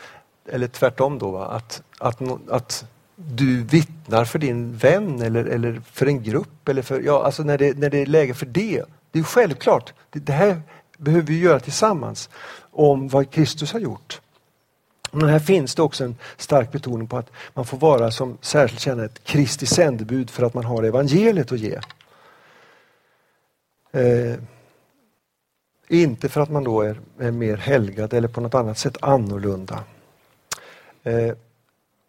eller 0.50 0.68
tvärtom 0.68 1.20
då, 1.20 1.38
att, 1.38 1.84
att, 1.98 2.22
att 2.50 2.86
du 3.16 3.64
vittnar 3.64 4.26
för 4.26 4.40
din 4.40 4.78
vän 4.78 5.22
eller, 5.22 5.46
eller 5.46 5.82
för 5.92 6.06
en 6.06 6.24
grupp. 6.24 6.70
Eller 6.70 6.82
för, 6.82 7.02
ja, 7.02 7.26
alltså 7.26 7.44
när, 7.44 7.58
det, 7.58 7.78
när 7.78 7.90
det 7.90 7.98
är 7.98 8.06
läge 8.06 8.34
för 8.34 8.46
det. 8.46 8.84
Det 9.12 9.20
är 9.20 9.24
självklart. 9.24 9.94
Det 10.10 10.34
här 10.34 10.62
behöver 10.98 11.28
vi 11.28 11.40
göra 11.40 11.60
tillsammans 11.60 12.30
om 12.72 13.08
vad 13.08 13.32
Kristus 13.32 13.74
har 13.74 13.80
gjort. 13.80 14.22
Men 15.12 15.30
här 15.30 15.40
finns 15.40 15.76
det 15.76 15.82
också 15.82 16.04
en 16.04 16.16
stark 16.38 16.72
betoning 16.72 17.08
på 17.08 17.18
att 17.18 17.32
man 17.54 17.66
får 17.66 17.78
vara 17.78 18.12
som 18.12 18.38
särskilt 18.42 18.82
känna 18.82 19.06
ett 19.06 19.24
Kristi 19.24 19.66
sändebud 19.66 20.30
för 20.30 20.44
att 20.44 20.54
man 20.54 20.66
har 20.66 20.84
evangeliet 20.84 21.52
att 21.52 21.60
ge. 21.60 21.80
Eh, 23.92 24.36
inte 25.88 26.30
för 26.30 26.42
att 26.42 26.50
man 26.50 26.64
då 26.64 26.82
är, 26.82 27.00
är, 27.20 27.32
mer 27.32 27.58
helgad 27.58 28.14
eller 28.14 28.28
på 28.28 28.42
något 28.42 28.56
annat 28.56 28.78
sätt 28.78 28.98
annorlunda. 29.02 29.84
Eh, 31.04 31.34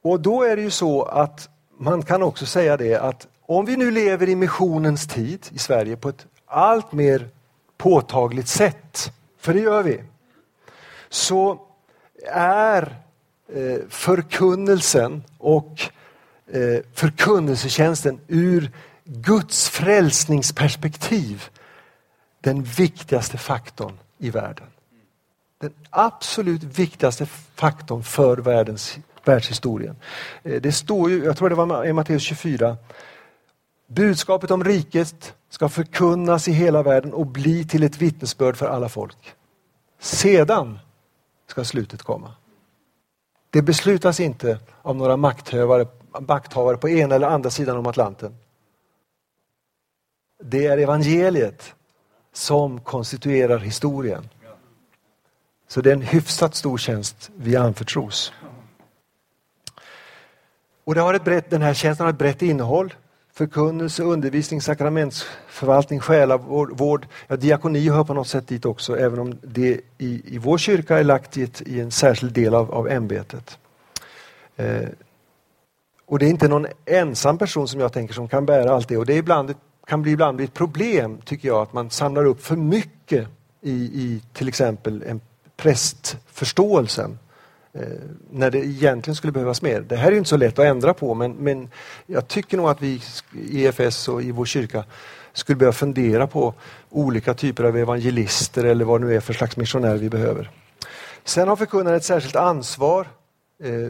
och 0.02 0.20
då 0.20 0.42
är 0.42 0.56
det 0.56 0.62
ju 0.62 0.70
så 0.70 1.02
att 1.02 1.48
man 1.78 2.02
kan 2.02 2.22
också 2.22 2.46
säga 2.46 2.76
det 2.76 2.94
att 2.94 3.26
om 3.46 3.64
vi 3.64 3.76
nu 3.76 3.90
lever 3.90 4.28
i 4.28 4.36
missionens 4.36 5.06
tid 5.06 5.46
i 5.50 5.58
Sverige 5.58 5.96
på 5.96 6.08
ett 6.08 6.26
allt 6.46 6.92
mer 6.92 7.28
påtagligt 7.78 8.48
sätt, 8.48 9.12
för 9.38 9.54
det 9.54 9.60
gör 9.60 9.82
vi, 9.82 10.00
så 11.08 11.60
är 12.30 12.96
eh, 13.54 13.78
förkunnelsen 13.88 15.22
och 15.38 15.82
eh, 16.52 16.80
förkunnelsetjänsten 16.94 18.20
ur 18.28 18.70
Guds 19.04 19.68
frälsningsperspektiv 19.68 21.44
den 22.40 22.62
viktigaste 22.62 23.38
faktorn 23.38 23.98
i 24.18 24.30
världen. 24.30 24.66
Den 25.60 25.72
absolut 25.90 26.62
viktigaste 26.62 27.26
faktorn 27.54 28.02
för 28.02 28.36
världens, 28.36 28.98
världshistorien. 29.24 29.96
Eh, 30.42 30.60
det 30.60 30.72
står 30.72 31.10
ju, 31.10 31.24
jag 31.24 31.36
tror 31.36 31.48
det 31.48 31.54
var 31.54 31.84
i 31.84 31.92
Matteus 31.92 32.22
24, 32.22 32.76
budskapet 33.86 34.50
om 34.50 34.64
riket 34.64 35.34
ska 35.48 35.68
förkunnas 35.68 36.48
i 36.48 36.52
hela 36.52 36.82
världen 36.82 37.12
och 37.12 37.26
bli 37.26 37.64
till 37.64 37.82
ett 37.82 38.02
vittnesbörd 38.02 38.56
för 38.56 38.66
alla 38.66 38.88
folk. 38.88 39.34
Sedan 40.00 40.78
ska 41.52 41.64
slutet 41.64 42.02
komma. 42.02 42.34
Det 43.50 43.62
beslutas 43.62 44.20
inte 44.20 44.58
av 44.82 44.96
några 44.96 45.16
makthavare, 45.16 45.86
makthavare 46.20 46.76
på 46.76 46.88
ena 46.88 47.14
eller 47.14 47.26
andra 47.26 47.50
sidan 47.50 47.76
om 47.76 47.86
Atlanten. 47.86 48.36
Det 50.42 50.66
är 50.66 50.78
evangeliet 50.78 51.74
som 52.32 52.80
konstituerar 52.80 53.58
historien. 53.58 54.28
Så 55.68 55.80
det 55.80 55.90
är 55.90 55.94
en 55.94 56.02
hyfsat 56.02 56.54
stor 56.54 56.78
tjänst 56.78 57.30
vi 57.36 57.56
anförtros. 57.56 58.32
Och 60.84 60.94
det 60.94 61.00
har 61.00 61.14
ett 61.14 61.24
brett, 61.24 61.50
den 61.50 61.62
här 61.62 61.74
tjänsten 61.74 62.04
har 62.04 62.12
ett 62.12 62.18
brett 62.18 62.42
innehåll. 62.42 62.94
Förkunnelse, 63.42 64.02
undervisning, 64.02 64.60
sakramentsförvaltning, 64.60 66.00
själavård. 66.00 67.06
Ja, 67.26 67.36
diakoni 67.36 67.88
hör 67.88 68.04
på 68.04 68.14
något 68.14 68.28
sätt 68.28 68.48
dit 68.48 68.64
också, 68.64 68.98
även 68.98 69.18
om 69.18 69.38
det 69.42 69.80
i, 69.98 70.34
i 70.34 70.38
vår 70.38 70.58
kyrka 70.58 70.98
är 70.98 71.04
lagt 71.04 71.36
i, 71.36 71.42
ett, 71.42 71.62
i 71.66 71.80
en 71.80 71.90
särskild 71.90 72.32
del 72.32 72.54
av, 72.54 72.70
av 72.70 72.88
ämbetet. 72.88 73.58
Eh, 74.56 74.88
och 76.06 76.18
det 76.18 76.26
är 76.26 76.30
inte 76.30 76.48
någon 76.48 76.66
ensam 76.86 77.38
person 77.38 77.68
som 77.68 77.80
jag 77.80 77.92
tänker 77.92 78.14
som 78.14 78.28
kan 78.28 78.46
bära 78.46 78.74
allt 78.74 78.88
det 78.88 78.96
och 78.96 79.06
det 79.06 79.14
är 79.14 79.18
ibland, 79.18 79.54
kan 79.86 80.02
bli 80.02 80.12
ibland 80.12 80.36
bli 80.36 80.44
ett 80.44 80.54
problem, 80.54 81.18
tycker 81.24 81.48
jag, 81.48 81.62
att 81.62 81.72
man 81.72 81.90
samlar 81.90 82.24
upp 82.24 82.42
för 82.42 82.56
mycket 82.56 83.28
i, 83.60 83.72
i 83.72 84.22
till 84.32 84.48
exempel 84.48 85.02
en 85.06 85.20
prästförståelsen. 85.56 87.18
Eh, 87.74 87.82
när 88.30 88.50
det 88.50 88.58
egentligen 88.58 89.16
skulle 89.16 89.32
behövas 89.32 89.62
mer. 89.62 89.80
Det 89.80 89.96
här 89.96 90.12
är 90.12 90.16
inte 90.16 90.30
så 90.30 90.36
lätt 90.36 90.58
att 90.58 90.64
ändra 90.64 90.94
på 90.94 91.14
men, 91.14 91.32
men 91.32 91.70
jag 92.06 92.28
tycker 92.28 92.56
nog 92.56 92.68
att 92.68 92.82
vi 92.82 93.02
i 93.32 93.64
EFS 93.64 94.08
och 94.08 94.22
i 94.22 94.30
vår 94.30 94.44
kyrka 94.44 94.84
skulle 95.32 95.56
behöva 95.56 95.72
fundera 95.72 96.26
på 96.26 96.54
olika 96.90 97.34
typer 97.34 97.64
av 97.64 97.76
evangelister 97.76 98.64
eller 98.64 98.84
vad 98.84 99.00
det 99.00 99.06
nu 99.06 99.14
är 99.14 99.20
för 99.20 99.32
slags 99.32 99.56
missionär 99.56 99.96
vi 99.96 100.10
behöver. 100.10 100.50
Sen 101.24 101.48
har 101.48 101.56
förkunnare 101.56 101.96
ett 101.96 102.04
särskilt 102.04 102.36
ansvar. 102.36 103.06
Eh, 103.62 103.88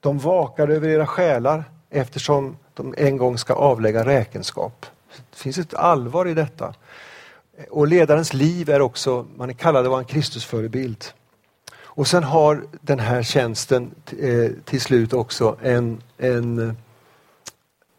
de 0.00 0.18
vakar 0.18 0.68
över 0.68 0.88
era 0.88 1.06
själar 1.06 1.64
eftersom 1.90 2.56
de 2.74 2.94
en 2.98 3.16
gång 3.16 3.38
ska 3.38 3.54
avlägga 3.54 4.04
räkenskap. 4.04 4.86
Det 5.30 5.36
finns 5.38 5.58
ett 5.58 5.74
allvar 5.74 6.28
i 6.28 6.34
detta. 6.34 6.74
Och 7.70 7.86
ledarens 7.86 8.32
liv 8.32 8.70
är 8.70 8.80
också, 8.80 9.26
man 9.36 9.50
är 9.50 9.54
kallad 9.54 9.84
att 9.84 9.90
vara 9.90 10.00
en 10.00 10.06
Kristusförebild. 10.06 11.04
Och 11.98 12.06
sen 12.06 12.24
har 12.24 12.64
den 12.80 12.98
här 12.98 13.22
tjänsten 13.22 13.94
eh, 14.20 14.50
till 14.64 14.80
slut 14.80 15.12
också 15.12 15.56
en, 15.62 16.02
en... 16.18 16.76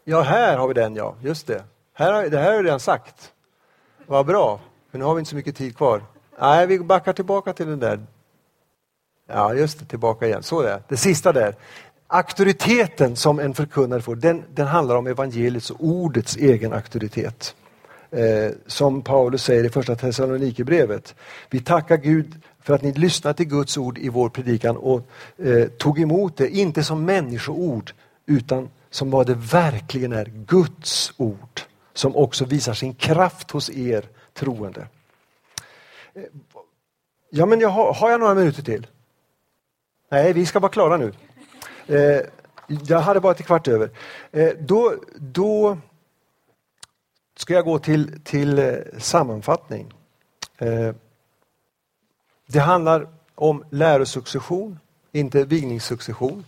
Ja, 0.04 0.20
här 0.20 0.56
har 0.56 0.68
vi 0.68 0.74
den 0.74 0.94
ja, 0.94 1.14
just 1.22 1.46
det. 1.46 1.62
Här, 1.94 2.30
det 2.30 2.38
här 2.38 2.46
har 2.46 2.54
jag 2.54 2.64
redan 2.64 2.80
sagt. 2.80 3.32
Vad 4.06 4.26
bra, 4.26 4.60
för 4.90 4.98
nu 4.98 5.04
har 5.04 5.14
vi 5.14 5.18
inte 5.18 5.30
så 5.30 5.36
mycket 5.36 5.56
tid 5.56 5.76
kvar. 5.76 6.02
Nej, 6.40 6.66
vi 6.66 6.78
backar 6.78 7.12
tillbaka 7.12 7.52
till 7.52 7.66
den 7.66 7.78
där. 7.78 8.00
Ja, 9.26 9.54
just 9.54 9.78
det, 9.78 9.84
tillbaka 9.84 10.26
igen. 10.26 10.42
Så 10.42 10.62
det, 10.62 10.82
det 10.88 10.96
sista 10.96 11.32
där. 11.32 11.54
Auktoriteten 12.06 13.16
som 13.16 13.38
en 13.38 13.54
förkunnare 13.54 14.02
får, 14.02 14.16
den, 14.16 14.44
den 14.54 14.66
handlar 14.66 14.96
om 14.96 15.06
evangeliets 15.06 15.70
och 15.70 15.84
ordets 15.84 16.36
egen 16.36 16.72
auktoritet. 16.72 17.54
Eh, 18.10 18.52
som 18.66 19.02
Paulus 19.02 19.44
säger 19.44 19.64
i 19.64 19.68
första 19.68 19.94
Thessalonikerbrevet. 19.94 21.14
Vi 21.50 21.60
tackar 21.60 21.96
Gud 21.96 22.34
för 22.62 22.74
att 22.74 22.82
ni 22.82 22.92
lyssnade 22.92 23.36
till 23.36 23.46
Guds 23.46 23.76
ord 23.76 23.98
i 23.98 24.08
vår 24.08 24.28
predikan 24.28 24.76
och 24.76 25.06
eh, 25.36 25.68
tog 25.68 26.00
emot 26.00 26.36
det, 26.36 26.48
inte 26.48 26.84
som 26.84 27.04
människoord 27.04 27.92
utan 28.26 28.68
som 28.90 29.10
vad 29.10 29.26
det 29.26 29.34
verkligen 29.34 30.12
är, 30.12 30.24
Guds 30.24 31.12
ord 31.16 31.60
som 31.94 32.16
också 32.16 32.44
visar 32.44 32.74
sin 32.74 32.94
kraft 32.94 33.50
hos 33.50 33.70
er 33.70 34.04
troende. 34.34 34.88
Eh, 36.14 36.22
ja, 37.30 37.46
men 37.46 37.60
jag 37.60 37.68
har, 37.68 37.94
har 37.94 38.10
jag 38.10 38.20
några 38.20 38.34
minuter 38.34 38.62
till? 38.62 38.86
Nej, 40.08 40.32
vi 40.32 40.46
ska 40.46 40.60
vara 40.60 40.72
klara 40.72 40.96
nu. 40.96 41.12
Eh, 41.86 42.20
jag 42.86 43.00
hade 43.00 43.20
bara 43.20 43.34
till 43.34 43.44
kvart 43.44 43.68
över. 43.68 43.90
Eh, 44.30 44.52
då, 44.58 44.94
då 45.16 45.78
ska 47.36 47.54
jag 47.54 47.64
gå 47.64 47.78
till, 47.78 48.20
till 48.24 48.58
eh, 48.58 48.74
sammanfattning. 48.98 49.92
Eh, 50.58 50.94
det 52.52 52.60
handlar 52.60 53.08
om 53.34 53.64
lärosuccession, 53.70 54.78
inte 55.12 55.44
vigningssuccession. 55.44 56.44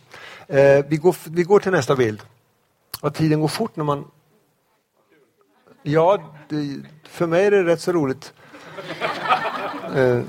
Eh, 0.47 0.85
vi, 0.89 0.97
går, 0.97 1.17
vi 1.31 1.43
går 1.43 1.61
till 1.61 1.73
nästa 1.73 1.97
bild. 1.97 2.23
Och 3.01 3.15
tiden 3.15 3.41
går 3.41 3.49
fort 3.49 3.77
när 3.77 3.85
man... 3.85 4.05
Ja, 5.83 6.33
det, 6.49 6.81
för 7.09 7.27
mig 7.27 7.47
är 7.47 7.51
det 7.51 7.65
rätt 7.65 7.81
så 7.81 7.93
roligt. 7.93 8.33
Eh, 9.97 10.21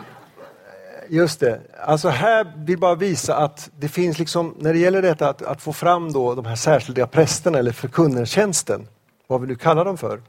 just 1.10 1.40
det. 1.40 1.62
Alltså 1.86 2.10
här 2.10 2.54
vill 2.58 2.80
bara 2.80 2.96
visa 2.96 3.36
att 3.36 3.70
det 3.80 3.88
finns 3.88 4.20
liksom, 4.20 4.56
när 4.60 4.74
det 4.74 4.80
gäller 4.80 5.02
detta 5.02 5.30
att, 5.30 5.42
att 5.42 5.62
få 5.62 5.74
fram 5.74 6.12
då 6.12 6.36
de 6.36 6.46
här 6.46 6.56
särskilda 6.56 7.08
prästerna 7.08 7.58
eller 7.58 7.72
förkunnartjänsten, 7.72 8.88
vad 9.28 9.42
vi 9.42 9.48
nu 9.48 9.56
kallar 9.56 9.86
dem 9.86 9.98
för, 9.98 10.22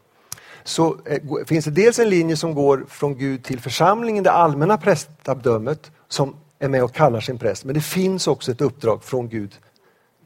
så 0.64 0.96
eh, 1.06 1.44
finns 1.46 1.64
det 1.64 1.70
dels 1.70 1.98
en 1.98 2.08
linje 2.08 2.36
som 2.36 2.54
går 2.54 2.86
från 2.88 3.18
Gud 3.18 3.44
till 3.44 3.60
församlingen, 3.60 4.24
det 4.24 4.30
allmänna 4.30 4.76
prästabdömet, 4.76 5.90
som 6.08 6.36
är 6.58 6.68
med 6.68 6.84
och 6.84 6.94
kallar 6.94 7.20
sin 7.20 7.38
präst. 7.38 7.64
Men 7.64 7.74
det 7.74 7.80
finns 7.80 8.26
också 8.26 8.52
ett 8.52 8.60
uppdrag 8.60 9.04
från 9.04 9.28
Gud 9.28 9.52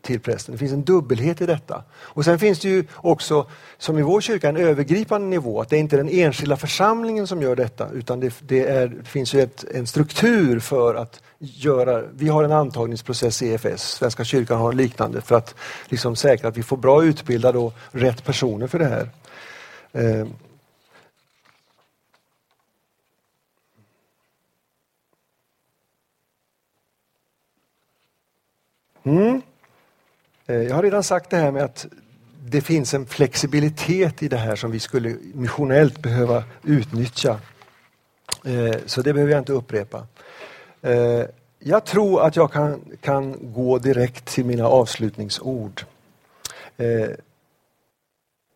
till 0.02 0.20
prästen. 0.20 0.52
Det 0.52 0.58
finns 0.58 0.72
en 0.72 0.84
dubbelhet 0.84 1.40
i 1.40 1.46
detta. 1.46 1.82
Och 1.98 2.24
sen 2.24 2.38
finns 2.38 2.58
det 2.58 2.68
ju 2.68 2.84
också, 2.94 3.46
som 3.78 3.98
i 3.98 4.02
vår 4.02 4.20
kyrka, 4.20 4.48
en 4.48 4.56
övergripande 4.56 5.26
nivå. 5.26 5.60
Att 5.60 5.68
det 5.68 5.76
är 5.76 5.80
inte 5.80 5.96
den 5.96 6.08
enskilda 6.08 6.56
församlingen 6.56 7.26
som 7.26 7.42
gör 7.42 7.56
detta 7.56 7.88
utan 7.90 8.20
det, 8.20 8.34
det, 8.40 8.66
är, 8.66 8.88
det 8.88 9.04
finns 9.04 9.34
ju 9.34 9.40
ett, 9.40 9.64
en 9.74 9.86
struktur 9.86 10.60
för 10.60 10.94
att 10.94 11.22
göra, 11.38 12.02
vi 12.12 12.28
har 12.28 12.44
en 12.44 12.52
antagningsprocess 12.52 13.42
i 13.42 13.48
EFS, 13.52 13.82
Svenska 13.82 14.24
kyrkan 14.24 14.58
har 14.58 14.72
liknande 14.72 15.20
för 15.20 15.34
att 15.34 15.54
liksom 15.88 16.16
säkra 16.16 16.48
att 16.48 16.56
vi 16.56 16.62
får 16.62 16.76
bra 16.76 17.04
utbildade 17.04 17.58
och 17.58 17.74
rätt 17.90 18.24
personer 18.24 18.66
för 18.66 18.78
det 18.78 18.88
här. 18.88 19.08
Eh, 19.92 20.26
mm. 29.02 29.42
Eh, 30.46 30.56
jag 30.56 30.74
har 30.74 30.82
redan 30.82 31.02
sagt 31.02 31.30
det 31.30 31.36
här 31.36 31.50
med 31.50 31.62
att 31.62 31.86
det 32.44 32.60
finns 32.60 32.94
en 32.94 33.06
flexibilitet 33.06 34.22
i 34.22 34.28
det 34.28 34.36
här 34.36 34.56
som 34.56 34.70
vi 34.70 34.80
skulle 34.80 35.16
missionellt 35.34 35.98
behöva 35.98 36.44
utnyttja. 36.62 37.40
Eh, 38.44 38.76
så 38.86 39.02
det 39.02 39.12
behöver 39.12 39.32
jag 39.32 39.40
inte 39.40 39.52
upprepa. 39.52 40.06
Eh, 40.82 41.22
jag 41.58 41.84
tror 41.84 42.22
att 42.22 42.36
jag 42.36 42.52
kan, 42.52 42.80
kan 43.00 43.52
gå 43.52 43.78
direkt 43.78 44.24
till 44.24 44.44
mina 44.44 44.66
avslutningsord. 44.66 45.84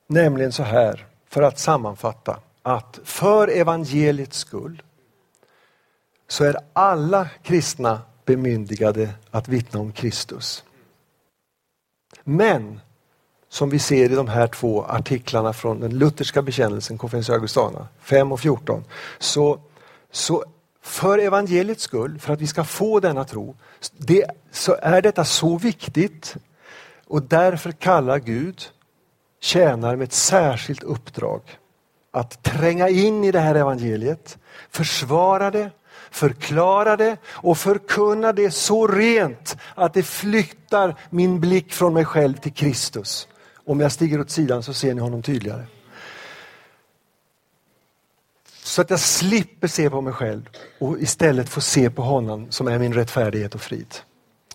Nämligen 0.07 0.53
så 0.53 0.63
här 0.63 1.07
för 1.33 1.43
att 1.43 1.59
sammanfatta 1.59 2.41
att 2.63 3.01
för 3.05 3.49
evangeliets 3.49 4.39
skull 4.39 4.83
så 6.29 6.45
är 6.45 6.57
alla 6.73 7.29
kristna 7.43 8.01
bemyndigade 8.25 9.11
att 9.31 9.49
vittna 9.49 9.81
om 9.81 9.93
Kristus. 9.93 10.65
Men 12.25 12.81
som 13.49 13.71
vi 13.71 13.79
ser 13.79 14.13
i 14.13 14.15
de 14.15 14.29
här 14.29 14.47
två 14.47 14.85
artiklarna 14.85 15.53
från 15.53 15.81
den 15.81 15.99
lutherska 15.99 16.43
bekännelsen, 16.43 16.99
Confessio 16.99 17.33
Augustana 17.33 17.89
5 18.01 18.33
och 18.33 18.41
14, 18.41 18.85
så, 19.19 19.61
så 20.11 20.45
för 20.83 21.19
evangeliets 21.19 21.83
skull, 21.83 22.19
för 22.19 22.33
att 22.33 22.41
vi 22.41 22.47
ska 22.47 22.65
få 22.65 23.01
denna 23.01 23.25
tro, 23.25 23.57
det, 23.97 24.25
så 24.51 24.77
är 24.83 25.03
detta 25.03 25.25
så 25.25 25.59
viktigt 25.59 26.37
och 27.07 27.23
därför 27.23 27.73
kallar 27.73 28.19
Gud 28.19 28.71
tjänar 29.43 29.97
med 29.97 30.05
ett 30.05 30.13
särskilt 30.13 30.83
uppdrag 30.83 31.43
att 32.11 32.43
tränga 32.43 32.89
in 32.89 33.25
i 33.25 33.33
det 33.33 33.41
här 33.41 33.55
evangeliet, 33.55 34.39
försvara 34.71 35.51
det, 35.51 35.71
förklara 36.11 36.97
det 36.97 37.17
och 37.27 37.59
förkunna 37.59 38.33
det 38.33 38.51
så 38.51 38.87
rent 38.87 39.57
att 39.75 39.95
det 39.95 40.03
flyttar 40.03 40.95
min 41.11 41.41
blick 41.41 41.73
från 41.73 41.95
mig 41.95 42.05
själv 42.05 42.35
till 42.35 42.53
Kristus. 42.53 43.29
Om 43.67 43.81
jag 43.81 43.93
stiger 43.93 44.21
åt 44.21 44.31
sidan 44.31 44.63
så 44.63 44.75
ser 44.75 44.95
ni 44.95 45.01
honom 45.01 45.23
tydligare. 45.23 45.65
Så 48.63 48.83
att 48.83 48.91
jag 48.91 49.01
slipper 49.01 49.69
se 49.69 49.91
på 49.91 50.01
mig 50.01 50.13
själv 50.13 50.49
och 50.79 50.99
istället 50.99 51.49
får 51.49 51.61
se 51.61 51.91
på 51.91 52.03
honom 52.03 52.51
som 52.51 52.69
är 52.69 52.79
min 52.79 52.95
rättfärdighet 52.95 53.55
och 53.55 53.61
frid. 53.61 53.95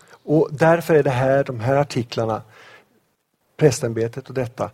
Och 0.09 0.49
därför 0.51 0.95
är 0.95 1.03
det 1.03 1.09
här, 1.09 1.43
de 1.43 1.59
här 1.59 1.75
artiklarna 1.75 2.41
prästämbetet 3.57 4.27
och 4.27 4.33
detta 4.33 4.69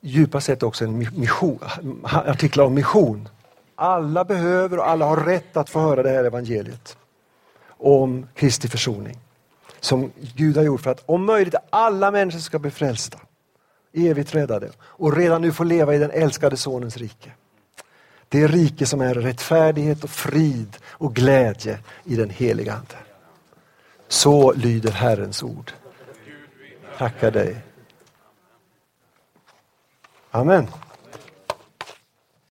djupast 0.00 0.46
sett 0.46 0.62
också 0.62 0.84
en 0.84 0.98
mission, 0.98 1.58
artiklar 2.04 2.64
om 2.64 2.74
mission. 2.74 3.28
Alla 3.74 4.24
behöver 4.24 4.78
och 4.78 4.88
alla 4.88 5.06
har 5.06 5.16
rätt 5.16 5.56
att 5.56 5.70
få 5.70 5.80
höra 5.80 6.02
det 6.02 6.10
här 6.10 6.24
evangeliet 6.24 6.96
om 7.78 8.26
Kristi 8.34 8.68
försoning 8.68 9.18
som 9.80 10.12
Gud 10.34 10.56
har 10.56 10.64
gjort 10.64 10.80
för 10.80 10.90
att 10.90 11.02
om 11.06 11.24
möjligt 11.24 11.54
alla 11.70 12.10
människor 12.10 12.38
ska 12.38 12.58
bli 12.58 12.70
frälsta, 12.70 13.18
evigt 13.92 14.34
räddade 14.34 14.70
och 14.80 15.16
redan 15.16 15.42
nu 15.42 15.52
få 15.52 15.64
leva 15.64 15.94
i 15.94 15.98
den 15.98 16.10
älskade 16.10 16.56
Sonens 16.56 16.96
rike. 16.96 17.30
Det 18.28 18.46
rike 18.46 18.86
som 18.86 19.00
är 19.00 19.14
rättfärdighet 19.14 20.04
och 20.04 20.10
frid 20.10 20.76
och 20.86 21.14
glädje 21.14 21.78
i 22.04 22.16
den 22.16 22.30
heliga 22.30 22.72
Ande. 22.72 22.96
Så 24.08 24.52
lyder 24.52 24.90
Herrens 24.90 25.42
ord. 25.42 25.72
Tackar 26.98 27.30
dig. 27.30 27.56
Amen. 30.34 30.68